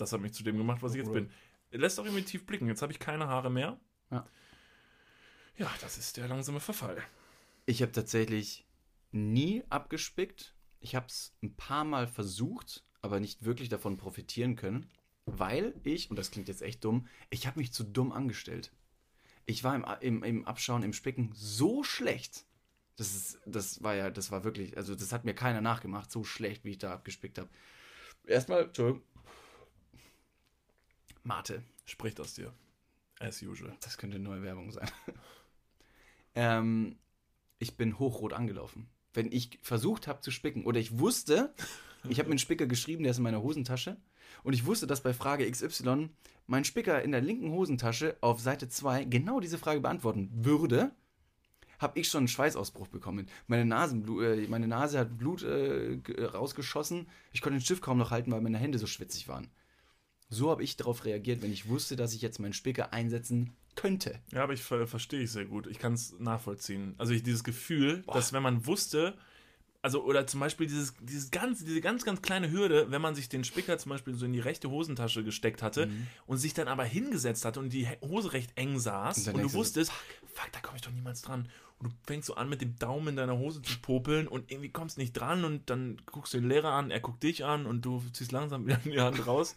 [0.00, 1.30] Das hat mich zu dem gemacht, was ich jetzt bin.
[1.70, 2.66] Lässt auch irgendwie tief blicken.
[2.66, 3.78] Jetzt habe ich keine Haare mehr.
[4.10, 4.26] Ja.
[5.56, 7.02] Ja, das ist der langsame Verfall.
[7.66, 8.66] Ich habe tatsächlich
[9.12, 10.54] nie abgespickt.
[10.80, 14.90] Ich habe es ein paar Mal versucht, aber nicht wirklich davon profitieren können,
[15.26, 18.72] weil ich, und das klingt jetzt echt dumm, ich habe mich zu dumm angestellt.
[19.46, 22.46] Ich war im, im, im Abschauen, im Spicken so schlecht.
[22.96, 26.24] Das, ist, das war ja, das war wirklich, also das hat mir keiner nachgemacht, so
[26.24, 27.48] schlecht, wie ich da abgespickt habe.
[28.26, 29.02] Erstmal, Entschuldigung.
[31.22, 31.62] Mate.
[31.84, 32.52] Spricht aus dir.
[33.18, 33.76] As usual.
[33.80, 34.90] Das könnte neue Werbung sein.
[36.34, 36.96] ähm,
[37.58, 38.88] ich bin hochrot angelaufen.
[39.12, 41.52] Wenn ich versucht habe zu spicken oder ich wusste,
[42.08, 43.96] Ich habe mir einen Spicker geschrieben, der ist in meiner Hosentasche.
[44.42, 46.08] Und ich wusste, dass bei Frage XY
[46.46, 50.92] mein Spicker in der linken Hosentasche auf Seite 2 genau diese Frage beantworten würde.
[51.78, 53.28] Habe ich schon einen Schweißausbruch bekommen.
[53.46, 57.08] Meine, Nasenblu äh, meine Nase hat Blut äh, rausgeschossen.
[57.32, 59.50] Ich konnte den Stift kaum noch halten, weil meine Hände so schwitzig waren.
[60.30, 64.18] So habe ich darauf reagiert, wenn ich wusste, dass ich jetzt meinen Spicker einsetzen könnte.
[64.32, 65.66] Ja, aber ich ver verstehe ich sehr gut.
[65.66, 66.94] Ich kann es nachvollziehen.
[66.98, 69.14] Also ich dieses Gefühl, dass wenn man wusste,
[69.82, 73.28] also oder zum Beispiel dieses, dieses ganz, diese ganz, ganz kleine Hürde, wenn man sich
[73.28, 76.06] den Spicker zum Beispiel so in die rechte Hosentasche gesteckt hatte Mhm.
[76.26, 79.52] und sich dann aber hingesetzt hat und die Hose recht eng saß Und und, du
[79.54, 79.90] wusstest,
[80.34, 81.48] fuck, da komme ich doch niemals dran.
[81.78, 84.68] Und du fängst so an mit dem Daumen in deiner Hose zu popeln und irgendwie
[84.68, 87.82] kommst nicht dran und dann guckst du den Lehrer an, er guckt dich an und
[87.86, 89.56] du ziehst langsam wieder die Hand raus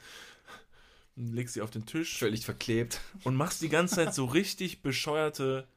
[1.15, 3.01] und legst sie auf den Tisch Völlig verklebt.
[3.23, 5.67] und machst die ganze Zeit so richtig bescheuerte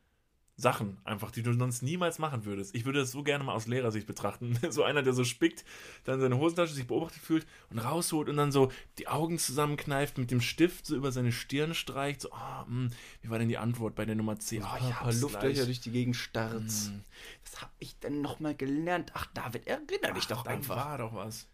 [0.59, 2.75] Sachen einfach, die du sonst niemals machen würdest.
[2.75, 4.59] Ich würde das so gerne mal aus Lehrersicht betrachten.
[4.71, 5.65] So einer, der so spickt,
[6.05, 10.31] dann seine Hosentasche sich beobachtet fühlt und rausholt und dann so die Augen zusammenkneift, mit
[10.31, 12.23] dem Stift so über seine Stirn streicht.
[12.23, 14.63] So, ah, hm, wie war denn die Antwort bei der Nummer 10?
[14.63, 16.63] Oh, ein paar hab's Luftlöcher durch die Gegend starrt.
[16.65, 19.13] Was habe ich denn nochmal gelernt?
[19.15, 20.77] Ach, David, erinnere dich doch da einfach.
[20.77, 21.49] war doch was.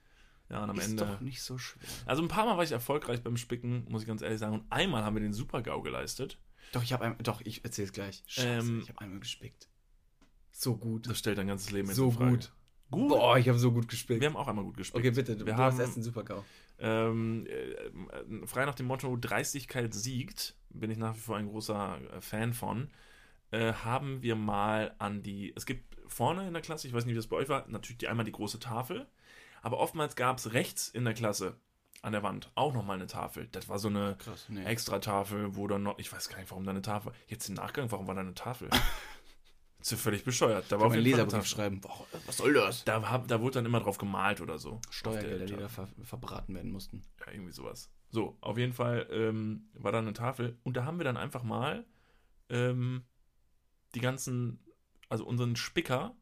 [0.52, 1.04] Ja, und am Ist Ende.
[1.06, 1.82] doch nicht so schwer.
[2.06, 4.54] Also ein paar Mal war ich erfolgreich beim Spicken, muss ich ganz ehrlich sagen.
[4.54, 6.38] Und einmal haben wir den Super-GAU geleistet.
[6.72, 8.22] Doch, ich habe einmal, doch, ich erzähl's gleich.
[8.26, 9.68] Scheiße, Ähm, ich habe einmal gespickt.
[10.50, 11.08] So gut.
[11.08, 12.30] Das stellt dein ganzes Leben So in Frage.
[12.32, 12.52] gut.
[12.90, 13.08] Gut.
[13.08, 14.20] Boah, ich habe so gut gespickt.
[14.20, 14.98] Wir haben auch einmal gut gespickt.
[14.98, 16.44] okay, bitte, du, wir du haben hast erst den Super-GAU.
[16.78, 21.98] ähm, äh, frei nach dem Motto Dreistigkeit siegt, bin ich nach wie vor ein großer
[22.12, 22.90] äh, Fan von,
[23.50, 27.12] äh, haben wir mal an die, es gibt vorne in der Klasse, ich weiß nicht,
[27.14, 29.06] wie das bei euch war, natürlich die, einmal die große Tafel,
[29.62, 31.56] aber oftmals gab es rechts in der Klasse
[32.02, 33.48] an der Wand auch nochmal eine Tafel.
[33.52, 34.64] Das war so eine Krass, nee.
[34.64, 37.54] extra Tafel, wo dann noch, ich weiß gar nicht, warum da eine Tafel, jetzt im
[37.54, 38.68] Nachgang, warum war da eine Tafel?
[39.80, 40.66] Ist ja völlig bescheuert.
[40.68, 41.80] Da war auf jeden Fall Leserbrief schreiben.
[41.80, 42.84] Boah, was soll das?
[42.84, 44.80] Da, hab, da wurde dann immer drauf gemalt oder so.
[44.90, 47.02] Steuergelder, der die da ver verbraten werden mussten.
[47.18, 47.90] Ja, irgendwie sowas.
[48.08, 51.42] So, auf jeden Fall ähm, war da eine Tafel und da haben wir dann einfach
[51.42, 51.84] mal
[52.48, 53.04] ähm,
[53.96, 54.60] die ganzen,
[55.08, 56.14] also unseren Spicker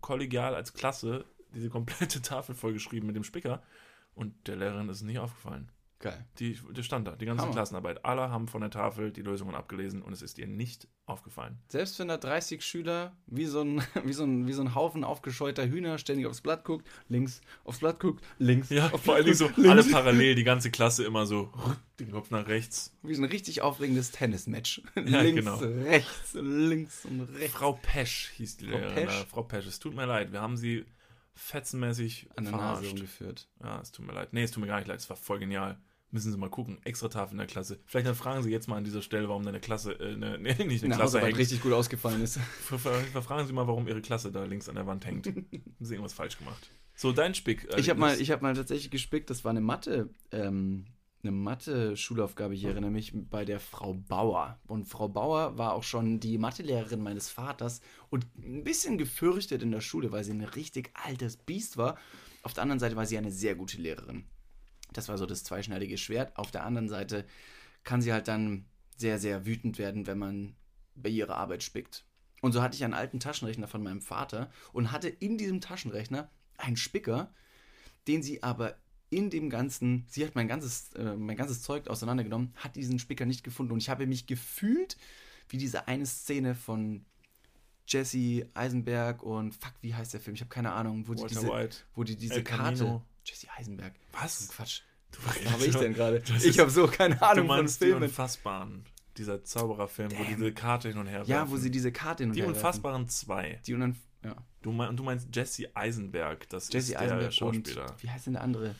[0.00, 3.62] kollegial als Klasse diese komplette Tafel vollgeschrieben mit dem Spicker
[4.14, 5.70] und der Lehrerin ist es nicht aufgefallen.
[6.00, 6.26] Geil.
[6.38, 7.54] Die, der stand da, die ganze Hammer.
[7.54, 8.04] Klassenarbeit.
[8.04, 11.56] Alle haben von der Tafel die Lösungen abgelesen und es ist ihr nicht aufgefallen.
[11.68, 15.02] Selbst wenn da 30 Schüler wie so, ein, wie, so ein, wie so ein Haufen
[15.02, 19.24] aufgescheuter Hühner ständig aufs Blatt guckt, links aufs Blatt guckt, links Ja, aufs vor allen
[19.24, 19.70] Dingen so links.
[19.70, 21.50] alle parallel, die ganze Klasse immer so
[22.00, 22.94] den Kopf nach rechts.
[23.02, 24.82] Wie so ein richtig aufregendes Tennismatch.
[24.96, 25.56] Ja, links, genau.
[25.56, 27.56] rechts, links und rechts.
[27.56, 29.06] Frau Pesch hieß die Frau Lehrerin.
[29.06, 29.26] Pesch?
[29.30, 30.32] Frau Pesch, es tut mir leid.
[30.32, 30.84] Wir haben sie
[31.34, 33.48] fetzenmäßig An der Nase umgeführt.
[33.62, 34.32] Ja, es tut mir leid.
[34.32, 35.00] Nee, es tut mir gar nicht leid.
[35.00, 35.78] Es war voll genial.
[36.10, 36.78] Müssen Sie mal gucken.
[36.84, 37.80] Extra Tafel in der Klasse.
[37.86, 40.54] Vielleicht dann fragen Sie jetzt mal an dieser Stelle, warum deine Klasse, äh, ne, nee,
[40.64, 41.36] nicht eine Klasse hängt.
[41.36, 42.38] richtig gut ausgefallen ist.
[42.60, 45.26] Fragen Sie mal, warum Ihre Klasse da links an der Wand hängt.
[45.26, 45.48] Haben
[45.80, 46.70] Sie irgendwas falsch gemacht?
[46.94, 47.66] So, dein Spick.
[47.76, 50.86] Ich habe mal, ich hab mal tatsächlich gespickt, das war eine Mathe, ähm,
[51.24, 54.60] eine Mathe-Schulaufgabe, ich erinnere mich, bei der Frau Bauer.
[54.66, 59.72] Und Frau Bauer war auch schon die Mathelehrerin meines Vaters und ein bisschen gefürchtet in
[59.72, 61.98] der Schule, weil sie ein richtig altes Biest war.
[62.42, 64.24] Auf der anderen Seite war sie eine sehr gute Lehrerin.
[64.92, 66.36] Das war so das zweischneidige Schwert.
[66.36, 67.24] Auf der anderen Seite
[67.82, 68.66] kann sie halt dann
[68.96, 70.56] sehr, sehr wütend werden, wenn man
[70.94, 72.04] bei ihrer Arbeit spickt.
[72.42, 76.30] Und so hatte ich einen alten Taschenrechner von meinem Vater und hatte in diesem Taschenrechner
[76.58, 77.34] einen Spicker,
[78.06, 78.76] den sie aber
[79.10, 83.26] in dem ganzen, sie hat mein ganzes, äh, mein ganzes Zeug auseinandergenommen, hat diesen Spicker
[83.26, 84.96] nicht gefunden und ich habe mich gefühlt
[85.48, 87.04] wie diese eine Szene von
[87.86, 90.34] Jesse Eisenberg und fuck, wie heißt der Film?
[90.34, 91.76] Ich habe keine Ahnung, wo die Walter diese, White.
[91.94, 92.78] wo die diese El Karte.
[92.78, 93.02] Camino.
[93.24, 93.92] Jesse Eisenberg.
[94.12, 94.48] Was?
[94.48, 94.80] Quatsch.
[95.12, 96.22] Du, Was habe ich denn gerade?
[96.42, 98.04] Ich habe so keine Du Ahnung von meinst die Filmen.
[98.04, 98.84] Unfassbaren.
[99.16, 100.26] Dieser Zaubererfilm, wo Damn.
[100.26, 101.52] diese Karte hin und her Ja, werfen.
[101.52, 102.56] wo sie diese Karte hin und Die her werfen.
[102.58, 103.60] Unfassbaren 2.
[103.66, 104.34] Die und ja.
[104.62, 107.90] Du, mein, du meinst Jesse Eisenberg, das Jesse ist der Eisenberg Schauspieler.
[107.90, 108.74] und wie heißt denn der andere?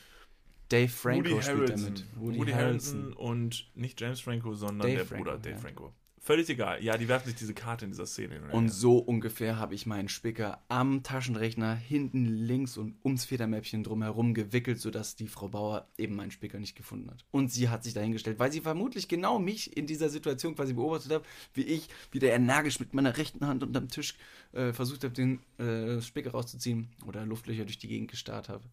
[0.69, 1.95] Dave Franco Woody spielt Harrelson.
[1.95, 2.05] damit.
[2.17, 5.61] Woody, Harrelson und nicht James Franco, sondern Dave der Franco, Bruder Dave ja.
[5.61, 5.93] Franco.
[6.25, 6.83] Völlig egal.
[6.83, 8.37] Ja, die werfen sich diese Karte in dieser Szene.
[8.37, 13.85] hin Und so ungefähr habe ich meinen Spicker am Taschenrechner hinten links und ums Federmäppchen
[13.85, 17.27] drumherum gewickelt, sodass die Frau Bauer eben meinen Spicker nicht gefunden hat.
[17.31, 21.13] Und sie hat sich dahingestellt, weil sie vermutlich genau mich in dieser Situation quasi beobachtet
[21.13, 24.15] hat, wie ich wieder energisch mit meiner rechten Hand unterm Tisch
[24.53, 28.65] äh, versucht habe, den äh, Spicker rauszuziehen oder Luftlöcher durch die Gegend gestarrt habe,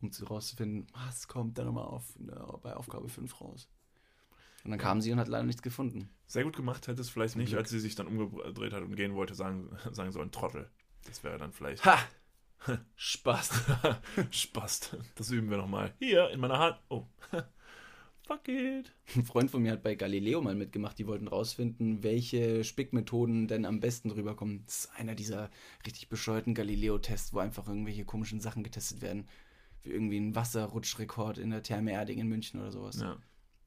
[0.00, 3.68] um zu rauszufinden, was kommt da nochmal auf, äh, bei Aufgabe 5 raus.
[4.64, 6.10] Und dann kam sie und hat leider nichts gefunden.
[6.26, 7.60] Sehr gut gemacht hätte es vielleicht nicht, Glück.
[7.60, 10.70] als sie sich dann umgedreht hat und gehen wollte, sagen, sagen sollen Trottel.
[11.06, 11.98] Das wäre dann vielleicht Ha!
[12.96, 13.50] Spaß.
[14.30, 14.96] Spaß.
[15.14, 15.94] Das üben wir nochmal.
[15.98, 16.78] Hier, in meiner Hand.
[16.90, 17.06] Oh.
[18.26, 18.94] Fuck it.
[19.16, 20.98] Ein Freund von mir hat bei Galileo mal mitgemacht.
[20.98, 24.62] Die wollten rausfinden, welche Spickmethoden denn am besten rüberkommen.
[24.66, 25.50] Das ist einer dieser
[25.84, 29.26] richtig bescheuerten Galileo-Tests, wo einfach irgendwelche komischen Sachen getestet werden.
[29.82, 33.00] Wie irgendwie ein Wasserrutschrekord in der Therme Erding in München oder sowas.
[33.00, 33.16] Ja.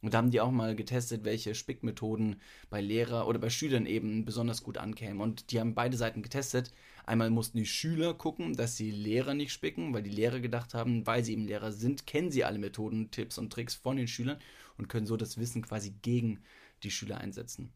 [0.04, 4.26] Und da haben die auch mal getestet, welche Spickmethoden bei Lehrer oder bei Schülern eben
[4.26, 5.22] besonders gut ankämen.
[5.22, 6.74] Und die haben beide Seiten getestet.
[7.06, 11.08] Einmal mussten die Schüler gucken, dass die Lehrer nicht spicken, weil die Lehrer gedacht haben,
[11.08, 14.40] weil sie eben Lehrer sind, kennen sie alle Methoden, Tipps und Tricks von den Schülern
[14.78, 16.42] und können so das Wissen quasi gegen
[16.84, 17.72] die Schüler einsetzen.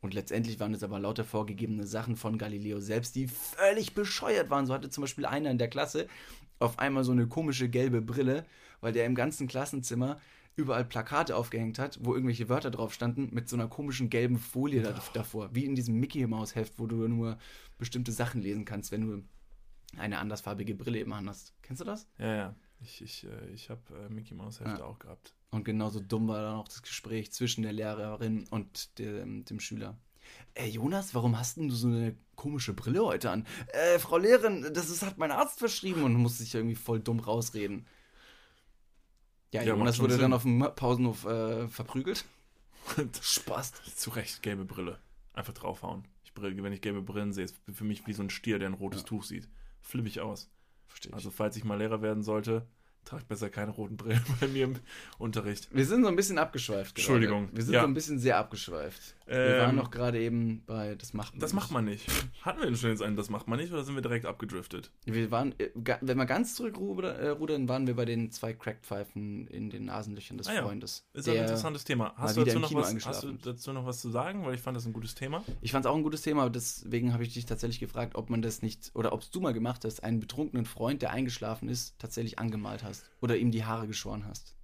[0.00, 4.66] Und letztendlich waren es aber lauter vorgegebene Sachen von Galileo selbst, die völlig bescheuert waren.
[4.66, 6.08] So hatte zum Beispiel einer in der Klasse
[6.60, 8.46] auf einmal so eine komische gelbe Brille,
[8.80, 10.20] weil der im ganzen Klassenzimmer
[10.56, 14.82] überall Plakate aufgehängt hat, wo irgendwelche Wörter drauf standen, mit so einer komischen gelben Folie
[14.82, 15.54] da, davor.
[15.54, 17.38] Wie in diesem Mickey Maus Heft, wo du nur
[17.78, 19.22] bestimmte Sachen lesen kannst, wenn du
[19.96, 21.54] eine andersfarbige Brille eben hast.
[21.62, 22.06] Kennst du das?
[22.18, 22.56] Ja, ja.
[22.82, 24.84] Ich, ich, äh, ich habe äh, Mickey Mouse Hefte Ja.
[24.84, 25.34] auch gehabt.
[25.50, 29.98] Und genauso dumm war dann auch das Gespräch zwischen der Lehrerin und dem, dem Schüler.
[30.54, 33.46] Äh, Jonas, warum hast denn du so eine komische Brille heute an?
[33.68, 37.20] Äh, Frau Lehrerin, das ist, hat mein Arzt verschrieben und musste sich irgendwie voll dumm
[37.20, 37.86] rausreden.
[39.52, 40.22] Ja, Ja, Jonas wurde Sinn.
[40.22, 42.24] dann auf dem Pausenhof äh, verprügelt.
[43.20, 43.72] Spaß.
[43.96, 44.98] Zu Recht, gelbe Brille.
[45.32, 46.04] Einfach draufhauen.
[46.24, 48.68] Ich, brille- wenn ich gelbe Brillen sehe, ist für mich wie so ein Stier, der
[48.68, 49.06] ein rotes Ja.
[49.06, 49.48] Tuch sieht.
[49.80, 50.50] Flippe ich aus.
[50.86, 51.14] Verstehe ich.
[51.14, 52.66] Also, falls ich mal Lehrer werden sollte,
[53.04, 54.76] tragt besser keine roten Brillen bei mir im
[55.18, 55.68] Unterricht.
[55.72, 56.94] wir sind so ein bisschen abgeschweift.
[56.94, 57.00] gerade.
[57.00, 57.48] Entschuldigung.
[57.52, 57.80] Wir sind Ja.
[57.82, 59.14] so ein bisschen sehr abgeschweift.
[59.26, 62.06] wir Ähm, waren noch gerade eben bei, das macht man Das macht man nicht.
[62.42, 64.90] Hatten wir denn schon jetzt einen, das macht man nicht, oder sind wir direkt abgedriftet?
[65.04, 65.70] Wir waren, äh,
[66.00, 70.46] wenn wir ganz zurückrudern, äh, waren wir bei den zwei Crackpfeifen in den Nasenlöchern des
[70.48, 70.62] Ah ja.
[70.62, 71.04] Freundes.
[71.12, 72.12] Ist ein interessantes Thema.
[72.16, 74.44] Hast du, dazu noch was, hast du dazu noch was zu sagen?
[74.44, 75.42] Weil ich fand das ein gutes Thema.
[75.60, 78.30] Ich fand es auch ein gutes Thema, aber deswegen habe ich dich tatsächlich gefragt, ob
[78.30, 81.68] man das nicht, oder ob es du mal gemacht hast, einen betrunkenen Freund, der eingeschlafen
[81.68, 83.10] ist, tatsächlich angemalt hast.
[83.20, 84.54] Oder ihm die Haare geschoren hast.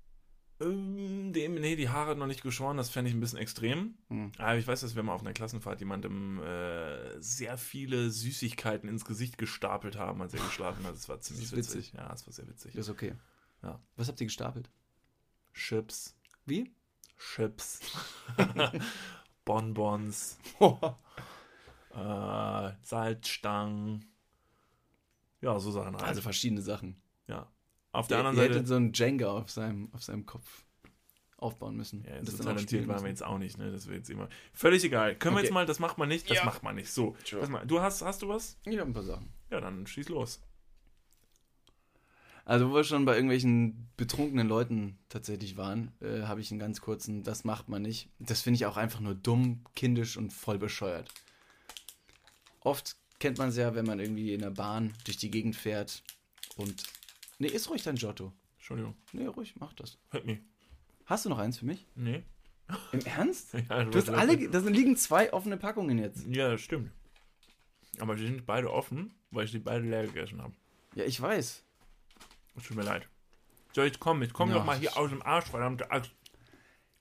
[0.59, 3.95] Ähm, dem, nee, die Haare noch nicht geschoren, das fände ich ein bisschen extrem.
[4.09, 4.33] Hm.
[4.39, 9.05] Aber ich weiß, dass wir mal auf einer Klassenfahrt jemandem äh, sehr viele Süßigkeiten ins
[9.05, 10.95] Gesicht gestapelt haben, als er geschlafen hat.
[10.95, 11.77] Das war ziemlich ist witzig.
[11.77, 11.93] witzig.
[11.95, 12.73] Ja, das war sehr witzig.
[12.75, 13.15] Das ist okay.
[13.63, 13.81] Ja.
[13.97, 14.71] Was habt ihr gestapelt?
[15.53, 16.15] Chips,
[16.47, 16.75] Wie?
[17.19, 17.81] Chips,
[19.45, 20.39] Bonbons,
[21.95, 24.05] äh, Salzstangen.
[25.41, 26.05] Ja, so Sachen halt.
[26.05, 27.01] Also verschiedene Sachen.
[27.27, 27.51] ja.
[27.97, 28.55] Auf der Ihr, anderen Seite.
[28.55, 30.65] hättet so einen Jenga auf seinem, auf seinem Kopf
[31.39, 32.05] aufbauen müssen.
[32.05, 33.71] Ja, so das auch talentiert waren wir jetzt auch nicht, ne?
[33.71, 34.29] Das wäre jetzt immer.
[34.55, 35.15] Völlig egal.
[35.17, 35.47] Können wir Okay.
[35.47, 36.45] jetzt mal, das macht man nicht, das Ja.
[36.45, 36.91] macht man nicht.
[36.91, 37.15] So.
[37.25, 37.41] Sure.
[37.41, 38.57] Pass mal, du hast, hast du was?
[38.65, 39.29] Ich habe ein paar Sachen.
[39.51, 40.41] Ja, dann schieß los.
[42.47, 46.81] Also, wo wir schon bei irgendwelchen betrunkenen Leuten tatsächlich waren, äh, habe ich einen ganz
[46.81, 48.09] kurzen, das macht man nicht.
[48.21, 51.13] Das finde ich auch einfach nur dumm, kindisch und voll bescheuert.
[52.61, 56.03] Oft kennt man es ja, wenn man irgendwie in der Bahn durch die Gegend fährt
[56.57, 56.85] und.
[57.39, 58.33] Nee, ist ruhig dein Giotto.
[58.57, 58.97] Entschuldigung.
[59.13, 59.99] Nee, ruhig, mach das.
[60.11, 60.41] Hört mich.
[61.05, 61.87] Hast du noch eins für mich?
[61.95, 62.25] Nee.
[62.93, 63.55] Im Ernst?
[63.69, 66.27] Ja, Du hast alle, da liegen zwei offene Packungen jetzt.
[66.27, 66.91] Ja, das stimmt.
[67.99, 70.53] Aber die sind beide offen, weil ich die beide leer gegessen habe.
[70.95, 71.63] Ja, ich weiß.
[72.57, 73.09] Es tut mir leid.
[73.75, 76.11] So, jetzt komm, jetzt komm Ja, doch mal hier aus dem Arsch, verdammte Axt.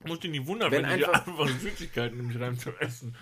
[0.01, 2.77] Ich muss dich nicht wundern, Wenn wenn, du einfach- dir einfach Süßigkeiten nimmst rein zum
[2.79, 3.15] Essen.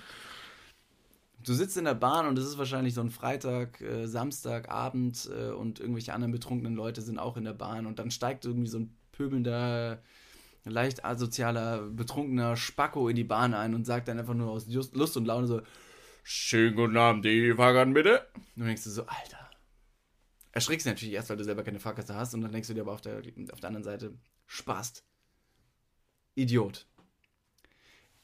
[1.43, 5.49] Du sitzt in der Bahn und es ist wahrscheinlich so ein Freitag, äh, Samstagabend äh,
[5.49, 8.79] und irgendwelche anderen betrunkenen Leute sind auch in der Bahn und dann steigt irgendwie so
[8.79, 10.01] ein pöbelnder,
[10.63, 15.17] leicht asozialer, betrunkener Spacko in die Bahn ein und sagt dann einfach nur aus Lust
[15.17, 15.61] und Laune so,
[16.23, 18.25] schönen guten Abend, die Fahrkarten bitte.
[18.35, 19.49] Und du denkst du so, Alter.
[20.51, 22.81] Erschrickst dich natürlich erst, weil du selber keine Fahrkasse hast und dann denkst du dir
[22.81, 23.21] aber auf der,
[23.51, 24.13] auf der anderen Seite,
[24.45, 25.03] Spaß.
[26.35, 26.85] Idiot.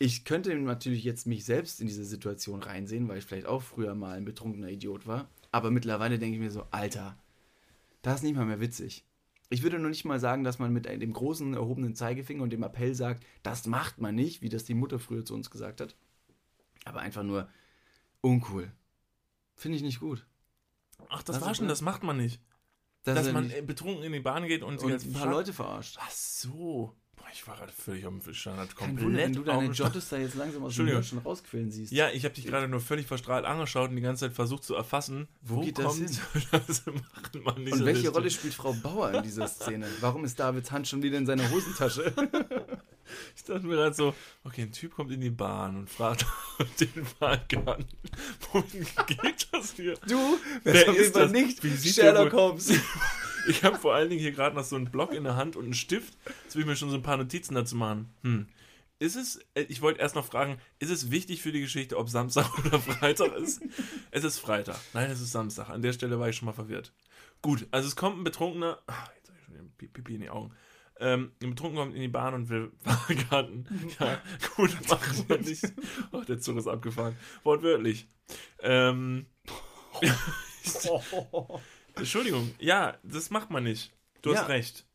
[0.01, 3.95] Ich könnte natürlich jetzt mich selbst in diese Situation reinsehen, weil ich vielleicht auch früher
[3.95, 5.29] mal ein betrunkener Idiot war.
[5.51, 7.17] Aber mittlerweile denke ich mir so, Alter,
[8.01, 9.03] das ist nicht mal mehr witzig.
[9.49, 12.63] Ich würde nur nicht mal sagen, dass man mit dem großen erhobenen Zeigefinger und dem
[12.63, 15.95] Appell sagt, das macht man nicht, wie das die Mutter früher zu uns gesagt hat.
[16.85, 17.49] Aber einfach nur
[18.21, 18.71] uncool.
[19.55, 20.25] Finde ich nicht gut.
[21.09, 21.79] Ach, das Was war schon, das?
[21.79, 22.41] das macht man nicht.
[23.03, 25.51] Das Dass man nicht- äh, betrunken in die Bahn geht und, und ein paar Leute
[25.51, 25.97] verarscht.
[25.99, 26.95] Ach so.
[27.33, 29.05] Ich war gerade völlig am Standard Kein komplett.
[29.07, 30.87] Wunder, wenn du deine auf dem Jottes da jetzt langsam aus dem.
[30.87, 31.91] Hirn schon rausquillen siehst.
[31.91, 34.75] Ja, ich habe dich gerade nur völlig verstrahlt angeschaut und die ganze Zeit versucht zu
[34.75, 36.07] erfassen, Wo wo, geht das hin?
[36.51, 38.15] das macht man nicht Und welche lustig.
[38.15, 39.87] Rolle spielt Frau Bauer in dieser Szene?
[40.01, 42.13] Warum ist Davids Hand schon wieder in seiner Hosentasche?
[43.35, 44.13] Ich dachte mir gerade so,
[44.43, 46.27] okay, ein Typ kommt in die Bahn und fragt
[46.79, 47.85] den Fahrgarten,
[48.51, 49.95] wohin geht das hier?
[50.07, 51.31] Du, Wer auf ist das?
[51.31, 52.71] nicht Wie Sherlock Holmes.
[53.49, 55.65] Ich habe vor allen Dingen hier gerade noch so einen Block in der Hand und
[55.65, 56.13] einen Stift.
[56.43, 58.09] Jetzt will ich mir schon so ein paar Notizen dazu machen.
[58.21, 58.47] Hm.
[58.99, 62.09] Ist es, äh, ich wollte erst noch fragen, ist es wichtig für die Geschichte, ob
[62.09, 63.61] Samstag oder Freitag ist?
[64.11, 64.77] Es ist Freitag.
[64.93, 65.69] Nein, es ist Samstag.
[65.69, 66.91] An der Stelle war ich schon mal verwirrt.
[67.41, 70.21] Gut, also es kommt ein Betrunkener, ach, jetzt habe ich schon den Pi- Pipi in
[70.21, 70.51] die Augen.
[70.99, 73.65] Ähm, ein Betrunkener kommt in die Bahn und will Fahrgarten.
[73.99, 74.21] Ja,
[74.57, 75.63] gut, machen wir nicht.
[76.11, 77.15] Ach, der Zug ist abgefahren.
[77.43, 78.05] Wortwörtlich.
[78.61, 79.25] Ähm,
[81.99, 83.91] Entschuldigung, ja, das macht man nicht.
[84.21, 84.41] Du Ja.
[84.41, 84.85] hast recht.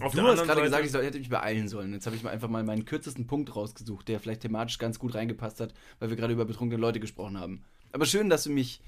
[0.00, 1.92] Auf Du hast gerade Seite- gesagt, ich soll, hätte mich beeilen sollen.
[1.92, 5.14] Jetzt habe ich mal einfach mal meinen kürzesten Punkt rausgesucht, der vielleicht thematisch ganz gut
[5.14, 7.64] reingepasst hat, weil wir gerade über betrunkene Leute gesprochen haben.
[7.92, 8.80] Aber schön, dass du mich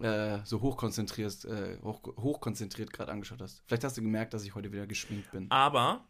[0.00, 3.62] äh, so hochkonzentrierst, äh, hoch, hochkonzentriert gerade angeschaut hast.
[3.66, 5.50] Vielleicht hast du gemerkt, dass ich heute wieder geschminkt bin.
[5.50, 6.06] Aber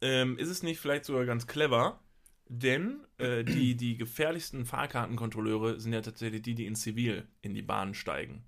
[0.00, 2.00] ähm, ist es nicht vielleicht sogar ganz clever,
[2.48, 7.62] denn äh, die, die gefährlichsten Fahrkartenkontrolleure sind ja tatsächlich die, die in Zivil in die
[7.62, 8.44] Bahn steigen.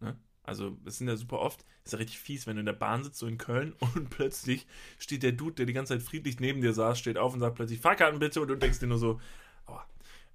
[0.00, 0.16] Ne?
[0.42, 3.04] Also, es sind ja super oft, ist ja richtig fies, wenn du in der Bahn
[3.04, 4.66] sitzt, so in Köln, und plötzlich
[4.98, 7.56] steht der Dude, der die ganze Zeit friedlich neben dir saß, steht auf und sagt
[7.56, 9.20] plötzlich Fahrkarten bitte, und du denkst dir nur so,
[9.66, 9.86] aua.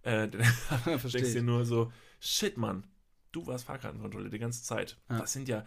[0.04, 0.28] Äh,
[0.86, 2.86] denkst dir nur so, shit, Mann,
[3.32, 4.98] du warst Fahrkartenkontrolle die ganze Zeit.
[5.10, 5.20] Ja.
[5.20, 5.66] Das sind ja,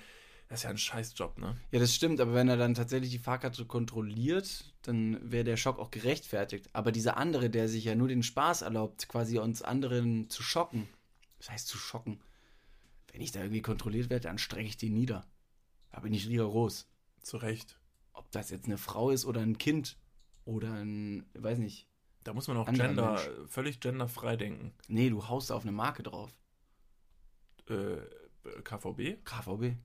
[0.48, 1.56] das ist ja ein Scheißjob, ne?
[1.70, 5.78] Ja, das stimmt, aber wenn er dann tatsächlich die Fahrkarte kontrolliert, dann wäre der Schock
[5.78, 6.70] auch gerechtfertigt.
[6.72, 10.88] Aber dieser andere, der sich ja nur den Spaß erlaubt, quasi uns anderen zu schocken,
[11.38, 12.18] das heißt zu schocken,
[13.12, 15.26] wenn ich da irgendwie kontrolliert werde, dann strecke ich den nieder.
[15.90, 16.88] Da bin ich rigoros.
[17.22, 17.78] Zu Recht.
[18.12, 19.96] Ob das jetzt eine Frau ist oder ein Kind
[20.44, 21.88] oder ein, weiß nicht.
[22.24, 23.30] Da muss man auch gender, Mensch.
[23.46, 24.74] völlig genderfrei denken.
[24.88, 26.34] Nee, du haust auf eine Marke drauf.
[27.68, 27.98] Äh,
[28.64, 29.76] KVB, KVB.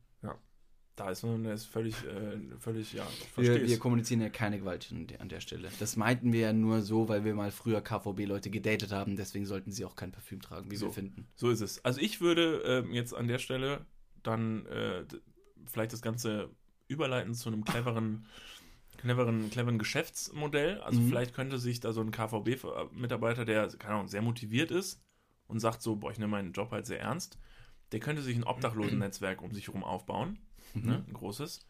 [0.96, 5.08] Da ist man ist völlig, äh, völlig, ja, Wir, wir kommunizieren ja keine Gewalt an
[5.08, 5.70] der, an der Stelle.
[5.80, 9.16] Das meinten wir ja nur so, weil wir mal früher KVB-Leute gedatet haben.
[9.16, 10.88] Deswegen sollten sie auch kein Parfüm tragen, wie So.
[10.88, 11.28] wir finden.
[11.36, 11.84] So ist es.
[11.84, 13.86] Also ich würde ähm, jetzt an der Stelle
[14.22, 15.04] dann äh,
[15.66, 16.50] vielleicht das Ganze
[16.88, 18.28] überleiten zu einem cleveren,
[18.98, 20.80] cleveren, cleveren Geschäftsmodell.
[20.82, 21.08] Also Mhm.
[21.10, 25.02] vielleicht könnte sich da so ein KVB-Mitarbeiter, der, keine Ahnung, sehr motiviert ist
[25.48, 27.38] und sagt so, boah, ich nehme meinen Job halt sehr ernst,
[27.92, 30.38] der könnte sich ein Obdachlosen-Netzwerk um sich herum aufbauen.
[30.74, 30.86] Mhm.
[30.86, 31.68] ne, ein großes.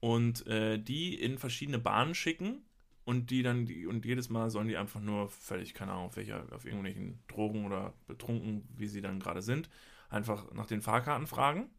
[0.00, 2.62] Und äh, die in verschiedene Bahnen schicken
[3.04, 6.16] und die dann, die, und jedes Mal sollen die einfach nur völlig, keine Ahnung, auf
[6.16, 9.68] welcher, auf irgendwelchen Drogen oder betrunken, wie sie dann gerade sind,
[10.08, 11.70] einfach nach den Fahrkarten fragen.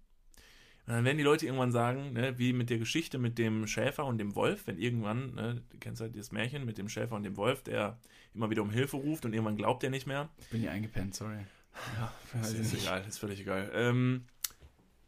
[0.86, 4.05] Und dann werden die Leute irgendwann sagen, ne, wie mit der Geschichte mit dem Schäfer
[4.05, 7.24] und dem Wolf, wenn irgendwann, ne, du kennst halt das Märchen mit dem Schäfer und
[7.24, 7.99] dem Wolf, der
[8.34, 10.30] immer wieder um Hilfe ruft und irgendwann glaubt er nicht mehr.
[10.51, 11.45] Bin hier eingepennt, sorry.
[11.97, 13.72] Ja, Das ist egal, ist völlig egal.
[13.74, 14.26] Ähm,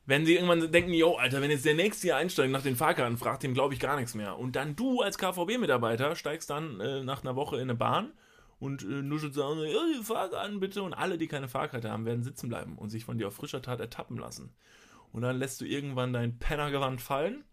[0.05, 3.17] wenn sie irgendwann denken, yo, Alter, wenn jetzt der nächste hier einsteigt nach den Fahrkarten
[3.17, 4.37] fragt, dem glaube ich gar nichts mehr.
[4.37, 8.13] Und dann du als KVB-Mitarbeiter steigst dann äh, nach einer Woche in eine Bahn
[8.59, 10.83] und äh, nuschelt sagen, ja, die Fahrkarten bitte.
[10.83, 13.61] Und alle, die keine Fahrkarte haben, werden sitzen bleiben und sich von dir auf frischer
[13.61, 14.53] Tat ertappen lassen.
[15.11, 17.43] Und dann lässt du irgendwann dein Pennergewand fallen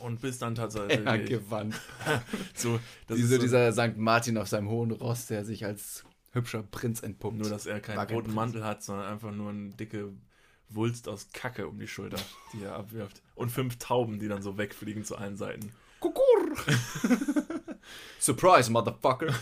[0.00, 1.80] und bist dann tatsächlich gewandt.
[2.54, 3.96] so, ist so dieser St.
[3.96, 7.36] Martin auf seinem hohen Ross, der sich als hübscher Prinz entpuppt.
[7.36, 8.34] Nur, dass er keinen roten.
[8.34, 10.12] Mantel hat, sondern einfach nur eine dicke
[10.74, 12.18] Wulst aus Kacke um die Schulter,
[12.52, 13.22] die er abwirft.
[13.34, 15.72] Und fünf Tauben, die dann so wegfliegen zu allen Seiten.
[16.00, 16.22] Kukur!
[18.18, 19.34] Surprise, Motherfucker!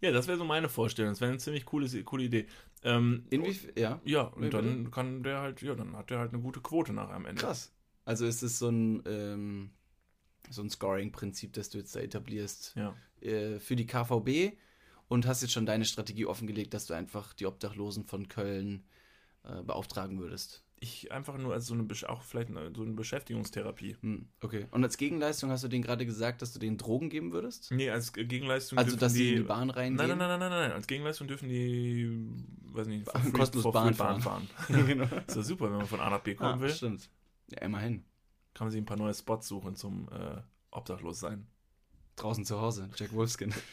[0.00, 1.12] Ja, das wäre so meine Vorstellung.
[1.12, 2.46] Das wäre eine ziemlich coole, coole Idee.
[2.82, 3.72] Ähm, Inwiefern?
[3.76, 4.00] Ja.
[4.04, 7.14] ja, und dann kann der halt, ja, dann hat der halt eine gute Quote nachher
[7.14, 7.42] am Ende.
[7.42, 7.72] Krass.
[8.06, 9.70] Also ist es so ein, ähm,
[10.48, 12.94] so ein Scoring-Prinzip, das du jetzt da etablierst Ja.
[13.20, 14.56] äh, für die KVB
[15.08, 18.84] und hast jetzt schon deine Strategie offengelegt, dass du einfach die Obdachlosen von Köln
[19.44, 20.64] äh, beauftragen würdest.
[20.82, 23.96] Ich einfach nur als so eine, auch vielleicht eine, so eine Beschäftigungstherapie.
[24.00, 24.66] Hm, okay.
[24.70, 27.70] Und als Gegenleistung hast du denen gerade gesagt, dass du denen Drogen geben würdest?
[27.70, 29.96] Nee, als Gegenleistung Also, dass die, sie in die Bahn reingehen?
[30.08, 30.72] Nein, nein, nein, nein, nein, nein.
[30.72, 32.30] Als Gegenleistung dürfen die,
[32.72, 34.48] weiß nicht, for free- Kostenlos Bahn Bahn fahren.
[34.48, 34.86] fahren.
[34.86, 35.04] genau.
[35.26, 36.70] Ist ja super, wenn man von A nach B kommen Ah, will.
[36.70, 37.10] stimmt.
[37.50, 38.04] Ja, immerhin.
[38.54, 41.46] kann man sich ein paar neue Spots suchen zum äh, obdachlos sein.
[42.16, 43.52] Draußen zu Hause, Jack Wolfskin.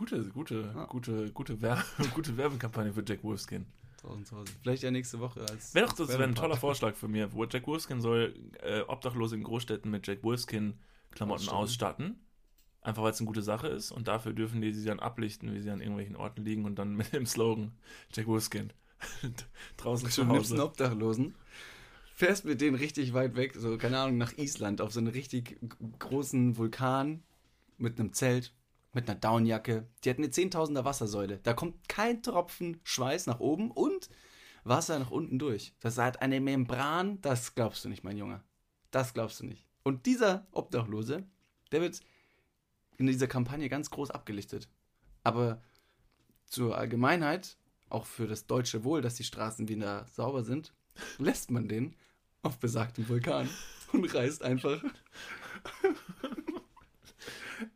[0.00, 0.86] Gute, gute, Ah.
[0.86, 1.84] gute, gute, Wer
[2.14, 3.66] gute Werbekampagne für Jack Wolfskin.
[4.02, 4.46] Hause.
[4.62, 5.74] Vielleicht ja nächste Woche als.
[5.74, 9.34] Wäre doch, das wäre ein toller Vorschlag für mir, wo Jack Wolfskin soll äh, Obdachlose
[9.36, 10.78] in Großstädten mit Jack Wolfskin
[11.10, 12.18] Klamotten Ausstatten.
[12.80, 15.60] Einfach weil es eine gute Sache ist und dafür dürfen die sie dann ablichten, wie
[15.60, 17.72] sie an irgendwelchen Orten liegen und dann mit dem Slogan
[18.10, 18.72] Jack Wolfskin
[19.76, 20.70] draußen zu nimmst einen Hause.
[20.70, 21.34] Obdachlosen,
[22.14, 25.58] fährst mit denen richtig weit weg, so, keine Ahnung, nach Island, auf so einen richtig
[25.98, 27.22] großen Vulkan
[27.76, 28.54] mit einem Zelt,
[28.92, 29.86] mit einer Downjacke.
[30.04, 31.38] Die hat eine Zehntausender Wassersäule.
[31.42, 34.10] Da kommt kein Tropfen Schweiß nach oben und
[34.64, 35.74] Wasser nach unten durch.
[35.80, 38.42] Das hat eine Membran, das glaubst du nicht, mein Junge.
[38.90, 39.66] Das glaubst du nicht.
[39.82, 41.24] Und dieser Obdachlose,
[41.72, 42.00] der wird
[42.98, 44.68] in dieser Kampagne ganz groß abgelichtet.
[45.22, 45.62] Aber
[46.46, 47.56] zur Allgemeinheit,
[47.88, 50.74] auch für das deutsche Wohl, dass die Straßen wieder sauber sind,
[51.18, 51.96] lässt man den
[52.42, 53.48] auf besagtem Vulkan
[53.92, 54.82] und reist einfach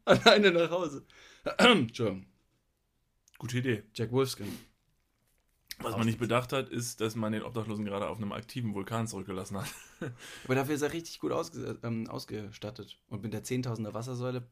[0.24, 1.06] alleine nach Hause.
[1.58, 2.26] Entschuldigung.
[3.38, 3.82] Gute Idee.
[3.94, 4.52] Jack Wolfskin.
[5.80, 9.08] Was man nicht bedacht hat, ist, dass man den Obdachlosen gerade auf einem aktiven Vulkan
[9.08, 9.68] zurückgelassen hat.
[10.44, 12.98] Aber dafür ist er richtig gut ausge ähm, ausgestattet.
[13.08, 14.46] Und mit der 10.000er Wassersäule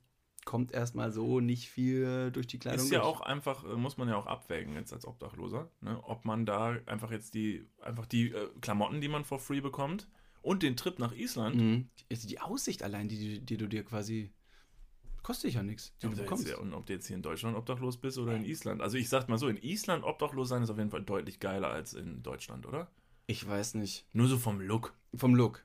[0.44, 3.08] kommt erstmal so nicht viel durch die Kleidung Ist ja durch.
[3.08, 6.02] auch einfach, äh, muss man ja auch abwägen jetzt als Obdachloser, ne?
[6.02, 10.08] ob man da einfach jetzt die, einfach die äh, Klamotten, die man for free bekommt,
[10.42, 11.56] und den Trip nach Island.
[11.56, 11.88] Mhm.
[12.10, 14.32] Also die Aussicht allein, die, die du dir quasi.
[15.22, 16.48] Kostet dich ja nichts, die Ob du du jetzt, bekommst.
[16.48, 18.80] ja, und ob du jetzt hier in Deutschland obdachlos bist oder in Island.
[18.82, 21.68] Also ich sag mal so, in Island obdachlos sein ist auf jeden Fall deutlich geiler
[21.68, 22.90] als in Deutschland, oder?
[23.26, 24.04] Ich weiß nicht.
[24.12, 24.94] Nur so vom Look.
[25.14, 25.64] Vom Look.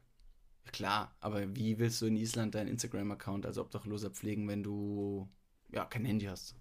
[0.71, 5.27] Klar, aber wie willst du in Island deinen Instagram-Account als Obdachloser pflegen, wenn du
[5.71, 6.55] ja kein Handy hast?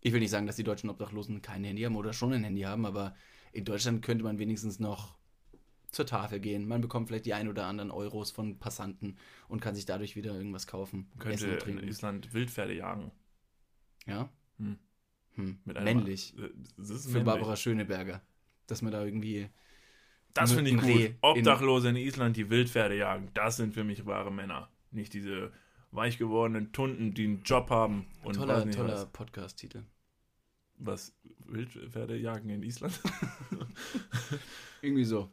[0.00, 2.60] Ich will nicht sagen, dass die deutschen Obdachlosen kein Handy haben oder schon ein Handy
[2.62, 3.16] haben, aber
[3.52, 5.16] in Deutschland könnte man wenigstens noch
[5.90, 6.66] zur Tafel gehen.
[6.68, 9.16] Man bekommt vielleicht die ein oder anderen Euros von Passanten
[9.48, 11.10] und kann sich dadurch wieder irgendwas kaufen.
[11.18, 11.88] Könnte essen und in trinken.
[11.88, 13.12] Island Wildpferde jagen.
[14.06, 14.28] Ja?
[14.58, 14.78] Hm.
[15.34, 15.58] Hm.
[15.64, 16.36] Männlich.
[16.38, 17.24] Äh, Das ist Für männlich.
[17.24, 18.22] Barbara Schöneberger.
[18.66, 19.48] Dass man da irgendwie.
[20.34, 21.14] Das finde ich gut.
[21.22, 24.70] Obdachlose in Island, die Wildpferde jagen, das sind für mich wahre Männer.
[24.90, 25.50] Nicht diese
[25.92, 29.06] weich gewordenen Tunden, die einen Job haben und toller toller.
[29.06, 29.84] Podcast-Titel.
[30.76, 31.16] was.
[31.46, 33.00] Wildpferde jagen in Island?
[34.82, 35.30] Irgendwie so.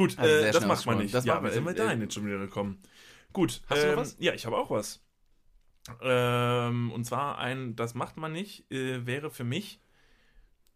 [0.00, 1.12] Gut, Also äh, das macht man nicht.
[1.12, 2.78] Das ja, macht man- aber sind wir dahin jetzt schon wieder gekommen.
[3.32, 3.60] Gut.
[3.68, 4.16] Hast du noch ähm, was?
[4.18, 5.02] Ja, ich habe auch was.
[6.00, 9.80] Ähm, und zwar ein, das macht man nicht, äh, wäre für mich.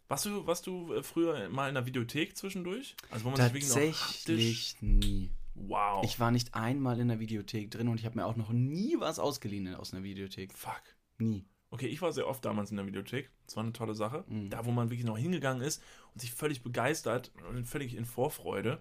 [0.09, 2.97] Warst du, warst du äh, früher mal in der Videothek zwischendurch?
[3.11, 3.39] Also wo man.
[3.39, 5.31] Tatsächlich nie.
[5.55, 6.05] Wow.
[6.05, 8.97] Ich war nicht einmal in der Videothek drin und ich habe mir auch noch nie
[8.99, 10.53] was ausgeliehen aus einer Videothek.
[10.53, 10.83] Fuck.
[11.18, 11.47] Nie.
[11.70, 13.31] Okay, ich war sehr oft damals in der Videothek.
[13.47, 14.25] Das war eine tolle Sache.
[14.29, 14.51] Mhm.
[14.51, 18.81] Da, wo man wirklich noch hingegangen ist und sich völlig begeistert und völlig in Vorfreude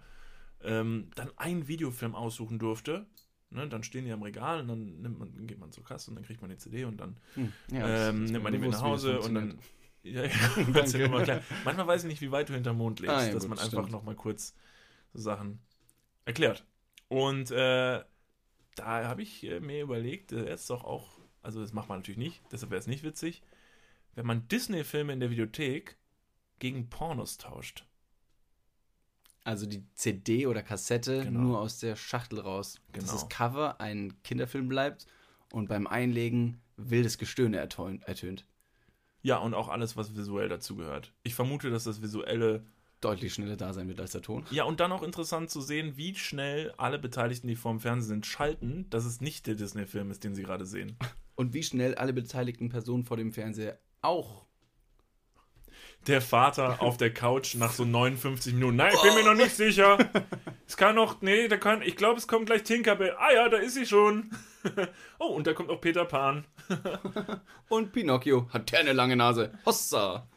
[0.63, 3.05] ähm, dann einen Videofilm aussuchen durfte.
[3.49, 6.15] Ne, dann stehen die am Regal und dann nimmt man, geht man zur Kasse und
[6.15, 7.53] dann kriegt man die CD und dann Hm.
[7.71, 9.59] Ja, ähm, ist nimmt man die mit nach Hause und dann.
[10.05, 10.31] Ja, ja,
[10.85, 11.41] ja immer klar.
[11.63, 13.59] Manchmal weiß ich nicht, wie weit du hinterm Mond lebst, Ah, ja, dass gut, man
[13.59, 14.53] einfach nochmal kurz
[15.13, 15.59] so Sachen
[16.25, 16.65] erklärt.
[17.07, 18.03] Und äh,
[18.75, 22.17] da habe ich äh, mir überlegt, äh, jetzt doch auch, also das macht man natürlich
[22.17, 23.43] nicht, deshalb wäre es nicht witzig,
[24.15, 25.97] wenn man Disney-Filme in der Videothek
[26.59, 27.85] gegen Pornos tauscht.
[29.43, 31.39] Also die CD oder Kassette Genau.
[31.41, 32.79] nur aus der Schachtel raus.
[32.93, 33.13] Dass Genau.
[33.13, 35.05] das Cover ein Kinderfilm bleibt
[35.51, 38.03] und beim Einlegen wildes Gestöhne ertönt.
[38.07, 38.45] ertönt.
[39.21, 41.13] Ja, und auch alles, was visuell dazugehört.
[41.23, 42.65] Ich vermute, dass das visuelle
[43.01, 44.45] Deutlich schneller da sein wird als der Ton.
[44.49, 48.25] Ja, und dann auch interessant zu sehen, wie schnell alle Beteiligten, die vorm Fernsehen sind,
[48.25, 50.95] schalten, dass es nicht der Disney-Film ist, den sie gerade sehen.
[51.35, 54.45] Und wie schnell alle beteiligten Personen vor dem Fernseher auch.
[56.07, 58.75] Der Vater auf der Couch nach so 59 Minuten.
[58.75, 59.97] Nein, ich bin mir noch nicht sicher.
[60.65, 63.15] Es kann noch, nee, da kann, ich glaube, es kommt gleich Tinkerbell.
[63.19, 64.31] Ah ja, da ist sie schon.
[65.19, 66.45] oh, und da kommt auch Peter Pan.
[67.69, 69.51] Und Pinocchio hat der eine lange Nase.
[69.65, 70.27] Hossa!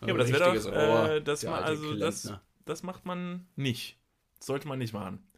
[0.00, 2.42] Ja, aber das wäre doch, äh, das, der ma, alte also das, Klempner.
[2.64, 3.98] das macht man nicht.
[4.40, 5.28] Sollte man nicht machen.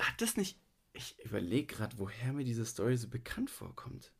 [0.00, 0.58] Hat das nicht.
[0.94, 4.12] Ich überlege gerade, woher mir diese Story so bekannt vorkommt.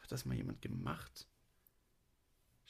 [0.00, 1.27] Hat das mal jemand gemacht?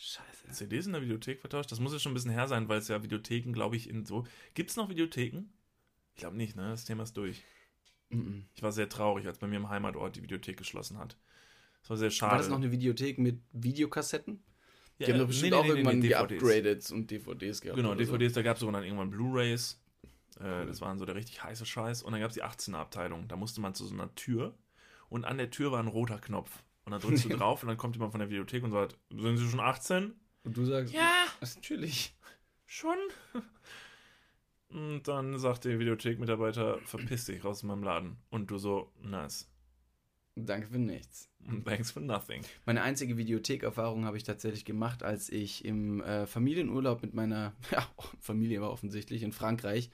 [0.01, 0.49] Scheiße.
[0.53, 1.73] CDs in der Videothek vertauscht?
[1.73, 4.05] Das muss ja schon ein bisschen her sein, weil es ja Videotheken, glaube ich, in
[4.07, 4.25] so.
[4.55, 5.47] Gibt es noch Videotheken?
[6.15, 6.71] Ich glaube nicht, ne?
[6.71, 7.43] Das Thema ist durch.
[8.11, 8.47] Mhm.
[8.55, 11.19] Ich war sehr traurig, als bei mir im Heimatort die Videothek geschlossen hat.
[11.81, 12.33] Das war sehr schade.
[12.33, 14.43] War das noch eine Videothek mit Videokassetten?
[14.99, 17.77] ja, Die haben doch nee, bestimmt nee, auch nee, irgendwann nee, geupgradet und DVDs gehabt.
[17.77, 18.17] Genau, oder so.
[18.17, 19.81] DVDs, da gab es sogar dann irgendwann Blu-Rays.
[20.41, 22.03] Äh, Das waren so der richtig heiße Scheiß.
[22.03, 23.27] Und dann gab es die 18er-Abteilung.
[23.29, 24.57] Da musste man zu so einer Tür
[25.09, 26.63] und an der Tür war ein roter Knopf.
[26.89, 29.37] Und dann drückst du drauf und dann kommt jemand von der Videothek und sagt, sind
[29.37, 30.15] Sie schon 18?
[30.45, 31.27] Und du sagst, Ja.
[31.39, 32.17] das natürlich.
[32.65, 32.97] Schon?
[34.71, 38.17] Und dann sagt der Videothek-Mitarbeiter, verpiss dich raus aus meinem Laden.
[38.31, 39.51] Und du so, nice.
[40.35, 41.29] Danke für nichts.
[41.65, 42.43] Thanks for nothing.
[42.65, 47.87] Meine einzige Videothekerfahrung habe ich tatsächlich gemacht, als ich im äh, Familienurlaub mit meiner ja,
[48.21, 49.91] Familie war offensichtlich in Frankreich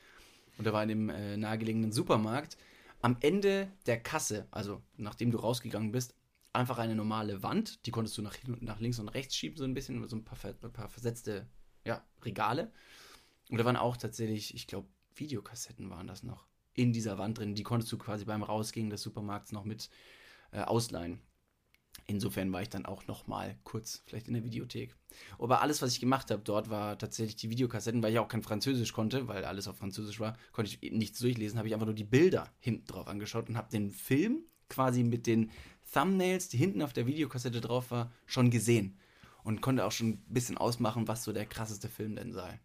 [0.58, 2.56] und da war in dem äh, nahegelegenen Supermarkt
[3.00, 6.14] am Ende der Kasse, also nachdem du rausgegangen bist,
[6.54, 9.74] einfach eine normale Wand, die konntest du nach, nach links und rechts schieben, so ein
[9.74, 11.48] bisschen, so ein paar, ein paar versetzte
[11.84, 12.72] ja, Regale.
[13.50, 17.54] Und da waren auch tatsächlich, ich glaube, Videokassetten waren das noch in dieser Wand drin.
[17.54, 19.90] Die konntest du quasi beim Rausgehen des Supermarkts noch mit
[20.52, 21.20] äh, ausleihen.
[22.06, 24.96] Insofern war ich dann auch noch mal kurz vielleicht in der Videothek.
[25.38, 28.42] Aber alles, was ich gemacht habe dort, war tatsächlich die Videokassetten, weil ich auch kein
[28.42, 31.94] Französisch konnte, weil alles auf Französisch war, konnte ich nichts durchlesen, habe ich einfach nur
[31.94, 35.50] die Bilder hinten drauf angeschaut und habe den Film quasi mit den
[35.94, 38.98] Thumbnails, die hinten auf der Videokassette drauf war, schon gesehen.
[39.42, 42.60] Und konnte auch schon ein bisschen ausmachen, was so der krasseste Film denn sei.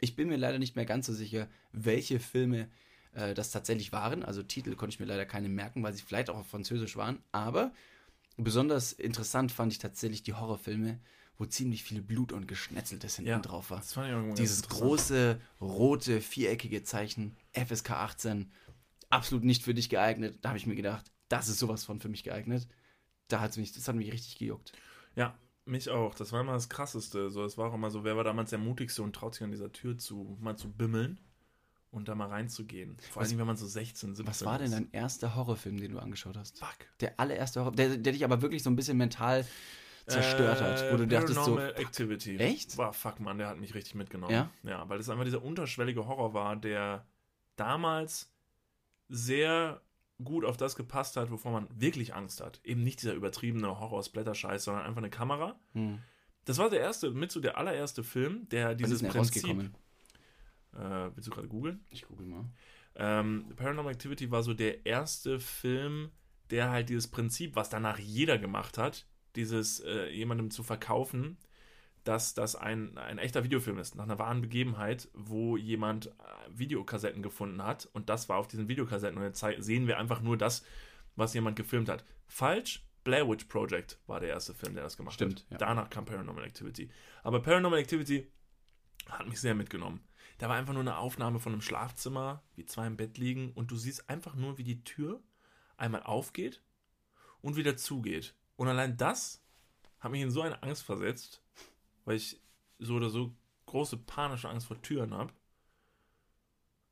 [0.00, 2.68] Ich bin mir leider nicht mehr ganz so sicher, welche Filme
[3.12, 4.24] äh, das tatsächlich waren.
[4.24, 7.22] Also Titel konnte ich mir leider keine merken, weil sie vielleicht auch auf Französisch waren.
[7.32, 7.72] Aber
[8.36, 11.00] besonders interessant fand ich tatsächlich die Horrorfilme,
[11.38, 13.78] wo ziemlich viel Blut und Geschnetzeltes hinten Ja, drauf war.
[13.78, 18.50] Das fand ich auch irgendwie Dieses große, rote, viereckige Zeichen, FSK 18,
[19.10, 20.38] absolut nicht für dich geeignet.
[20.42, 22.68] Da habe ich mir gedacht, das ist sowas von für mich geeignet.
[23.28, 24.72] Da hat's mich, das hat mich richtig gejuckt.
[25.16, 26.14] Ja, mich auch.
[26.14, 27.30] Das war immer das Krasseste.
[27.30, 29.50] So, es war auch immer so, wer war damals der mutigste und traut sich an
[29.50, 31.18] dieser Tür zu, mal zu bimmeln
[31.90, 32.96] und da mal reinzugehen.
[33.10, 35.98] Vor allem, wenn man so 16, 17 Was war denn dein erster Horrorfilm, den du
[35.98, 36.58] angeschaut hast?
[36.58, 36.76] Fuck.
[37.00, 39.44] Der allererste Horror, der, der dich aber wirklich so ein bisschen mental
[40.06, 42.36] zerstört hat, wo du Äh, dachtest so, Paranormal Activity.
[42.36, 42.76] Echt?
[42.76, 44.32] War fuck, Mann, der hat mich richtig mitgenommen.
[44.32, 44.50] Ja?
[44.62, 47.04] Ja, weil das einfach dieser unterschwellige Horror war, der
[47.56, 48.30] damals
[49.08, 49.80] sehr
[50.22, 52.60] gut auf das gepasst hat, wovor man wirklich Angst hat.
[52.64, 55.58] Eben nicht dieser übertriebene Horror-Splatter-Scheiß, sondern einfach eine Kamera.
[55.72, 55.98] hm,
[56.46, 59.42] Das war der erste, mit so der allererste Film, der ist dieses denn der Prinzip.
[60.74, 61.84] Äh, willst du gerade googeln?
[61.90, 62.44] Ich google mal.
[62.94, 66.10] Ähm, Paranormal Activity war so der erste Film,
[66.50, 71.36] der halt dieses Prinzip, was danach jeder gemacht hat, dieses äh, jemandem zu verkaufen,
[72.06, 76.10] dass das ein, ein echter Videofilm ist, nach einer wahren Begebenheit, wo jemand äh,
[76.48, 80.36] Videokassetten gefunden hat und das war auf diesen Videokassetten und jetzt sehen wir einfach nur
[80.36, 80.64] das,
[81.16, 82.04] was jemand gefilmt hat.
[82.28, 85.50] Falsch, Blair Witch Project war der erste Film, der das gemacht Stimmt, hat.
[85.50, 85.58] ja.
[85.58, 86.90] Danach kam Paranormal Activity.
[87.22, 88.30] Aber Paranormal Activity
[89.08, 90.00] hat mich sehr mitgenommen.
[90.38, 93.70] Da war einfach nur eine Aufnahme von einem Schlafzimmer, wie zwei im Bett liegen und
[93.70, 95.22] du siehst einfach nur, wie die Tür
[95.76, 96.62] einmal aufgeht
[97.40, 98.34] und wieder zugeht.
[98.56, 99.42] Und allein das
[100.00, 101.42] hat mich in so eine Angst versetzt,
[102.06, 102.40] weil ich
[102.78, 103.34] so oder so
[103.66, 105.32] große panische Angst vor Türen habe.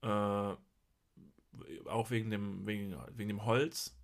[0.03, 0.57] Äh,
[1.89, 3.97] auch wegen dem, wegen, wegen dem Holz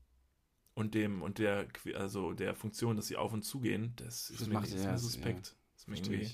[0.74, 4.48] und dem und der also der Funktion, dass sie auf und zugehen, das ist Das
[4.48, 5.48] mir, macht- ist ja, mir suspekt.
[5.48, 6.30] ja, Das ist mir irgendwie-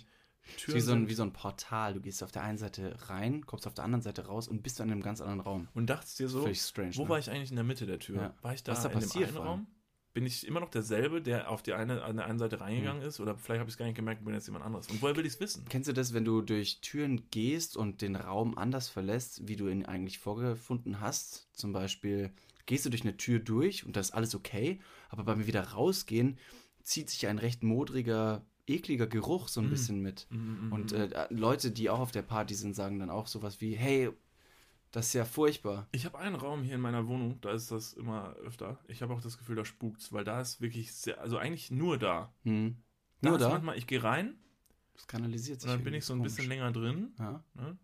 [0.59, 1.95] Türen Wie so, ein, wie so ein Portal.
[1.95, 4.79] Du gehst auf der einen Seite rein, kommst auf der anderen Seite raus und bist
[4.79, 5.67] dann in einem ganz anderen Raum.
[5.75, 6.95] und dachtest dir so, strange.
[6.95, 7.09] Wo ne?
[7.09, 8.17] war ich eigentlich in der Mitte der Tür?
[8.23, 8.35] Ja.
[8.43, 9.47] War ich da, Was da in passiert dem einen?
[9.47, 9.67] Raum?
[10.17, 13.09] Bin ich immer noch derselbe, der auf die eine, an der einen Seite reingegangen Hm.
[13.09, 13.21] ist?
[13.21, 14.89] Oder vielleicht habe ich es gar nicht gemerkt, bin jetzt jemand anderes.
[14.89, 15.67] Und woher will ich es wissen?
[15.69, 19.69] Kennst du das, wenn du durch Türen gehst und den Raum anders verlässt, wie du
[19.69, 21.51] ihn eigentlich vorgefunden hast?
[21.53, 22.31] Zum Beispiel
[22.65, 26.39] gehst du durch eine Tür durch und das ist alles okay, aber beim wieder rausgehen
[26.83, 29.71] zieht sich ein recht modriger, ekliger Geruch so ein Mm.
[29.71, 30.29] bisschen mit.
[30.31, 33.75] Mhm, Und äh, Leute, die auch auf der Party sind, sagen dann auch sowas wie,
[33.77, 34.09] hey,
[34.93, 35.89] das ist ja furchtbar.
[35.93, 38.79] Ich habe einen Raum hier in meiner Wohnung, da ist das immer öfter.
[38.89, 41.99] Ich habe auch das Gefühl, da spukt's, weil da ist wirklich sehr, also eigentlich nur
[41.99, 42.33] da.
[42.45, 42.77] Hm.
[43.21, 43.49] Da Nur da?
[43.51, 44.39] manchmal, ich gehe rein
[44.95, 45.71] Das kanalisiert und sich.
[45.71, 46.49] dann bin ich so ein bisschen komisch.
[46.49, 47.15] länger drin.
[47.19, 47.45] Ja.
[47.55, 47.79] Ne?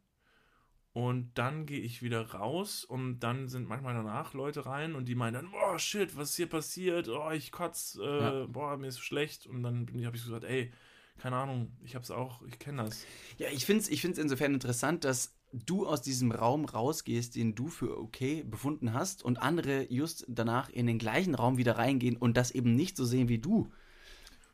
[0.95, 5.15] Und dann gehe ich wieder raus und dann sind manchmal danach Leute rein und die
[5.15, 7.09] meinen dann, boah, shit, was ist hier passiert?
[7.09, 8.47] Oh, ich kotz, äh, Ja.
[8.47, 9.47] boah, mir ist schlecht.
[9.47, 10.71] Und dann habe ich so gesagt, ey,
[11.17, 13.07] keine Ahnung, ich hab's auch, ich kenne das.
[13.39, 17.55] Ja, ich finde es ich find's insofern interessant, dass du aus diesem Raum rausgehst, den
[17.55, 22.17] du für okay befunden hast, und andere just danach in den gleichen Raum wieder reingehen
[22.17, 23.71] und das eben nicht so sehen wie du.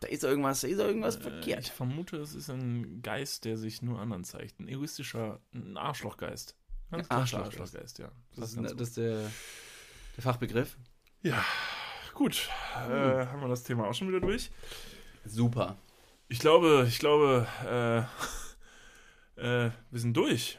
[0.01, 1.69] Da ist irgendwas, da ist irgendwas Äh, ich verkehrt.
[1.69, 4.61] vermute, es ist ein Geist, der sich nur anderen zeigt.
[4.61, 6.57] Ein egoistischer, ein Arschlochgeist.
[6.91, 7.61] Ganz Arschlochgeist.
[7.61, 8.11] Arschlochgeist, ja.
[8.37, 9.31] Das, ist, ganz das ist der,
[10.17, 10.77] der Fachbegriff.
[11.23, 11.45] Ja,
[12.15, 12.49] gut.
[12.77, 14.51] Äh, haben wir das Thema auch schon wieder durch?
[15.25, 15.77] Super.
[16.29, 17.47] Ich glaube, ich glaube,
[19.37, 20.59] äh, äh, wir sind durch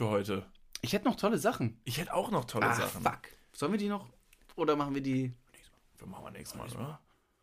[0.00, 0.46] für heute.
[0.80, 1.78] Ich hätte noch tolle Sachen.
[1.84, 3.02] Ich hätte auch noch tolle Ah, Sachen.
[3.02, 3.20] fuck.
[3.52, 4.08] Sollen wir die noch?
[4.56, 5.34] Oder machen wir die?
[5.98, 7.00] Wir machen wir nächstes Mal, oder?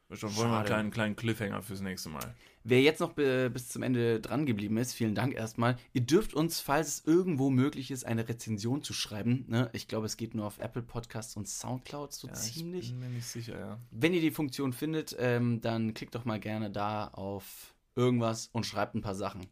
[0.08, 2.34] Wir schon wollen wir einen kleinen, kleinen Cliffhanger fürs nächste Mal.
[2.64, 5.78] Wer jetzt noch bis zum Ende dran geblieben ist, vielen Dank erstmal.
[5.94, 9.46] Ihr dürft uns, falls es irgendwo möglich ist, eine Rezension zu schreiben.
[9.48, 9.70] Ne?
[9.74, 12.86] Ich glaube, es geht nur auf Apple Podcasts und Soundcloud so Ja, ziemlich.
[12.86, 13.78] Ich bin mir nicht sicher, ja.
[13.92, 18.66] Wenn ihr die Funktion findet, ähm, dann klickt doch mal gerne da auf irgendwas und
[18.66, 19.46] schreibt ein paar Sachen.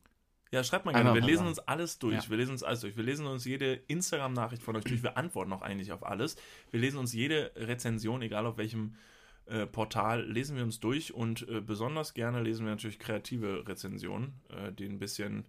[0.51, 1.15] Ja, schreibt mal Einmal gerne.
[1.15, 2.23] Wir mal lesen uns alles durch.
[2.23, 2.29] Ja.
[2.29, 2.95] Wir lesen uns alles durch.
[2.95, 5.03] Wir lesen uns jede Instagram-Nachricht von euch durch.
[5.03, 6.35] Wir antworten auch eigentlich auf alles.
[6.71, 8.95] Wir lesen uns jede Rezension, egal auf welchem
[9.47, 11.13] äh, Portal, lesen wir uns durch.
[11.13, 15.45] Und äh, besonders gerne lesen wir natürlich kreative Rezensionen, äh, die ein bisschen,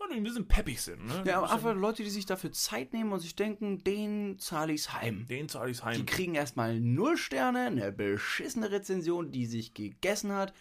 [0.00, 1.06] ja, die ein bisschen peppig sind.
[1.06, 1.22] Ne?
[1.26, 4.92] Ja, aber einfach Leute, die sich dafür Zeit nehmen und sich denken, den zahle ich's
[4.92, 5.26] heim.
[5.28, 6.06] Den zahle ich Die heim.
[6.06, 10.52] kriegen erstmal null Sterne, eine beschissene Rezension, die sich gegessen hat.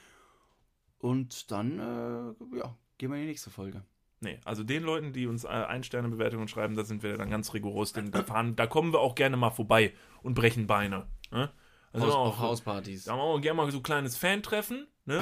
[1.00, 3.84] Und dann, äh, ja, gehen wir in die nächste Folge.
[4.20, 7.94] Nee, also den Leuten, die uns äh, Ein-Sterne-Bewertungen schreiben, da sind wir dann ganz rigoros.
[7.94, 9.94] Denn da, fahren, da kommen wir auch gerne mal vorbei
[10.24, 11.08] und brechen Beine.
[11.32, 11.52] Ne?
[11.94, 13.04] Also Haus, auch, Hauspartys.
[13.04, 14.88] Da machen wir gerne mal so ein kleines Fan-Treffen.
[15.06, 15.22] Ne?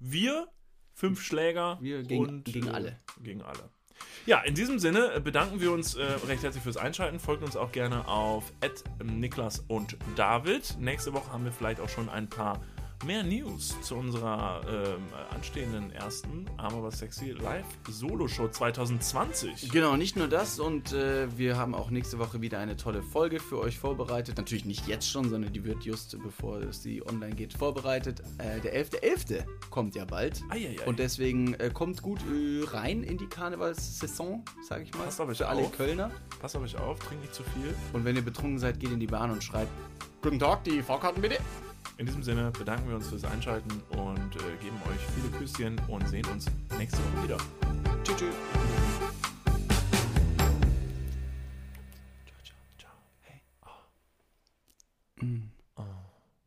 [0.00, 0.48] Wir,
[0.92, 1.78] fünf Schläger.
[1.80, 2.98] Wir gegen- und, gegen alle.
[3.22, 3.70] Gegen alle.
[4.26, 7.20] Ja, in diesem Sinne äh, bedanken wir uns äh, recht herzlich fürs Einschalten.
[7.20, 8.52] Folgt uns auch gerne auf
[9.02, 10.76] Niklas und David.
[10.80, 12.60] Nächste Woche haben wir vielleicht auch schon ein paar
[13.04, 19.70] mehr News zu unserer ähm, anstehenden ersten Aber was sexy Live Solo-Show 2020.
[19.70, 23.40] Genau, nicht nur das und äh, wir haben auch nächste Woche wieder eine tolle Folge
[23.40, 24.36] für euch vorbereitet.
[24.36, 28.22] Natürlich nicht jetzt schon, sondern die wird just bevor sie online geht vorbereitet.
[28.38, 29.44] Äh, der 11.11.
[29.70, 30.42] kommt ja bald.
[30.50, 30.84] Eieiei.
[30.86, 35.04] Und deswegen äh, kommt gut äh, rein in die Karnevalssaison, sage ich mal.
[35.04, 35.72] Passt auf euch für alle auf.
[35.72, 36.10] Kölner.
[36.40, 37.74] Passt auf euch auf, trinkt nicht zu viel.
[37.92, 39.70] Und wenn ihr betrunken seid, geht in die Bahn und schreibt
[40.22, 41.38] Guten Tag, die Fahrkarten bitte.
[42.02, 46.08] In diesem Sinne bedanken wir uns fürs Einschalten und äh, geben euch viele Küsschen und
[46.08, 46.46] sehen uns
[46.76, 47.36] nächste Woche wieder.
[48.02, 48.18] Tschüss.
[48.18, 48.34] tschüss.
[53.20, 53.40] Hey.
[53.64, 55.24] Oh.
[55.24, 55.52] Mm.
[55.76, 55.84] Oh.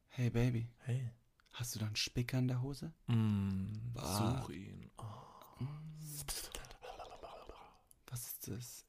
[0.09, 0.67] hey Baby.
[0.79, 1.09] Hey.
[1.53, 2.91] Hast du da einen Spicker in der Hose?
[3.07, 4.91] Mm, such ihn.
[4.97, 5.63] Oh.
[5.63, 5.69] Mm.
[8.09, 8.84] Was ist das?